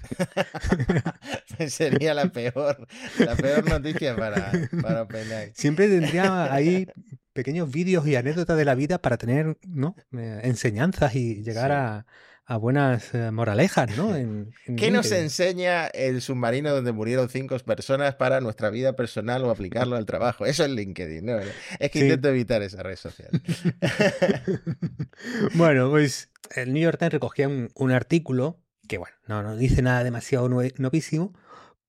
Sería 1.69 2.13
la 2.13 2.29
peor, 2.29 2.87
la 3.19 3.35
peor 3.35 3.69
noticia 3.69 4.15
para, 4.15 4.51
para 4.81 5.03
OpenAI. 5.03 5.53
Siempre 5.55 5.87
tendría 5.87 6.51
ahí 6.51 6.87
pequeños 7.33 7.71
vídeos 7.71 8.05
y 8.07 8.15
anécdotas 8.15 8.57
de 8.57 8.65
la 8.65 8.75
vida 8.75 8.97
para 8.99 9.17
tener 9.17 9.57
¿no? 9.65 9.95
Eh, 10.11 10.41
enseñanzas 10.43 11.15
y 11.15 11.43
llegar 11.43 11.71
a, 11.71 12.05
a 12.49 12.55
buenas 12.55 13.13
eh, 13.13 13.29
moralejas, 13.29 13.95
¿no? 13.97 14.15
¿Qué 14.77 14.89
nos 14.89 15.11
enseña 15.11 15.87
el 15.87 16.21
submarino 16.21 16.73
donde 16.73 16.93
murieron 16.93 17.27
cinco 17.27 17.57
personas 17.59 18.15
para 18.15 18.39
nuestra 18.39 18.69
vida 18.69 18.93
personal 18.93 19.43
o 19.43 19.51
aplicarlo 19.51 19.97
al 19.97 20.05
trabajo? 20.05 20.45
Eso 20.45 20.63
es 20.63 20.71
LinkedIn, 20.71 21.25
¿no? 21.25 21.39
Es 21.77 21.91
que 21.91 21.99
intento 21.99 22.29
evitar 22.29 22.61
esa 22.61 22.83
red 22.83 22.95
social. 22.95 23.29
bueno, 25.55 25.89
pues 25.89 26.31
el 26.55 26.71
New 26.71 26.81
York 26.81 26.97
Times 26.97 27.13
recogía 27.13 27.49
un, 27.49 27.91
artículo 27.91 28.61
que, 28.87 28.97
bueno, 28.97 29.15
no, 29.27 29.43
no 29.43 29.57
dice 29.57 29.81
nada 29.81 30.05
demasiado 30.05 30.47
novísimo, 30.47 31.33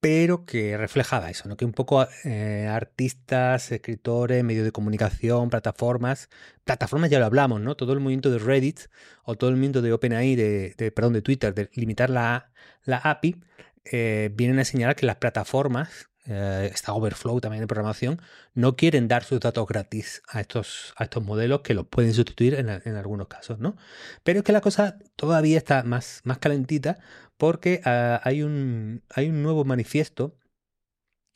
pero 0.00 0.44
que 0.44 0.76
reflejaba 0.76 1.30
eso, 1.30 1.48
¿no? 1.48 1.56
Que 1.56 1.64
un 1.64 1.72
poco 1.72 2.06
eh, 2.24 2.68
artistas, 2.70 3.72
escritores, 3.72 4.44
medios 4.44 4.64
de 4.64 4.72
comunicación, 4.72 5.50
plataformas, 5.50 6.28
plataformas 6.64 7.10
ya 7.10 7.18
lo 7.18 7.26
hablamos, 7.26 7.60
¿no? 7.60 7.76
Todo 7.76 7.92
el 7.92 8.00
movimiento 8.00 8.30
de 8.30 8.38
Reddit 8.38 8.80
o 9.24 9.36
todo 9.36 9.50
el 9.50 9.56
movimiento 9.56 9.82
de 9.82 9.92
OpenAI, 9.92 10.36
de, 10.36 10.74
de 10.76 10.92
perdón, 10.92 11.14
de 11.14 11.22
Twitter, 11.22 11.54
de 11.54 11.70
limitar 11.74 12.10
la, 12.10 12.52
la 12.84 12.98
API, 12.98 13.36
eh, 13.84 14.30
vienen 14.34 14.58
a 14.58 14.64
señalar 14.64 14.96
que 14.96 15.06
las 15.06 15.16
plataformas 15.16 16.08
eh, 16.26 16.70
está 16.72 16.92
Overflow 16.92 17.40
también 17.40 17.62
en 17.62 17.68
programación, 17.68 18.20
no 18.52 18.76
quieren 18.76 19.08
dar 19.08 19.24
sus 19.24 19.40
datos 19.40 19.66
gratis 19.66 20.22
a 20.28 20.42
estos, 20.42 20.92
a 20.96 21.04
estos 21.04 21.24
modelos 21.24 21.62
que 21.62 21.72
los 21.72 21.86
pueden 21.86 22.12
sustituir 22.12 22.54
en, 22.54 22.68
algunos 22.68 23.28
casos, 23.28 23.58
¿no? 23.58 23.76
Pero 24.24 24.40
es 24.40 24.44
que 24.44 24.52
la 24.52 24.60
cosa 24.60 24.98
todavía 25.16 25.56
está 25.56 25.84
más, 25.84 26.20
más 26.24 26.36
calentita 26.36 26.98
porque 27.38 27.80
ah, 27.84 28.20
hay, 28.24 28.42
un, 28.42 29.02
hay 29.10 29.28
un 29.30 29.42
nuevo 29.42 29.64
manifiesto, 29.64 30.36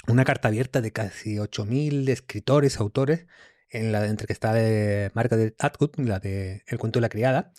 una 0.09 0.25
carta 0.25 0.49
abierta 0.49 0.81
de 0.81 0.93
casi 0.93 1.37
8.000 1.37 2.09
escritores, 2.11 2.79
autores, 2.79 3.27
en 3.71 3.93
la 3.93 4.07
entre 4.07 4.27
que 4.27 4.33
está 4.35 4.53
de 4.53 5.11
Margaret 5.15 5.55
Atwood, 5.59 5.99
la 5.99 6.19
de 6.21 6.63
El 6.67 6.79
cuento 6.79 6.99
de 6.99 7.03
la 7.03 7.09
criada, 7.09 7.53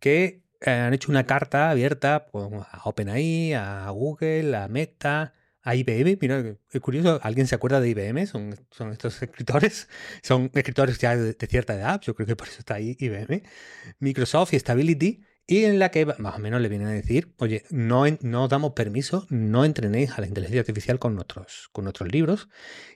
que 0.00 0.42
eh, 0.60 0.70
han 0.70 0.94
hecho 0.94 1.10
una 1.10 1.26
carta 1.26 1.70
abierta 1.70 2.26
pues, 2.26 2.48
a 2.70 2.82
OpenAI, 2.88 3.54
a 3.54 3.90
Google, 3.90 4.56
a 4.56 4.68
Meta, 4.68 5.34
a 5.62 5.74
IBM. 5.74 6.18
Mira, 6.20 6.56
es 6.70 6.80
curioso, 6.80 7.20
¿alguien 7.22 7.46
se 7.46 7.54
acuerda 7.54 7.80
de 7.80 7.88
IBM? 7.90 8.26
Son, 8.26 8.54
son 8.70 8.92
estos 8.92 9.20
escritores, 9.22 9.88
son 10.22 10.50
escritores 10.54 10.98
ya 10.98 11.16
de, 11.16 11.34
cierta 11.48 11.74
edad, 11.74 12.00
yo 12.00 12.14
creo 12.14 12.26
que 12.26 12.36
por 12.36 12.48
eso 12.48 12.58
está 12.60 12.74
ahí 12.74 12.96
IBM. 12.98 13.42
Microsoft 13.98 14.54
y 14.54 14.58
Stability, 14.58 15.22
y 15.46 15.64
en 15.64 15.78
la 15.78 15.90
que 15.90 16.04
más 16.06 16.36
o 16.36 16.38
menos 16.38 16.60
le 16.60 16.68
vienen 16.68 16.88
a 16.88 16.92
decir, 16.92 17.32
oye, 17.38 17.64
no, 17.70 18.04
no 18.20 18.48
damos 18.48 18.72
permiso, 18.72 19.26
no 19.30 19.64
entrenéis 19.64 20.12
a 20.12 20.20
la 20.20 20.26
inteligencia 20.26 20.60
artificial 20.60 20.98
con 20.98 21.14
nuestros, 21.14 21.68
con 21.72 21.84
nuestros 21.84 22.10
libros. 22.10 22.48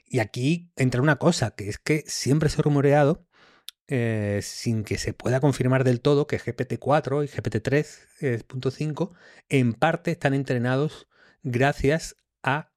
Y 0.05 0.19
aquí 0.19 0.69
entra 0.75 1.01
una 1.01 1.15
cosa, 1.15 1.51
que 1.51 1.69
es 1.69 1.77
que 1.77 2.03
siempre 2.07 2.49
se 2.49 2.59
ha 2.59 2.63
rumoreado, 2.63 3.25
eh, 3.87 4.41
sin 4.43 4.83
que 4.83 4.97
se 4.97 5.13
pueda 5.13 5.39
confirmar 5.39 5.85
del 5.85 6.01
todo, 6.01 6.27
que 6.27 6.39
GPT-4 6.39 7.23
y 7.23 7.27
GPT-3.5 7.27 9.11
en 9.49 9.73
parte 9.73 10.11
están 10.11 10.33
entrenados 10.33 11.07
gracias 11.43 12.17
a 12.43 12.73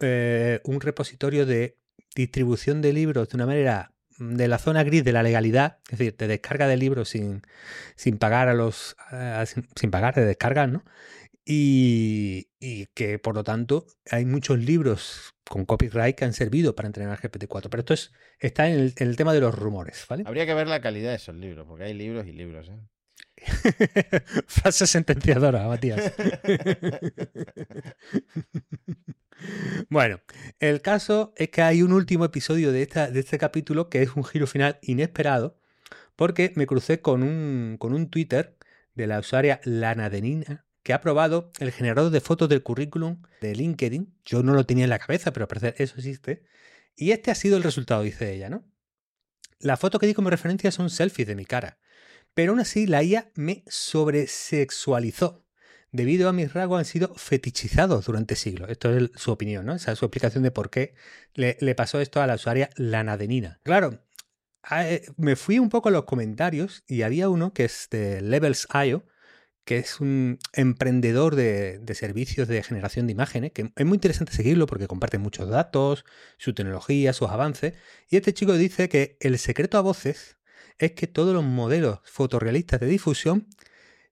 eh, 0.00 0.60
un 0.64 0.80
repositorio 0.80 1.44
de 1.44 1.78
distribución 2.14 2.80
de 2.80 2.92
libros 2.92 3.28
de 3.28 3.36
una 3.36 3.46
manera 3.46 3.94
de 4.18 4.48
la 4.48 4.58
zona 4.58 4.84
gris 4.84 5.04
de 5.04 5.12
la 5.12 5.22
legalidad, 5.22 5.78
es 5.90 5.98
decir, 5.98 6.16
de 6.16 6.26
descarga 6.26 6.66
de 6.66 6.76
libros 6.76 7.10
sin, 7.10 7.42
sin 7.96 8.18
pagar 8.18 8.48
a 8.48 8.54
los 8.54 8.96
sin, 9.74 9.90
pagar 9.90 10.14
de 10.14 10.24
descarga, 10.24 10.66
¿no? 10.66 10.84
Y, 11.44 12.48
que 12.94 13.18
por 13.18 13.34
lo 13.34 13.44
tanto 13.44 13.86
hay 14.10 14.26
muchos 14.26 14.58
libros 14.58 15.34
con 15.48 15.64
copyright 15.64 16.16
que 16.16 16.24
han 16.26 16.34
servido 16.34 16.74
para 16.74 16.88
entrenar 16.88 17.18
GPT-4. 17.18 17.68
Pero 17.70 17.80
esto 17.80 17.94
es, 17.94 18.12
está 18.38 18.68
en 18.68 18.78
el, 18.78 18.94
en 18.96 19.08
el, 19.08 19.16
tema 19.16 19.32
de 19.32 19.40
los 19.40 19.54
rumores, 19.54 20.04
¿vale? 20.08 20.24
Habría 20.26 20.44
que 20.44 20.52
ver 20.52 20.66
la 20.66 20.82
calidad 20.82 21.10
de 21.10 21.16
esos 21.16 21.34
libros, 21.34 21.66
porque 21.66 21.84
hay 21.84 21.94
libros 21.94 22.26
y 22.26 22.32
libros, 22.32 22.68
¿eh? 22.68 22.78
Frase 24.46 24.86
sentenciadora, 24.86 25.66
Matías. 25.66 26.12
bueno, 29.90 30.20
el 30.60 30.82
caso 30.82 31.32
es 31.36 31.50
que 31.50 31.62
hay 31.62 31.82
un 31.82 31.92
último 31.92 32.24
episodio 32.24 32.72
de, 32.72 32.82
esta, 32.82 33.10
de 33.10 33.20
este 33.20 33.38
capítulo 33.38 33.88
que 33.88 34.02
es 34.02 34.16
un 34.16 34.24
giro 34.24 34.46
final 34.46 34.78
inesperado, 34.82 35.58
porque 36.16 36.52
me 36.56 36.66
crucé 36.66 37.00
con 37.00 37.22
un, 37.22 37.76
con 37.78 37.92
un 37.92 38.10
Twitter 38.10 38.56
de 38.94 39.06
la 39.06 39.20
usuaria 39.20 39.60
Lanadenina 39.64 40.64
que 40.82 40.92
ha 40.92 41.00
probado 41.00 41.52
el 41.58 41.70
generador 41.70 42.10
de 42.10 42.20
fotos 42.20 42.48
del 42.48 42.62
currículum 42.62 43.22
de 43.40 43.54
LinkedIn. 43.54 44.14
Yo 44.24 44.42
no 44.42 44.54
lo 44.54 44.64
tenía 44.64 44.84
en 44.84 44.90
la 44.90 44.98
cabeza, 44.98 45.32
pero 45.32 45.44
al 45.44 45.48
parecer 45.48 45.74
eso 45.78 45.96
existe. 45.96 46.44
Y 46.96 47.10
este 47.10 47.30
ha 47.30 47.34
sido 47.34 47.56
el 47.56 47.62
resultado, 47.62 48.02
dice 48.02 48.32
ella, 48.32 48.48
¿no? 48.48 48.64
La 49.60 49.76
foto 49.76 49.98
que 49.98 50.06
di 50.06 50.14
como 50.14 50.30
referencia 50.30 50.70
son 50.70 50.88
selfies 50.88 51.28
de 51.28 51.34
mi 51.34 51.44
cara 51.44 51.78
pero 52.38 52.52
aún 52.52 52.60
así 52.60 52.86
la 52.86 53.02
IA 53.02 53.32
me 53.34 53.64
sobresexualizó. 53.66 55.44
Debido 55.90 56.28
a 56.28 56.32
mis 56.32 56.52
rasgos 56.52 56.78
han 56.78 56.84
sido 56.84 57.12
fetichizados 57.16 58.06
durante 58.06 58.36
siglos. 58.36 58.70
Esto 58.70 58.96
es 58.96 59.10
su 59.16 59.32
opinión, 59.32 59.66
¿no? 59.66 59.74
Esa 59.74 59.90
es 59.90 59.98
su 59.98 60.04
explicación 60.04 60.44
de 60.44 60.52
por 60.52 60.70
qué 60.70 60.94
le, 61.34 61.74
pasó 61.74 62.00
esto 62.00 62.22
a 62.22 62.28
la 62.28 62.36
usuaria 62.36 62.70
Lanadenina. 62.76 63.58
Claro, 63.64 64.04
eh, 64.70 65.04
me 65.16 65.34
fui 65.34 65.58
un 65.58 65.68
poco 65.68 65.88
a 65.88 65.90
los 65.90 66.04
comentarios 66.04 66.84
y 66.86 67.02
había 67.02 67.28
uno 67.28 67.52
que 67.52 67.64
es 67.64 67.88
de 67.90 68.20
Levels.io, 68.20 69.04
que 69.64 69.78
es 69.78 69.98
un 69.98 70.38
emprendedor 70.52 71.34
de, 71.34 71.80
de, 71.80 71.94
servicios 71.96 72.46
de 72.46 72.62
generación 72.62 73.08
de 73.08 73.14
imágenes, 73.14 73.50
que 73.50 73.72
es 73.74 73.84
muy 73.84 73.96
interesante 73.96 74.32
seguirlo 74.32 74.66
porque 74.66 74.86
comparte 74.86 75.18
muchos 75.18 75.48
datos, 75.48 76.04
su 76.36 76.54
tecnología, 76.54 77.12
sus 77.12 77.30
avances. 77.30 77.74
Y 78.08 78.16
este 78.16 78.32
chico 78.32 78.52
dice 78.52 78.88
que 78.88 79.16
el 79.18 79.36
secreto 79.40 79.76
a 79.76 79.80
voces 79.80 80.37
es 80.78 80.92
que 80.92 81.06
todos 81.06 81.34
los 81.34 81.44
modelos 81.44 82.00
fotorrealistas 82.04 82.80
de 82.80 82.86
difusión 82.86 83.48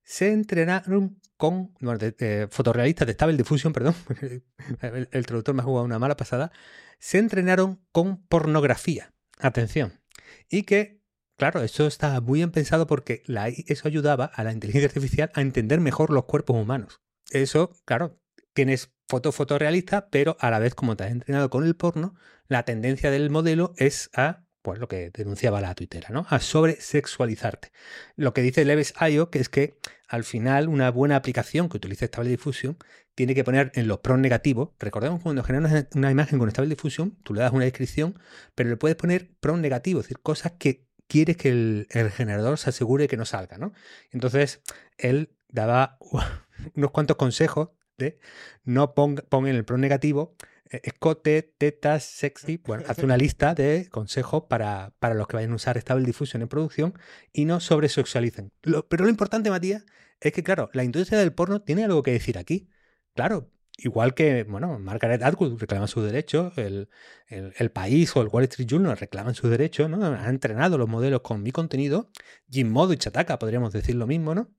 se 0.03 0.33
entrenaron 0.33 1.21
con 1.37 1.75
bueno, 1.81 1.99
de, 1.99 2.49
fotorrealistas 2.51 3.07
de 3.07 3.13
Stable 3.13 3.37
Diffusion, 3.37 3.73
perdón, 3.73 3.95
el, 4.81 5.27
traductor 5.27 5.55
me 5.55 5.63
ha 5.63 5.65
jugado 5.65 5.85
una 5.85 5.99
mala 5.99 6.17
pasada, 6.17 6.51
se 6.99 7.19
entrenaron 7.19 7.85
con 7.93 8.25
pornografía. 8.27 9.13
Atención. 9.39 10.01
Y 10.49 10.63
que, 10.63 11.03
claro, 11.37 11.63
eso 11.63 11.87
está 11.87 12.21
muy 12.21 12.39
bien 12.39 12.53
pensado 12.53 12.87
porque 12.87 13.23
eso 13.67 13.89
ayudaba 13.89 14.25
a 14.25 14.45
la 14.45 14.53
inteligencia 14.53 14.89
artificial 14.89 15.31
a 15.35 15.43
entender 15.43 15.81
mejor 15.81 16.11
los 16.11 16.25
cuerpos 16.25 16.57
humanos. 16.57 17.03
Eso, 17.31 17.71
claro, 17.85 18.19
tienes 18.55 18.95
foto 19.09 19.31
fotorrealista, 19.33 20.09
pero 20.09 20.37
a 20.41 20.51
la 20.51 20.59
vez, 20.59 20.75
como 20.75 20.97
te 20.97 21.05
has 21.05 21.11
entrenado 21.11 21.51
con 21.51 21.65
el 21.65 21.77
porno, 21.77 22.15
la 22.49 22.65
tendencia 22.65 23.11
del 23.11 23.29
modelo 23.29 23.75
es 23.77 24.09
a 24.15 24.46
pues 24.67 24.81
lo 24.81 24.89
que 24.89 25.11
denunciaba 25.11 25.61
la 25.61 25.77
tuitera, 25.77 26.09
¿no? 26.11 26.27
A 26.29 26.41
sobresexualizarte. 26.41 27.71
Lo 28.17 28.35
que 28.35 28.43
dice 28.43 28.65
Leves 28.65 28.95
IO, 29.01 29.31
que 29.31 29.39
es 29.39 29.49
que 29.49 29.79
al 30.09 30.25
final 30.25 30.69
una 30.69 30.91
buena 30.91 31.15
aplicación 31.15 31.69
que 31.69 31.77
utilice 31.77 32.07
Stable 32.07 32.31
Diffusion 32.31 32.77
tiene 33.15 33.37
que 33.37 33.45
poner 33.45 33.71
en 33.77 33.87
los 33.87 34.01
pros 34.01 34.19
negativos. 34.19 34.71
Recordemos 34.81 35.23
cuando 35.23 35.45
generas 35.45 35.87
una 35.95 36.11
imagen 36.11 36.41
con 36.41 36.51
Stable 36.51 36.69
Diffusion, 36.69 37.13
tú 37.23 37.33
le 37.33 37.43
das 37.43 37.53
una 37.53 37.63
descripción, 37.63 38.19
pero 38.57 38.69
le 38.69 38.77
puedes 38.77 38.97
poner 38.97 39.31
pros 39.39 39.57
negativos, 39.61 40.01
es 40.01 40.09
decir, 40.09 40.19
cosas 40.21 40.55
que 40.59 40.85
quieres 41.07 41.37
que 41.37 41.51
el, 41.51 41.87
generador 42.11 42.59
se 42.59 42.71
asegure 42.71 43.07
que 43.07 43.17
no 43.17 43.25
salga, 43.25 43.59
¿no? 43.59 43.73
Entonces, 44.11 44.63
él 44.99 45.31
daba 45.49 45.97
unos 46.75 46.91
cuantos 46.91 47.17
consejos 47.19 47.69
de 47.99 48.19
no 48.65 48.95
ponga, 48.95 49.23
en 49.31 49.47
el 49.47 49.65
pro 49.65 49.79
negativo 49.79 50.35
escote, 50.71 51.55
tetas, 51.59 52.05
sexy. 52.05 52.61
Bueno, 52.67 52.85
hace 52.89 53.05
una 53.05 53.17
lista 53.17 53.55
de 53.55 53.89
consejos 53.91 54.45
para, 54.49 54.93
para, 54.99 55.15
los 55.15 55.27
que 55.27 55.37
vayan 55.37 55.53
a 55.53 55.57
usar 55.57 55.79
Stable 55.79 56.05
Diffusion 56.05 56.43
en 56.43 56.49
producción 56.49 56.95
y 57.33 57.45
no 57.45 57.61
sobresexualicen. 57.61 58.53
Lo, 58.63 58.89
pero 58.89 59.05
lo 59.05 59.11
importante, 59.11 59.51
Matías, 59.51 59.85
es 60.21 60.33
que, 60.33 60.43
claro, 60.43 60.71
la 60.73 60.85
industria 60.85 61.19
del 61.19 61.33
porno 61.33 61.63
tiene 61.63 61.85
algo 61.85 62.03
que 62.03 62.13
decir 62.13 62.39
aquí. 62.39 62.69
Claro, 63.15 63.51
igual 63.79 64.15
que, 64.15 64.45
bueno, 64.45 64.79
Margaret 64.79 65.23
Atwood 65.23 65.59
reclama 65.59 65.87
sus 65.87 66.05
derechos, 66.05 66.57
el, 66.59 66.89
el, 67.29 67.71
País 67.71 68.15
o 68.17 68.23
el 68.23 68.29
Wall 68.29 68.45
Street 68.45 68.69
Journal 68.69 68.97
reclaman 68.97 69.35
sus 69.35 69.51
derechos, 69.51 69.89
¿no? 69.91 70.05
Han 70.05 70.29
entrenado 70.29 70.79
los 70.79 70.89
modelos 70.89 71.21
con 71.21 71.43
mi 71.43 71.53
contenido. 71.53 72.11
Jim 72.51 72.71
Modo 72.71 72.93
y 72.93 72.97
Chataka 72.97 73.39
podríamos 73.39 73.73
decir 73.73 73.95
lo 73.95 74.07
mismo, 74.07 74.35
¿no? 74.35 74.51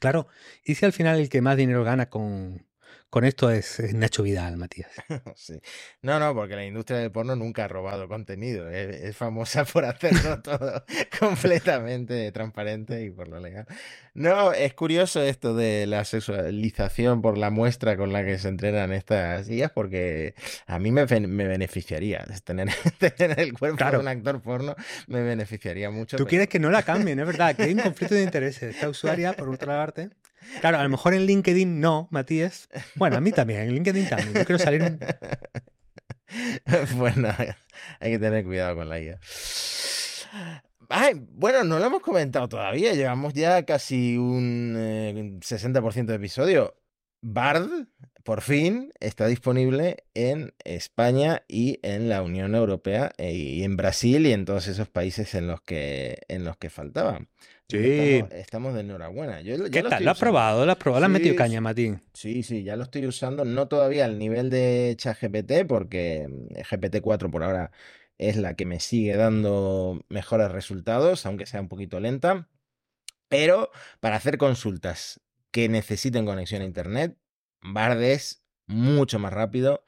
Claro, 0.00 0.28
y 0.64 0.74
si 0.76 0.84
al 0.84 0.92
final 0.92 1.18
el 1.18 1.28
que 1.28 1.40
más 1.40 1.56
dinero 1.56 1.82
gana 1.82 2.08
con, 2.08 2.66
con 3.10 3.24
esto 3.24 3.50
es, 3.50 3.80
Nacho 3.94 4.22
Vidal, 4.22 4.58
Matías. 4.58 4.90
sí. 5.34 5.60
No, 6.02 6.18
no, 6.18 6.34
porque 6.34 6.56
la 6.56 6.64
industria 6.66 6.98
del 6.98 7.10
porno 7.10 7.36
nunca 7.36 7.64
ha 7.64 7.68
robado 7.68 8.06
contenido. 8.06 8.68
Es, 8.70 9.16
famosa 9.16 9.64
por 9.64 9.84
hacerlo 9.86 10.40
todo 10.42 10.84
completamente 11.18 12.30
transparente 12.32 13.02
y 13.02 13.10
por 13.10 13.28
lo 13.28 13.40
legal. 13.40 13.66
No, 14.12 14.52
es 14.52 14.74
curioso 14.74 15.22
esto 15.22 15.54
de 15.54 15.86
la 15.86 16.04
sexualización 16.04 17.22
por 17.22 17.38
la 17.38 17.50
muestra 17.50 17.96
con 17.96 18.12
la 18.12 18.24
que 18.24 18.38
se 18.38 18.48
entrenan 18.48 18.92
estas 18.92 19.46
sillas, 19.46 19.70
porque 19.70 20.34
a 20.66 20.78
mí 20.78 20.90
me, 20.90 21.06
me 21.06 21.46
beneficiaría 21.46 22.26
tener, 22.44 22.68
tener, 22.98 23.40
el 23.40 23.54
cuerpo 23.54 23.84
de 23.84 23.98
un 23.98 24.08
actor 24.08 24.42
porno, 24.42 24.74
me 25.06 25.22
beneficiaría 25.22 25.90
mucho. 25.90 26.16
Tú 26.16 26.26
quieres 26.26 26.48
que 26.48 26.58
no 26.58 26.70
la 26.70 26.82
cambien, 26.82 27.18
es 27.20 27.26
verdad, 27.26 27.56
que 27.56 27.62
hay 27.62 27.72
un 27.72 27.80
conflicto 27.80 28.14
de 28.14 28.22
intereses. 28.22 28.74
Esta 28.74 28.88
usuaria, 28.88 29.32
por 29.32 29.48
otra 29.48 29.76
parte, 29.76 30.10
Claro, 30.60 30.78
a 30.78 30.82
lo 30.82 30.88
mejor 30.88 31.14
en 31.14 31.26
LinkedIn 31.26 31.80
no, 31.80 32.08
Matías. 32.10 32.68
Bueno, 32.94 33.16
a 33.16 33.20
mí 33.20 33.32
también, 33.32 33.60
en 33.60 33.74
LinkedIn 33.74 34.08
también. 34.08 34.34
Yo 34.34 34.44
quiero 34.44 34.58
salir. 34.58 34.98
bueno, 36.96 37.28
hay 38.00 38.10
que 38.12 38.18
tener 38.18 38.44
cuidado 38.44 38.76
con 38.76 38.88
la 38.88 39.00
IA. 39.00 39.18
Ay, 40.88 41.26
bueno, 41.32 41.64
no 41.64 41.78
lo 41.78 41.86
hemos 41.86 42.02
comentado 42.02 42.48
todavía. 42.48 42.94
Llevamos 42.94 43.34
ya 43.34 43.64
casi 43.64 44.16
un 44.16 45.40
60% 45.40 45.98
eh, 45.98 46.02
de 46.04 46.14
episodio. 46.14 46.74
Bard, 47.20 47.68
por 48.24 48.42
fin, 48.42 48.92
está 49.00 49.26
disponible 49.26 50.04
en 50.14 50.54
España 50.64 51.42
y 51.48 51.80
en 51.82 52.08
la 52.08 52.22
Unión 52.22 52.54
Europea 52.54 53.10
eh, 53.18 53.32
y 53.32 53.64
en 53.64 53.76
Brasil 53.76 54.26
y 54.26 54.32
en 54.32 54.44
todos 54.44 54.68
esos 54.68 54.88
países 54.88 55.34
en 55.34 55.46
los 55.46 55.60
que, 55.60 56.20
en 56.28 56.44
los 56.44 56.56
que 56.56 56.70
faltaban. 56.70 57.28
Sí. 57.70 58.24
Estamos, 58.30 58.72
de 58.72 58.80
enhorabuena. 58.80 59.42
¿Qué 59.42 59.82
tal? 59.82 60.02
¿Lo 60.02 60.10
has 60.10 60.18
probado? 60.18 60.64
¿Lo 60.64 60.72
has 60.72 60.78
probado? 60.78 61.00
¿Lo 61.00 61.06
has 61.06 61.12
metido 61.12 61.36
caña, 61.36 61.60
Matín? 61.60 62.00
Sí, 62.14 62.42
sí, 62.42 62.62
ya 62.62 62.76
lo 62.76 62.84
estoy 62.84 63.06
usando. 63.06 63.44
No 63.44 63.68
todavía 63.68 64.06
al 64.06 64.18
nivel 64.18 64.48
de 64.48 64.94
ChatGPT, 64.96 65.66
porque 65.68 66.26
mm, 66.28 66.54
GPT-4 66.60 67.30
por 67.30 67.44
ahora 67.44 67.70
es 68.16 68.36
la 68.36 68.54
que 68.54 68.64
me 68.64 68.80
sigue 68.80 69.16
dando 69.16 70.02
mejores 70.08 70.50
resultados, 70.50 71.26
aunque 71.26 71.44
sea 71.44 71.60
un 71.60 71.68
poquito 71.68 72.00
lenta. 72.00 72.48
Pero 73.28 73.70
para 74.00 74.16
hacer 74.16 74.38
consultas 74.38 75.20
que 75.50 75.68
necesiten 75.68 76.24
conexión 76.24 76.62
a 76.62 76.64
Internet, 76.64 77.18
Bard 77.60 78.02
es 78.02 78.42
mucho 78.66 79.18
más 79.18 79.32
rápido 79.32 79.84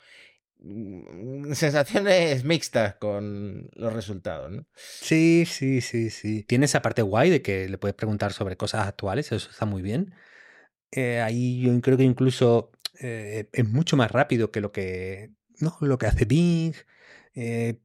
sensaciones 1.55 2.45
mixtas 2.45 2.95
con 2.97 3.71
los 3.75 3.93
resultados, 3.93 4.51
¿no? 4.51 4.67
Sí, 4.75 5.45
sí, 5.47 5.81
sí, 5.81 6.11
sí. 6.11 6.45
Tiene 6.45 6.67
esa 6.67 6.83
parte 6.83 7.03
guay 7.03 7.31
de 7.31 7.43
que 7.43 7.69
le 7.69 7.79
puedes 7.79 7.95
preguntar 7.95 8.33
sobre 8.33 8.57
cosas 8.57 8.87
actuales, 8.87 9.33
eso 9.33 9.51
está 9.51 9.65
muy 9.67 9.83
bien. 9.83 10.15
Eh, 10.93 11.21
ahí 11.21 11.61
yo 11.63 11.81
creo 11.81 11.97
que 11.97 12.05
incluso 12.05 12.73
eh, 13.01 13.49
es 13.53 13.69
mucho 13.69 13.97
más 13.97 14.11
rápido 14.11 14.51
que 14.51 14.61
lo 14.61 14.73
que, 14.73 15.31
no, 15.61 15.77
lo 15.81 15.99
que 15.99 16.07
hace 16.07 16.25
Bing. 16.25 16.75
Eh, 17.35 17.81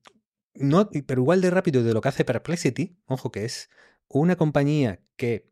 no, 0.55 0.89
pero 1.05 1.21
igual 1.21 1.41
de 1.41 1.51
rápido 1.51 1.83
de 1.83 1.93
lo 1.93 2.01
que 2.01 2.09
hace 2.09 2.25
Perplexity, 2.25 2.97
ojo 3.05 3.31
que 3.31 3.45
es 3.45 3.69
una 4.07 4.35
compañía 4.35 5.01
que 5.17 5.51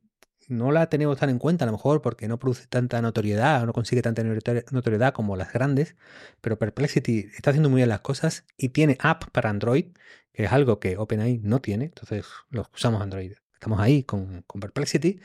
no 0.54 0.72
la 0.72 0.88
tenemos 0.88 1.18
tan 1.18 1.30
en 1.30 1.40
cuenta 1.40 1.66
a 1.66 1.68
lo 1.68 1.74
mejor 1.74 2.02
porque 2.02 2.28
no 2.28 2.40
produce 2.40 2.68
tanta 2.68 3.02
notoriedad 3.02 3.64
o 3.64 3.66
no 3.66 3.74
consigue 3.74 4.02
tanta 4.02 4.24
notoriedad 4.24 5.14
como 5.14 5.36
las 5.36 5.52
grandes, 5.54 5.96
pero 6.42 6.58
Perplexity 6.58 7.30
está 7.36 7.50
haciendo 7.52 7.70
muy 7.70 7.80
bien 7.80 7.90
las 7.90 8.02
cosas 8.02 8.46
y 8.58 8.70
tiene 8.70 8.98
app 9.02 9.26
para 9.32 9.50
Android, 9.50 9.88
que 10.34 10.46
es 10.46 10.52
algo 10.52 10.80
que 10.80 10.98
OpenAI 10.98 11.40
no 11.44 11.62
tiene, 11.62 11.86
entonces 11.86 12.26
los 12.50 12.68
usamos 12.74 13.02
Android. 13.02 13.34
Estamos 13.54 13.80
ahí 13.80 14.04
con, 14.04 14.44
Perplexity, 14.60 15.22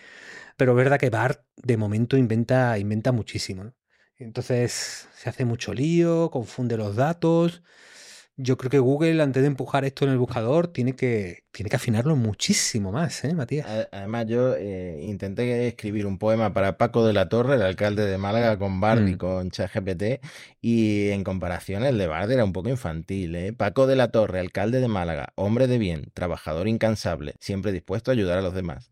pero 0.57 0.73
es 0.73 0.77
verdad 0.77 0.99
que 1.01 1.11
BART 1.11 1.43
de 1.57 1.77
momento 1.77 2.17
inventa, 2.17 2.79
inventa 2.79 3.11
muchísimo. 3.13 3.73
Entonces 4.17 5.09
se 5.15 5.29
hace 5.29 5.45
mucho 5.45 5.75
lío, 5.75 6.31
confunde 6.31 6.77
los 6.77 6.97
datos. 6.97 7.63
Yo 8.37 8.57
creo 8.57 8.71
que 8.71 8.79
Google, 8.79 9.23
antes 9.23 9.43
de 9.43 9.49
empujar 9.49 9.85
esto 9.85 10.05
en 10.05 10.13
el 10.13 10.19
buscador, 10.19 10.69
tiene 10.69 10.95
que, 10.95 11.48
tiene 11.59 11.71
que 11.71 11.77
afinarlo 11.77 12.15
muchísimo 12.15 12.93
más, 12.93 13.25
¿eh, 13.25 13.35
Matías? 13.35 13.67
Además, 13.91 14.27
yo 14.29 14.55
eh, 14.55 15.01
intenté 15.03 15.67
escribir 15.67 16.07
un 16.07 16.17
poema 16.17 16.53
para 16.53 16.79
Paco 16.79 17.05
de 17.05 17.13
la 17.13 17.29
Torre, 17.29 17.57
el 17.57 17.63
alcalde 17.63 18.07
de 18.07 18.17
Málaga, 18.17 18.61
con 18.61 18.81
Bard 18.81 19.09
y 19.09 19.15
mm. 19.15 19.19
con 19.19 19.51
ChatGPT, 19.51 20.25
y 20.61 21.09
en 21.09 21.25
comparación 21.25 21.83
el 21.83 21.99
de 21.99 22.07
Bard 22.07 22.31
era 22.31 22.45
un 22.45 22.53
poco 22.53 22.69
infantil. 22.69 23.35
¿eh? 23.35 23.53
Paco 23.53 23.89
de 23.89 23.97
la 23.97 24.13
Torre, 24.13 24.39
alcalde 24.39 24.79
de 24.81 24.87
Málaga, 24.87 25.33
hombre 25.35 25.67
de 25.67 25.79
bien, 25.79 26.13
trabajador 26.15 26.69
incansable, 26.69 27.35
siempre 27.41 27.73
dispuesto 27.73 28.13
a 28.13 28.15
ayudar 28.15 28.39
a 28.39 28.43
los 28.43 28.55
demás. 28.55 28.89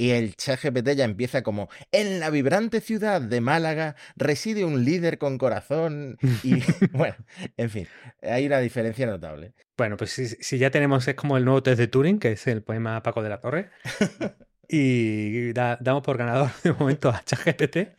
Y 0.00 0.12
el 0.12 0.34
ChatGPT 0.34 0.92
ya 0.96 1.04
empieza 1.04 1.42
como, 1.42 1.68
en 1.92 2.20
la 2.20 2.30
vibrante 2.30 2.80
ciudad 2.80 3.20
de 3.20 3.42
Málaga 3.42 3.96
reside 4.16 4.64
un 4.64 4.82
líder 4.82 5.18
con 5.18 5.36
corazón. 5.36 6.16
Y 6.42 6.54
bueno, 6.92 7.16
en 7.58 7.68
fin, 7.68 7.86
hay 8.22 8.46
una 8.46 8.60
diferencia 8.60 9.06
notable. 9.06 9.52
Bueno, 9.80 9.96
pues 9.96 10.10
si, 10.10 10.58
ya 10.58 10.70
tenemos, 10.70 11.08
es 11.08 11.14
como 11.14 11.38
el 11.38 11.46
nuevo 11.46 11.62
test 11.62 11.78
de 11.78 11.86
Turing, 11.86 12.18
que 12.18 12.32
es 12.32 12.46
el 12.46 12.62
poema 12.62 13.02
Paco 13.02 13.22
de 13.22 13.30
la 13.30 13.40
Torre. 13.40 13.70
y 14.68 15.54
damos 15.54 16.02
por 16.02 16.18
ganador 16.18 16.50
de 16.62 16.74
momento 16.74 17.08
a 17.08 17.24
ChatGPT. 17.24 17.98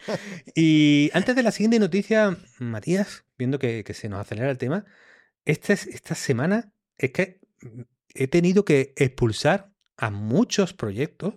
Y 0.54 1.10
antes 1.16 1.36
de 1.36 1.42
la 1.42 1.50
siguiente 1.50 1.80
noticia, 1.80 2.38
Matías, 2.60 3.26
viendo 3.36 3.58
que, 3.58 3.84
se 3.96 4.10
nos 4.10 4.20
acelera 4.20 4.52
el 4.52 4.60
tema, 4.60 4.86
esta, 5.44 5.74
esta 5.74 6.14
semana 6.14 6.72
es 7.00 7.14
que 7.14 7.40
he 8.14 8.28
tenido 8.28 8.64
que 8.64 8.94
expulsar 8.96 9.72
a 9.98 10.12
muchos 10.12 10.76
proyectos 10.76 11.34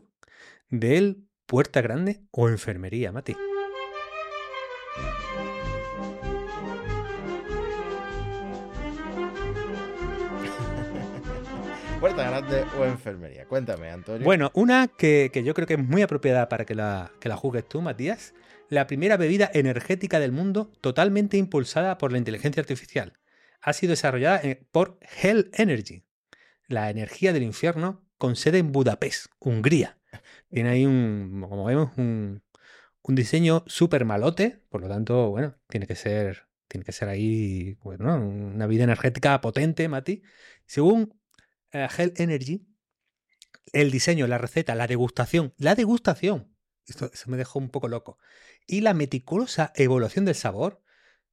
del 0.69 1.27
Puerta 1.47 1.81
Grande 1.81 2.21
o 2.33 2.51
Enfermería, 2.51 3.13
Mati. 3.13 3.35
Puerta 12.05 12.29
Grande 12.29 12.67
o 12.79 12.85
Enfermería. 12.85 13.47
Cuéntame, 13.47 13.89
Antonio. 13.89 14.27
Bueno, 14.27 14.51
una 14.53 14.89
que, 14.89 15.31
yo 15.43 15.55
creo 15.55 15.67
que 15.67 15.73
es 15.73 15.83
muy 15.83 16.03
apropiada 16.03 16.51
para 16.51 16.67
que 16.67 16.75
la, 16.75 17.11
que 17.19 17.31
la 17.31 17.37
jugues 17.39 17.67
tú, 17.67 17.81
Matías. 17.81 18.35
La 18.69 18.87
primera 18.87 19.17
bebida 19.17 19.51
energética 19.55 20.21
del 20.21 20.31
mundo 20.31 20.71
totalmente 20.83 21.39
impulsada 21.39 21.97
por 21.97 22.13
la 22.13 22.19
inteligencia 22.19 22.61
artificial. 22.61 23.15
Ha 23.63 23.73
sido 23.73 23.93
desarrollada 23.93 24.43
por 24.71 24.99
Hell 25.23 25.51
Energy, 25.55 26.05
la 26.69 26.91
energía 26.91 27.33
del 27.33 27.43
infierno 27.43 28.05
con 28.19 28.37
sede 28.37 28.59
en 28.59 28.71
Budapest, 28.71 29.29
Hungría. 29.39 29.97
Tiene 30.51 30.69
ahí 30.69 30.85
un, 30.85 31.47
como 31.49 31.65
vemos, 31.65 31.97
un, 31.97 32.43
diseño 33.09 33.65
súper 33.67 34.05
malote, 34.05 34.61
por 34.69 34.83
lo 34.83 34.89
tanto, 34.89 35.31
bueno, 35.31 35.57
tiene 35.71 35.87
que 35.87 35.95
ser, 35.95 36.49
tiene 36.69 36.85
que 36.85 36.93
ser 36.93 37.09
ahí, 37.09 37.79
bueno, 37.83 38.15
una 38.17 38.67
vida 38.67 38.85
energética 38.85 39.41
potente, 39.41 39.89
Mati. 39.89 40.23
Según 40.67 41.24
eh, 41.75 41.89
Hell 41.99 42.15
Energy, 42.17 42.67
el 43.73 43.91
diseño, 43.91 44.27
la 44.27 44.39
receta, 44.39 44.75
la 44.75 44.87
degustación, 44.87 45.53
la 45.59 45.75
degustación. 45.75 46.57
Esto, 46.87 47.11
eso 47.13 47.31
me 47.31 47.37
dejó 47.37 47.59
un 47.59 47.69
poco 47.69 47.89
loco. 47.89 48.19
Y 48.67 48.81
la 48.81 48.95
meticulosa 48.95 49.73
evaluación 49.75 50.25
del 50.25 50.37
sabor, 50.37 50.83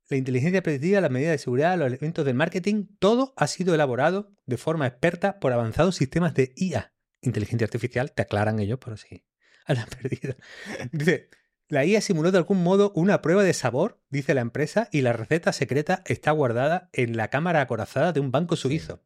la 0.09 0.17
inteligencia 0.17 0.63
predictiva, 0.63 0.99
las 0.99 1.11
medidas 1.11 1.33
de 1.33 1.37
seguridad, 1.37 1.77
los 1.77 1.87
elementos 1.87 2.25
del 2.25 2.35
marketing, 2.35 2.87
todo 2.99 3.33
ha 3.37 3.47
sido 3.47 3.73
elaborado 3.73 4.33
de 4.45 4.57
forma 4.57 4.87
experta 4.87 5.39
por 5.39 5.53
avanzados 5.53 5.95
sistemas 5.95 6.33
de 6.33 6.53
IA. 6.55 6.93
Inteligencia 7.21 7.65
artificial, 7.65 8.11
te 8.11 8.23
aclaran 8.23 8.59
ellos, 8.59 8.79
pero 8.83 8.97
sí, 8.97 9.23
a 9.65 9.73
la 9.73 9.85
perdida. 9.85 10.35
Dice, 10.91 11.29
la 11.67 11.85
IA 11.85 12.01
simuló 12.01 12.31
de 12.31 12.39
algún 12.39 12.63
modo 12.63 12.91
una 12.95 13.21
prueba 13.21 13.43
de 13.43 13.53
sabor, 13.53 14.01
dice 14.09 14.33
la 14.33 14.41
empresa, 14.41 14.89
y 14.91 15.01
la 15.01 15.13
receta 15.13 15.53
secreta 15.53 16.01
está 16.05 16.31
guardada 16.31 16.89
en 16.93 17.15
la 17.15 17.29
cámara 17.29 17.61
acorazada 17.61 18.11
de 18.11 18.19
un 18.19 18.31
banco 18.31 18.55
suizo. 18.55 19.03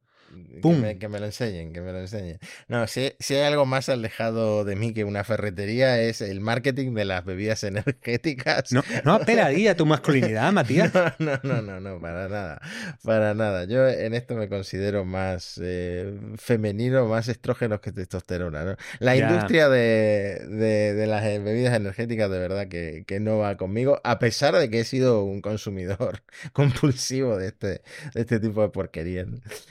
Que 0.62 0.70
me, 0.70 0.98
que 0.98 1.08
me, 1.08 1.20
lo 1.20 1.26
enseñen, 1.28 1.72
que 1.72 1.82
me 1.82 1.92
lo 1.92 2.00
enseñen. 2.00 2.40
No, 2.68 2.88
si, 2.88 3.14
si, 3.20 3.36
hay 3.36 3.44
algo 3.44 3.66
más 3.66 3.88
alejado 3.90 4.66
de 4.66 4.76
mí 4.76 4.94
que 4.94 5.04
una 5.04 5.24
ferretería 5.24 6.02
es 6.02 6.22
el 6.22 6.42
marketing 6.42 6.94
de 6.94 7.06
las 7.06 7.24
bebidas 7.24 7.64
energéticas. 7.64 8.72
No, 8.72 8.84
no 9.04 9.14
apelaría 9.14 9.72
a 9.72 9.76
tu 9.76 9.86
masculinidad, 9.86 10.52
Matías. 10.54 10.92
No, 11.20 11.40
no, 11.44 11.62
no, 11.62 11.80
no, 11.80 12.00
para 12.00 12.28
nada, 12.28 12.62
para 13.04 13.34
nada. 13.34 13.66
Yo 13.66 13.88
en 13.88 14.14
esto 14.14 14.36
me 14.36 14.50
considero 14.50 15.06
más 15.06 15.60
eh, 15.62 16.20
femenino, 16.38 17.06
más 17.06 17.28
estrógenos 17.28 17.80
que 17.80 17.92
testosterona. 17.92 18.66
¿no? 18.66 18.76
La 19.00 19.16
ya. 19.16 19.30
industria 19.30 19.70
de, 19.70 20.42
de, 20.50 20.94
de, 20.94 21.08
las 21.08 21.24
bebidas 21.24 21.76
energéticas 21.76 22.30
de 22.30 22.40
verdad 22.40 22.68
que, 22.68 23.04
que, 23.08 23.20
no 23.20 23.38
va 23.38 23.56
conmigo, 23.56 24.02
a 24.04 24.20
pesar 24.20 24.56
de 24.56 24.70
que 24.70 24.82
he 24.82 24.86
sido 24.86 25.24
un 25.24 25.42
consumidor 25.42 26.24
compulsivo 26.54 27.38
de 27.38 27.48
este, 27.48 27.68
de 27.68 28.22
este 28.22 28.40
tipo 28.40 28.62
de 28.62 28.70
porquerías. 28.70 29.28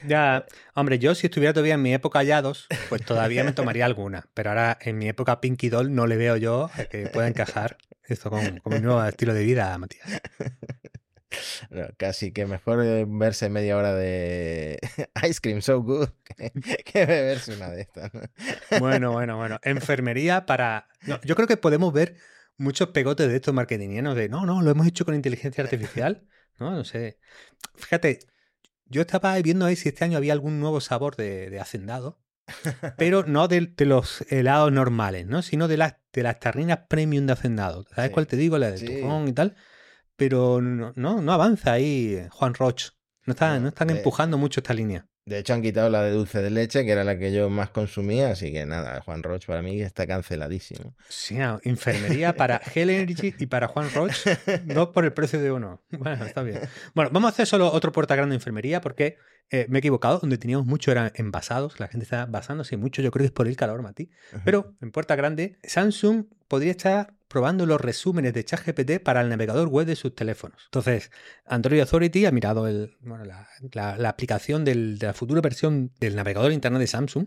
Ya, 0.07 0.43
Hombre, 0.74 0.99
yo 0.99 1.14
si 1.14 1.26
estuviera 1.26 1.53
todavía 1.53 1.74
en 1.74 1.82
mi 1.82 1.95
época 1.95 2.18
hallados, 2.20 2.66
pues 2.88 3.05
todavía 3.05 3.45
me 3.45 3.53
tomaría 3.53 3.84
alguna. 3.86 4.28
Pero 4.34 4.51
ahora 4.51 4.78
en 4.80 4.99
mi 4.99 5.09
época 5.09 5.40
Pinky 5.40 5.68
Doll 5.68 5.95
no 5.95 6.07
le 6.07 6.16
veo 6.16 6.36
yo 6.36 6.70
que 6.90 7.07
pueda 7.09 7.28
encajar 7.28 7.76
esto 8.05 8.30
con, 8.30 8.61
con 8.61 8.74
mi 8.74 8.80
nuevo 8.80 9.05
estilo 9.05 9.34
de 9.34 9.45
vida, 9.45 9.76
Matías. 9.78 10.20
No, 11.70 11.86
casi 11.97 12.32
que 12.32 12.47
mejor 12.47 12.84
verse 13.09 13.49
media 13.49 13.76
hora 13.76 13.95
de 13.95 14.78
Ice 15.28 15.40
Cream 15.40 15.62
So 15.62 15.82
Good 15.82 16.09
que, 16.24 16.53
que 16.84 17.07
beberse 17.07 17.55
una 17.55 17.70
de 17.70 17.82
estas. 17.82 18.12
¿no? 18.14 18.20
Bueno, 18.78 19.12
bueno, 19.12 19.36
bueno. 19.36 19.59
Enfermería 19.62 20.47
para... 20.47 20.88
No, 21.03 21.20
yo 21.22 21.34
creo 21.34 21.49
que 21.49 21.57
podemos 21.57 21.92
ver 21.92 22.16
muchos 22.57 22.88
pegotes 22.88 23.28
de 23.28 23.36
estos 23.36 23.55
marketingianos 23.55 24.14
de 24.14 24.28
no, 24.28 24.47
no, 24.47 24.62
lo 24.62 24.70
hemos 24.70 24.86
hecho 24.86 25.05
con 25.05 25.14
inteligencia 25.14 25.64
artificial. 25.64 26.24
No, 26.59 26.70
no 26.70 26.84
sé. 26.84 27.18
Fíjate, 27.74 28.20
yo 28.87 29.03
estaba 29.03 29.37
viendo 29.41 29.66
ahí 29.66 29.76
si 29.76 29.89
este 29.89 30.05
año 30.05 30.18
había 30.18 30.32
algún 30.32 30.61
nuevo 30.61 30.80
sabor 30.80 31.16
de, 31.16 31.51
de 31.51 31.61
hacendado, 31.61 32.20
pero 32.99 33.24
no 33.24 33.49
de, 33.49 33.72
de, 33.76 33.85
los 33.87 34.24
helados 34.30 34.70
normales, 34.72 35.26
¿no? 35.26 35.43
Sino 35.43 35.68
de 35.68 35.76
las, 35.76 35.97
de 36.12 36.22
las 36.22 36.41
tarrinas 36.41 36.80
premium 36.89 37.26
de 37.26 37.32
hacendado. 37.32 37.85
¿Sabes 37.95 38.09
sí. 38.09 38.14
cuál 38.14 38.26
te 38.26 38.37
digo? 38.37 38.59
La 38.59 38.70
de 38.70 38.78
sí. 38.78 38.87
tufón 38.87 39.28
y 39.28 39.32
tal. 39.32 39.57
Pero 40.16 40.61
no, 40.61 40.93
no, 40.95 41.22
no 41.22 41.32
avanza 41.32 41.72
ahí 41.72 42.26
Juan 42.30 42.55
Roch. 42.55 42.91
No, 43.26 43.32
está, 43.32 43.55
no, 43.55 43.61
no 43.61 43.68
están 43.68 43.91
empujando 43.91 44.39
mucho 44.39 44.61
esta 44.61 44.74
línea. 44.74 45.09
De 45.26 45.38
hecho, 45.38 45.54
han 45.54 45.62
quitado 45.62 45.88
la 45.88 46.02
de 46.02 46.10
dulce 46.10 46.42
de 46.42 46.50
leche, 46.50 46.84
que 46.84 46.92
era 46.92 47.02
la 47.02 47.18
que 47.18 47.32
yo 47.32 47.48
más 47.48 47.70
consumía, 47.70 48.30
así 48.30 48.52
que 48.52 48.66
nada, 48.66 49.00
Juan 49.00 49.22
Roch 49.22 49.46
para 49.46 49.62
mí 49.62 49.80
está 49.80 50.06
canceladísimo. 50.06 50.94
Sí, 51.08 51.34
no, 51.34 51.60
enfermería 51.64 52.36
para 52.36 52.60
Hell 52.74 52.90
Energy 52.90 53.34
y 53.38 53.46
para 53.46 53.68
Juan 53.68 53.88
Roch, 53.94 54.12
dos 54.66 54.88
por 54.90 55.06
el 55.06 55.14
precio 55.14 55.40
de 55.40 55.50
uno. 55.50 55.80
Bueno, 55.90 56.26
está 56.26 56.42
bien. 56.42 56.60
Bueno, 56.94 57.10
vamos 57.10 57.28
a 57.28 57.32
hacer 57.32 57.46
solo 57.46 57.72
otro 57.72 57.90
puerta 57.90 58.14
grande 58.16 58.34
de 58.34 58.36
enfermería 58.36 58.82
porque 58.82 59.16
eh, 59.50 59.66
me 59.70 59.78
he 59.78 59.80
equivocado, 59.80 60.18
donde 60.18 60.36
teníamos 60.36 60.66
mucho 60.66 60.90
eran 60.90 61.10
envasados, 61.14 61.80
la 61.80 61.88
gente 61.88 62.04
está 62.04 62.26
basándose 62.26 62.76
mucho, 62.76 63.00
yo 63.00 63.10
creo 63.10 63.22
que 63.22 63.26
es 63.26 63.32
por 63.32 63.48
el 63.48 63.56
calor, 63.56 63.80
Mati. 63.80 64.10
Pero 64.44 64.74
en 64.82 64.90
puerta 64.90 65.16
grande, 65.16 65.58
Samsung 65.62 66.26
podría 66.48 66.72
estar 66.72 67.14
probando 67.28 67.66
los 67.66 67.80
resúmenes 67.80 68.32
de 68.34 68.44
ChatGPT 68.44 69.02
para 69.02 69.20
el 69.20 69.28
navegador 69.28 69.68
web 69.68 69.86
de 69.86 69.96
sus 69.96 70.14
teléfonos. 70.14 70.62
Entonces, 70.66 71.10
Android 71.44 71.80
Authority 71.80 72.26
ha 72.26 72.30
mirado 72.30 72.68
la, 73.72 74.08
aplicación 74.08 74.64
de 74.64 74.74
la 75.00 75.14
futura 75.14 75.40
versión 75.40 75.92
del 75.98 76.16
navegador 76.16 76.52
internet 76.52 76.80
de 76.80 76.86
Samsung 76.86 77.26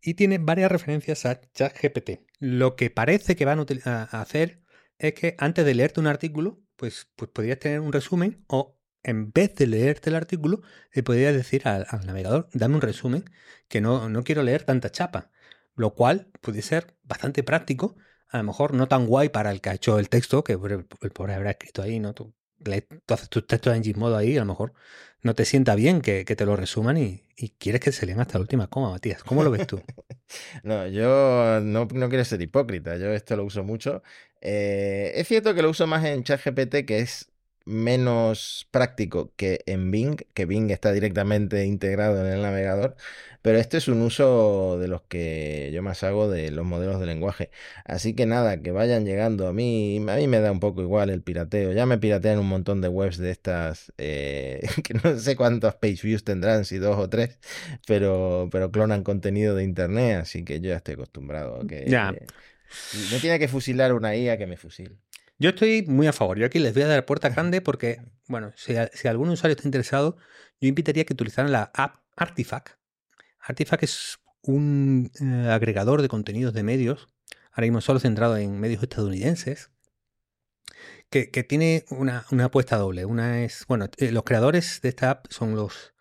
y 0.00 0.14
tiene 0.14 0.38
varias 0.38 0.70
referencias 0.72 1.26
a 1.26 1.40
ChatGPT. 1.40 2.20
Lo 2.38 2.76
que 2.76 2.90
parece 2.90 3.36
que 3.36 3.44
van 3.44 3.60
a, 3.60 4.08
a 4.10 4.20
hacer 4.20 4.62
es 4.98 5.14
que 5.14 5.34
antes 5.38 5.64
de 5.64 5.74
leerte 5.74 6.00
un 6.00 6.06
artículo, 6.06 6.60
pues, 6.76 7.10
pues 7.16 7.30
podrías 7.30 7.58
tener 7.58 7.80
un 7.80 7.92
resumen 7.92 8.44
o 8.48 8.78
en 9.04 9.30
vez 9.32 9.54
de 9.54 9.66
leerte 9.66 10.10
el 10.10 10.16
artículo, 10.16 10.62
le 10.92 11.02
podrías 11.02 11.34
decir 11.34 11.68
al, 11.68 11.86
al, 11.90 12.06
navegador, 12.06 12.48
dame 12.54 12.76
un 12.76 12.80
resumen, 12.80 13.24
que 13.68 13.80
no, 13.80 14.08
no 14.08 14.24
quiero 14.24 14.42
leer 14.42 14.64
tanta 14.64 14.90
chapa. 14.90 15.30
Lo 15.76 15.94
cual 15.94 16.30
puede 16.40 16.62
ser 16.62 16.96
bastante 17.02 17.42
práctico 17.42 17.96
a 18.34 18.38
lo 18.38 18.44
mejor 18.44 18.74
no 18.74 18.88
tan 18.88 19.06
guay 19.06 19.28
para 19.28 19.52
el 19.52 19.60
que 19.60 19.70
ha 19.70 19.74
hecho 19.74 20.00
el 20.00 20.08
texto, 20.08 20.42
que 20.42 20.54
el, 20.54 21.12
pobre 21.12 21.34
habrá 21.34 21.52
escrito 21.52 21.82
ahí, 21.82 22.00
¿no? 22.00 22.14
Tú, 22.14 22.34
tú 22.64 23.14
haces 23.14 23.28
tus 23.28 23.46
textos 23.46 23.76
en 23.76 23.84
Gizmodo 23.84 24.16
ahí, 24.16 24.36
a 24.36 24.40
lo 24.40 24.46
mejor 24.46 24.72
no 25.22 25.36
te 25.36 25.44
sienta 25.44 25.76
bien 25.76 26.00
que, 26.00 26.24
que 26.24 26.34
te 26.34 26.44
lo 26.44 26.56
resuman 26.56 26.96
y, 26.96 27.22
y, 27.36 27.50
quieres 27.50 27.80
que 27.80 27.92
se 27.92 28.06
lean 28.06 28.18
hasta 28.18 28.38
la 28.38 28.42
última 28.42 28.66
coma, 28.66 28.90
Matías. 28.90 29.22
¿Cómo 29.22 29.44
lo 29.44 29.52
ves 29.52 29.68
tú? 29.68 29.80
no, 30.64 30.88
yo 30.88 31.60
no, 31.60 31.86
no, 31.86 32.08
quiero 32.08 32.24
ser 32.24 32.42
hipócrita, 32.42 32.96
yo 32.96 33.12
esto 33.12 33.36
lo 33.36 33.44
uso 33.44 33.62
mucho. 33.62 34.02
Eh, 34.40 35.12
es 35.14 35.28
cierto 35.28 35.54
que 35.54 35.62
lo 35.62 35.70
uso 35.70 35.86
más 35.86 36.04
en 36.04 36.24
ChatGPT, 36.24 36.84
que 36.86 36.98
es 36.98 37.30
menos 37.64 38.68
práctico 38.70 39.32
que 39.36 39.60
en 39.66 39.90
Bing, 39.90 40.16
que 40.34 40.46
Bing 40.46 40.70
está 40.70 40.92
directamente 40.92 41.64
integrado 41.64 42.26
en 42.26 42.32
el 42.32 42.42
navegador, 42.42 42.96
pero 43.42 43.58
este 43.58 43.76
es 43.78 43.88
un 43.88 44.02
uso 44.02 44.78
de 44.78 44.88
los 44.88 45.02
que 45.02 45.70
yo 45.72 45.82
más 45.82 46.02
hago 46.02 46.30
de 46.30 46.50
los 46.50 46.64
modelos 46.64 47.00
de 47.00 47.06
lenguaje. 47.06 47.50
Así 47.84 48.14
que 48.14 48.26
nada, 48.26 48.62
que 48.62 48.70
vayan 48.70 49.04
llegando 49.04 49.48
a 49.48 49.52
mí, 49.52 49.96
a 50.08 50.16
mí 50.16 50.28
me 50.28 50.40
da 50.40 50.50
un 50.50 50.60
poco 50.60 50.82
igual 50.82 51.10
el 51.10 51.22
pirateo. 51.22 51.72
Ya 51.72 51.86
me 51.86 51.98
piratean 51.98 52.38
un 52.38 52.48
montón 52.48 52.80
de 52.80 52.88
webs 52.88 53.18
de 53.18 53.30
estas, 53.30 53.92
eh, 53.98 54.66
que 54.84 54.94
no 54.94 55.18
sé 55.18 55.36
cuántos 55.36 55.74
page 55.74 56.00
views 56.02 56.24
tendrán, 56.24 56.64
si 56.64 56.78
dos 56.78 56.98
o 56.98 57.08
tres, 57.08 57.38
pero, 57.86 58.48
pero 58.50 58.70
clonan 58.70 59.02
contenido 59.04 59.54
de 59.54 59.64
internet, 59.64 60.20
así 60.22 60.44
que 60.44 60.60
yo 60.60 60.70
ya 60.70 60.76
estoy 60.76 60.94
acostumbrado 60.94 61.60
a 61.60 61.66
que... 61.66 61.84
Ya. 61.86 62.10
Eh, 62.10 62.26
me 63.12 63.20
tiene 63.20 63.38
que 63.38 63.48
fusilar 63.48 63.92
una 63.92 64.16
IA 64.16 64.36
que 64.36 64.46
me 64.46 64.56
fusile. 64.56 64.96
Yo 65.44 65.50
estoy 65.50 65.82
muy 65.82 66.06
a 66.06 66.14
favor. 66.14 66.38
Yo 66.38 66.46
aquí 66.46 66.58
les 66.58 66.72
voy 66.72 66.84
a 66.84 66.86
dar 66.86 67.04
puerta 67.04 67.28
grande 67.28 67.60
porque, 67.60 68.00
bueno, 68.28 68.52
si, 68.56 68.76
si 68.94 69.08
algún 69.08 69.28
usuario 69.28 69.54
está 69.54 69.68
interesado, 69.68 70.16
yo 70.58 70.68
invitaría 70.70 71.02
a 71.02 71.04
que 71.04 71.12
utilizaran 71.12 71.52
la 71.52 71.70
app 71.74 71.96
Artifact. 72.16 72.78
Artifact 73.40 73.82
es 73.82 74.18
un 74.40 75.10
eh, 75.20 75.50
agregador 75.50 76.00
de 76.00 76.08
contenidos 76.08 76.54
de 76.54 76.62
medios, 76.62 77.08
ahora 77.52 77.66
mismo 77.66 77.82
solo 77.82 78.00
centrado 78.00 78.38
en 78.38 78.58
medios 78.58 78.82
estadounidenses, 78.82 79.70
que, 81.10 81.30
que 81.30 81.44
tiene 81.44 81.84
una, 81.90 82.24
una, 82.30 82.46
apuesta 82.46 82.78
doble. 82.78 83.04
Una 83.04 83.44
es, 83.44 83.66
bueno, 83.68 83.90
eh, 83.98 84.12
los 84.12 84.24
creadores 84.24 84.80
de 84.80 84.88
esta 84.88 85.10
app 85.10 85.26
son 85.28 85.56
los 85.56 85.92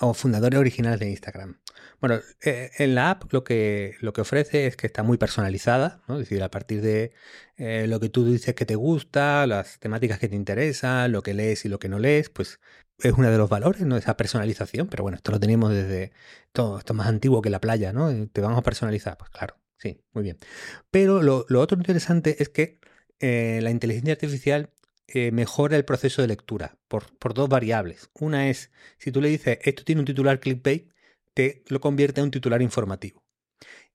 o 0.00 0.14
fundadores 0.14 0.58
originales 0.58 1.00
de 1.00 1.10
Instagram. 1.10 1.60
Bueno, 2.00 2.20
eh, 2.42 2.70
en 2.78 2.94
la 2.94 3.10
app 3.10 3.32
lo 3.32 3.44
que, 3.44 3.96
lo 4.00 4.12
que 4.12 4.20
ofrece 4.20 4.66
es 4.66 4.76
que 4.76 4.86
está 4.86 5.02
muy 5.02 5.18
personalizada, 5.18 6.02
¿no? 6.08 6.14
es 6.14 6.20
decir, 6.20 6.42
a 6.42 6.50
partir 6.50 6.82
de 6.82 7.12
eh, 7.56 7.86
lo 7.88 8.00
que 8.00 8.08
tú 8.08 8.24
dices 8.24 8.54
que 8.54 8.66
te 8.66 8.74
gusta, 8.74 9.46
las 9.46 9.78
temáticas 9.78 10.18
que 10.18 10.28
te 10.28 10.36
interesan, 10.36 11.12
lo 11.12 11.22
que 11.22 11.34
lees 11.34 11.64
y 11.64 11.68
lo 11.68 11.78
que 11.78 11.88
no 11.88 11.98
lees, 11.98 12.28
pues 12.30 12.60
es 12.98 13.12
uno 13.12 13.30
de 13.30 13.38
los 13.38 13.48
valores, 13.48 13.82
¿no? 13.82 13.96
Esa 13.96 14.16
personalización, 14.16 14.88
pero 14.88 15.02
bueno, 15.02 15.16
esto 15.16 15.32
lo 15.32 15.40
tenemos 15.40 15.72
desde 15.72 16.12
todo, 16.52 16.78
esto 16.78 16.92
es 16.92 16.96
más 16.96 17.06
antiguo 17.08 17.42
que 17.42 17.50
la 17.50 17.60
playa, 17.60 17.92
¿no? 17.92 18.10
Te 18.28 18.40
vamos 18.40 18.58
a 18.58 18.62
personalizar, 18.62 19.16
pues 19.18 19.30
claro, 19.30 19.58
sí, 19.78 20.00
muy 20.12 20.24
bien. 20.24 20.38
Pero 20.90 21.22
lo, 21.22 21.44
lo 21.48 21.60
otro 21.60 21.76
interesante 21.78 22.42
es 22.42 22.48
que 22.48 22.80
eh, 23.20 23.60
la 23.62 23.70
inteligencia 23.70 24.12
artificial 24.12 24.70
eh, 25.08 25.30
mejora 25.30 25.76
el 25.76 25.84
proceso 25.84 26.20
de 26.22 26.28
lectura 26.28 26.78
por, 26.88 27.16
por, 27.18 27.32
dos 27.34 27.48
variables. 27.48 28.10
Una 28.14 28.48
es, 28.50 28.72
si 28.98 29.12
tú 29.12 29.20
le 29.20 29.28
dices, 29.28 29.58
esto 29.62 29.84
tiene 29.84 30.00
un 30.00 30.04
titular 30.04 30.40
clickbait, 30.40 30.90
te 31.36 31.62
lo 31.68 31.80
convierte 31.80 32.20
en 32.20 32.24
un 32.24 32.30
titular 32.30 32.62
informativo. 32.62 33.22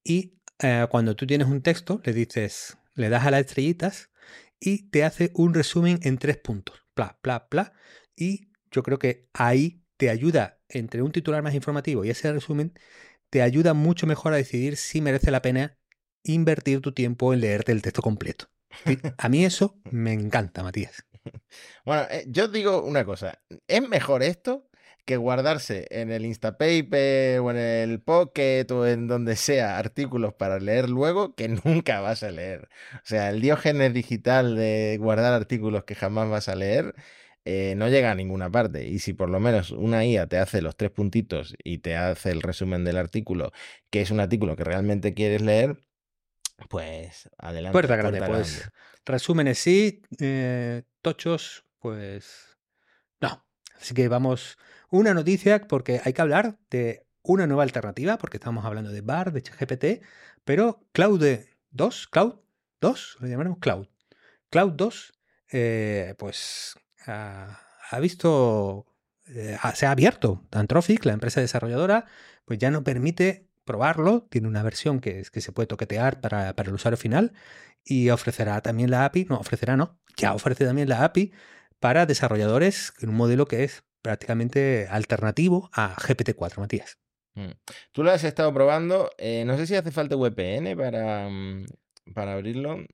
Y 0.03 0.37
eh, 0.59 0.85
cuando 0.91 1.15
tú 1.15 1.25
tienes 1.25 1.47
un 1.47 1.63
texto, 1.63 1.99
le 2.05 2.13
dices, 2.13 2.77
le 2.93 3.09
das 3.09 3.25
a 3.25 3.31
las 3.31 3.41
estrellitas 3.41 4.11
y 4.59 4.91
te 4.91 5.03
hace 5.03 5.31
un 5.33 5.55
resumen 5.55 5.99
en 6.03 6.19
tres 6.19 6.37
puntos. 6.37 6.85
Pla, 6.93 7.17
pla, 7.23 7.49
pla. 7.49 7.73
Y 8.15 8.51
yo 8.69 8.83
creo 8.83 8.99
que 8.99 9.27
ahí 9.33 9.83
te 9.97 10.11
ayuda, 10.11 10.59
entre 10.69 11.01
un 11.01 11.11
titular 11.11 11.41
más 11.41 11.55
informativo 11.55 12.05
y 12.05 12.11
ese 12.11 12.31
resumen, 12.31 12.77
te 13.31 13.41
ayuda 13.41 13.73
mucho 13.73 14.05
mejor 14.05 14.33
a 14.33 14.37
decidir 14.37 14.77
si 14.77 15.01
merece 15.01 15.31
la 15.31 15.41
pena 15.41 15.79
invertir 16.23 16.79
tu 16.81 16.91
tiempo 16.91 17.33
en 17.33 17.41
leerte 17.41 17.71
el 17.71 17.81
texto 17.81 18.03
completo. 18.03 18.51
A 19.17 19.29
mí 19.29 19.45
eso 19.45 19.81
me 19.91 20.13
encanta, 20.13 20.61
Matías. 20.61 21.07
Bueno, 21.85 22.03
eh, 22.11 22.23
yo 22.27 22.47
digo 22.47 22.83
una 22.83 23.03
cosa, 23.03 23.41
¿es 23.67 23.87
mejor 23.87 24.21
esto 24.21 24.69
que 25.05 25.17
guardarse 25.17 25.87
en 25.89 26.11
el 26.11 26.25
Instapaper 26.25 27.39
o 27.39 27.51
en 27.51 27.57
el 27.57 28.01
Pocket 28.01 28.65
o 28.71 28.87
en 28.87 29.07
donde 29.07 29.35
sea 29.35 29.77
artículos 29.77 30.33
para 30.33 30.59
leer 30.59 30.89
luego 30.89 31.35
que 31.35 31.47
nunca 31.65 32.01
vas 32.01 32.23
a 32.23 32.31
leer. 32.31 32.69
O 32.95 33.05
sea, 33.05 33.29
el 33.29 33.41
diógenes 33.41 33.93
digital 33.93 34.55
de 34.55 34.97
guardar 34.99 35.33
artículos 35.33 35.83
que 35.83 35.95
jamás 35.95 36.29
vas 36.29 36.47
a 36.49 36.55
leer 36.55 36.95
eh, 37.43 37.73
no 37.75 37.89
llega 37.89 38.11
a 38.11 38.15
ninguna 38.15 38.51
parte. 38.51 38.87
Y 38.87 38.99
si 38.99 39.13
por 39.13 39.29
lo 39.29 39.39
menos 39.39 39.71
una 39.71 40.05
IA 40.05 40.27
te 40.27 40.37
hace 40.37 40.61
los 40.61 40.75
tres 40.75 40.91
puntitos 40.91 41.55
y 41.63 41.79
te 41.79 41.95
hace 41.95 42.31
el 42.31 42.41
resumen 42.41 42.83
del 42.83 42.97
artículo, 42.97 43.51
que 43.89 44.01
es 44.01 44.11
un 44.11 44.19
artículo 44.19 44.55
que 44.55 44.63
realmente 44.63 45.13
quieres 45.13 45.41
leer, 45.41 45.77
pues 46.69 47.29
adelante. 47.37 47.73
Puerta 47.73 47.95
grande, 47.95 48.21
pues. 48.23 48.69
Resúmenes 49.05 49.57
sí, 49.57 50.03
eh, 50.19 50.83
tochos, 51.01 51.65
pues 51.79 52.57
no. 53.19 53.43
Así 53.81 53.95
que 53.95 54.07
vamos, 54.07 54.57
una 54.89 55.13
noticia 55.13 55.67
porque 55.67 56.01
hay 56.03 56.13
que 56.13 56.21
hablar 56.21 56.59
de 56.69 57.05
una 57.23 57.47
nueva 57.47 57.63
alternativa, 57.63 58.17
porque 58.17 58.37
estamos 58.37 58.63
hablando 58.63 58.91
de 58.91 59.01
BAR, 59.01 59.31
de 59.31 59.41
ChatGPT, 59.41 60.03
pero 60.43 60.85
Cloud 60.91 61.23
2, 61.71 62.07
Cloud 62.07 62.35
2, 62.79 63.17
lo 63.19 63.27
llamaremos 63.27 63.57
Cloud. 63.59 63.87
Cloud 64.49 64.73
2, 64.73 65.13
eh, 65.51 66.15
pues 66.17 66.75
ha, 67.07 67.99
visto, 67.99 68.85
eh, 69.27 69.57
se 69.73 69.85
ha 69.85 69.91
abierto. 69.91 70.45
Anthropic, 70.51 71.05
la 71.05 71.13
empresa 71.13 71.41
desarrolladora, 71.41 72.05
pues 72.45 72.59
ya 72.59 72.69
no 72.69 72.83
permite 72.83 73.47
probarlo, 73.65 74.27
tiene 74.29 74.47
una 74.47 74.63
versión 74.63 74.99
que, 74.99 75.21
es, 75.21 75.31
que 75.31 75.41
se 75.41 75.51
puede 75.51 75.67
toquetear 75.67 76.21
para, 76.21 76.55
para 76.55 76.69
el 76.69 76.75
usuario 76.75 76.97
final 76.97 77.33
y 77.83 78.09
ofrecerá 78.09 78.61
también 78.61 78.91
la 78.91 79.05
API, 79.05 79.25
no, 79.25 79.37
ofrecerá 79.37 79.77
no, 79.77 79.99
ya 80.17 80.33
ofrece 80.33 80.65
también 80.65 80.89
la 80.89 81.03
API 81.03 81.31
para 81.81 82.05
desarrolladores 82.05 82.93
en 83.01 83.09
un 83.09 83.15
modelo 83.15 83.47
que 83.47 83.65
es 83.65 83.83
prácticamente 84.01 84.87
alternativo 84.89 85.69
a 85.73 85.95
GPT-4, 85.95 86.59
Matías. 86.59 86.97
Mm. 87.33 87.51
Tú 87.91 88.03
lo 88.03 88.11
has 88.11 88.23
estado 88.23 88.53
probando. 88.53 89.09
Eh, 89.17 89.43
no 89.45 89.57
sé 89.57 89.65
si 89.65 89.75
hace 89.75 89.91
falta 89.91 90.15
VPN 90.15 90.75
para, 90.77 91.27
mm, 91.27 91.65
para 92.13 92.33
abrirlo. 92.33 92.85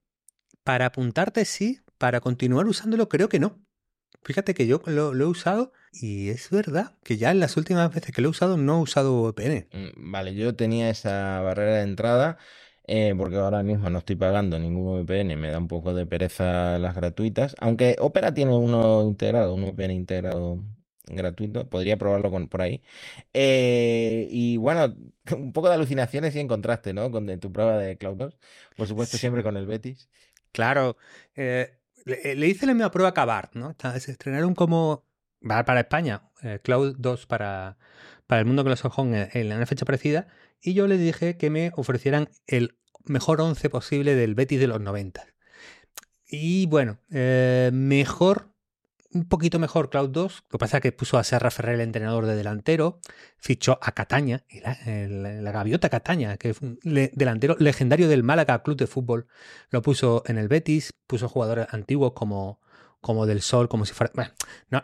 Para 0.64 0.88
apuntarte 0.88 1.44
sí, 1.44 1.82
para 1.98 2.22
continuar 2.22 2.66
usándolo 2.66 3.10
creo 3.10 3.30
que 3.30 3.40
no. 3.40 3.60
Fíjate 4.24 4.54
que 4.54 4.68
yo 4.68 4.82
lo, 4.86 5.14
he 5.14 5.26
usado 5.26 5.74
y 5.92 6.30
es 6.30 6.50
verdad 6.50 6.98
que 7.04 7.18
ya 7.18 7.32
en 7.32 7.40
las 7.40 7.58
últimas 7.58 7.94
veces 7.94 8.14
que 8.14 8.22
lo 8.22 8.30
he 8.30 8.32
usado 8.32 8.58
no 8.58 8.80
he 8.80 8.82
usado 8.84 9.22
VPN. 9.22 9.68
Mm, 9.72 10.12
vale, 10.12 10.34
yo 10.34 10.56
tenía 10.56 10.90
esa 10.90 11.42
barrera 11.42 11.76
de 11.76 11.84
entrada 11.84 12.38
eh, 12.88 13.14
porque 13.18 13.36
ahora 13.38 13.64
mismo 13.64 13.90
no 13.90 14.00
estoy 14.00 14.16
pagando 14.16 14.58
ningún 14.60 15.04
VPN, 15.04 15.36
me 15.38 15.52
da 15.52 15.58
un 15.58 15.68
poco 15.68 15.94
de 15.94 16.06
pereza 16.06 16.80
las 16.80 16.96
gratuitas, 16.96 17.56
aunque 17.60 17.96
Opera 18.00 18.34
tiene 18.34 18.56
uno 18.56 19.04
integrado, 19.04 19.54
un 19.54 19.64
VPN 19.66 19.94
integrado 19.94 20.64
gratuito, 21.06 21.70
podría 21.70 21.98
probarlo 21.98 22.32
con, 22.32 22.48
por 22.48 22.62
ahí. 22.62 22.82
Eh, 23.34 24.28
y 24.30 24.58
bueno, 24.58 24.96
un 25.36 25.54
poco 25.54 25.70
de 25.70 25.76
alucinaciones 25.76 26.36
y 26.36 26.40
encontraste, 26.40 26.94
¿no? 26.94 27.12
Con 27.12 27.28
tu 27.40 27.52
prueba 27.52 27.78
de 27.78 27.98
Cloud 27.98 28.18
2, 28.18 28.38
por 28.76 28.88
supuesto 28.88 29.18
siempre 29.18 29.44
con 29.44 29.58
el 29.58 29.66
Betis. 29.66 30.10
Claro, 30.52 30.98
eh, 31.36 31.78
le, 32.06 32.48
hice 32.48 32.66
la 32.66 32.74
misma 32.74 32.92
prueba 32.92 33.10
a 33.10 33.14
Cabar, 33.14 33.50
¿no? 33.54 33.76
Se 34.00 34.12
estrenaron 34.12 34.56
como, 34.56 35.04
para 35.42 35.80
España, 35.80 36.24
eh, 36.42 36.60
Cloud 36.64 36.96
2 36.98 37.26
para, 37.26 37.78
para 38.28 38.40
el 38.40 38.46
mundo 38.46 38.62
anglosajón 38.62 39.14
en, 39.14 39.52
una 39.52 39.66
fecha 39.66 39.86
parecida, 39.86 40.28
y 40.62 40.74
yo 40.74 40.88
le 40.88 40.98
dije 40.98 41.38
que 41.38 41.50
me 41.50 41.72
ofrecieran 41.76 42.30
el 42.48 42.78
mejor 43.06 43.42
11 43.42 43.70
posible 43.70 44.16
del 44.16 44.36
Betis 44.36 44.60
de 44.60 44.68
los 44.68 44.82
90. 44.82 45.26
Y 46.30 46.66
bueno, 46.66 47.00
mejor 47.10 48.52
un 49.14 49.28
poquito 49.28 49.60
mejor 49.60 49.90
Cloud 49.90 50.10
2. 50.10 50.44
Lo 50.44 50.50
que 50.50 50.58
pasa 50.58 50.78
es 50.78 50.84
que 50.84 50.92
puso 50.92 51.18
a 51.18 51.24
Serra 51.24 51.52
Ferrer 51.52 51.76
el 51.76 51.82
entrenador 51.82 52.26
de 52.26 52.36
delantero, 52.36 53.00
fichó 53.38 53.80
a 53.82 53.92
Cataña, 53.94 54.44
la, 54.86 55.52
gaviota 55.52 55.90
Cataña, 55.90 56.38
que 56.38 56.52
es 56.52 56.62
un 56.62 56.80
delantero 56.84 57.56
legendario 57.60 58.08
del 58.08 58.24
Málaga 58.24 58.64
Club 58.64 58.78
de 58.78 58.88
Fútbol. 58.88 59.28
Lo 59.70 59.82
puso 59.82 60.24
en 60.26 60.38
el 60.38 60.48
Betis, 60.48 60.92
puso 61.08 61.30
jugadores 61.30 61.68
antiguos 61.72 62.14
como, 62.14 62.60
como 63.02 63.26
del 63.26 63.42
Sol, 63.42 63.70
como 63.70 63.86
si 63.86 63.94
fuera. 63.94 64.12
Bueno, 64.14 64.32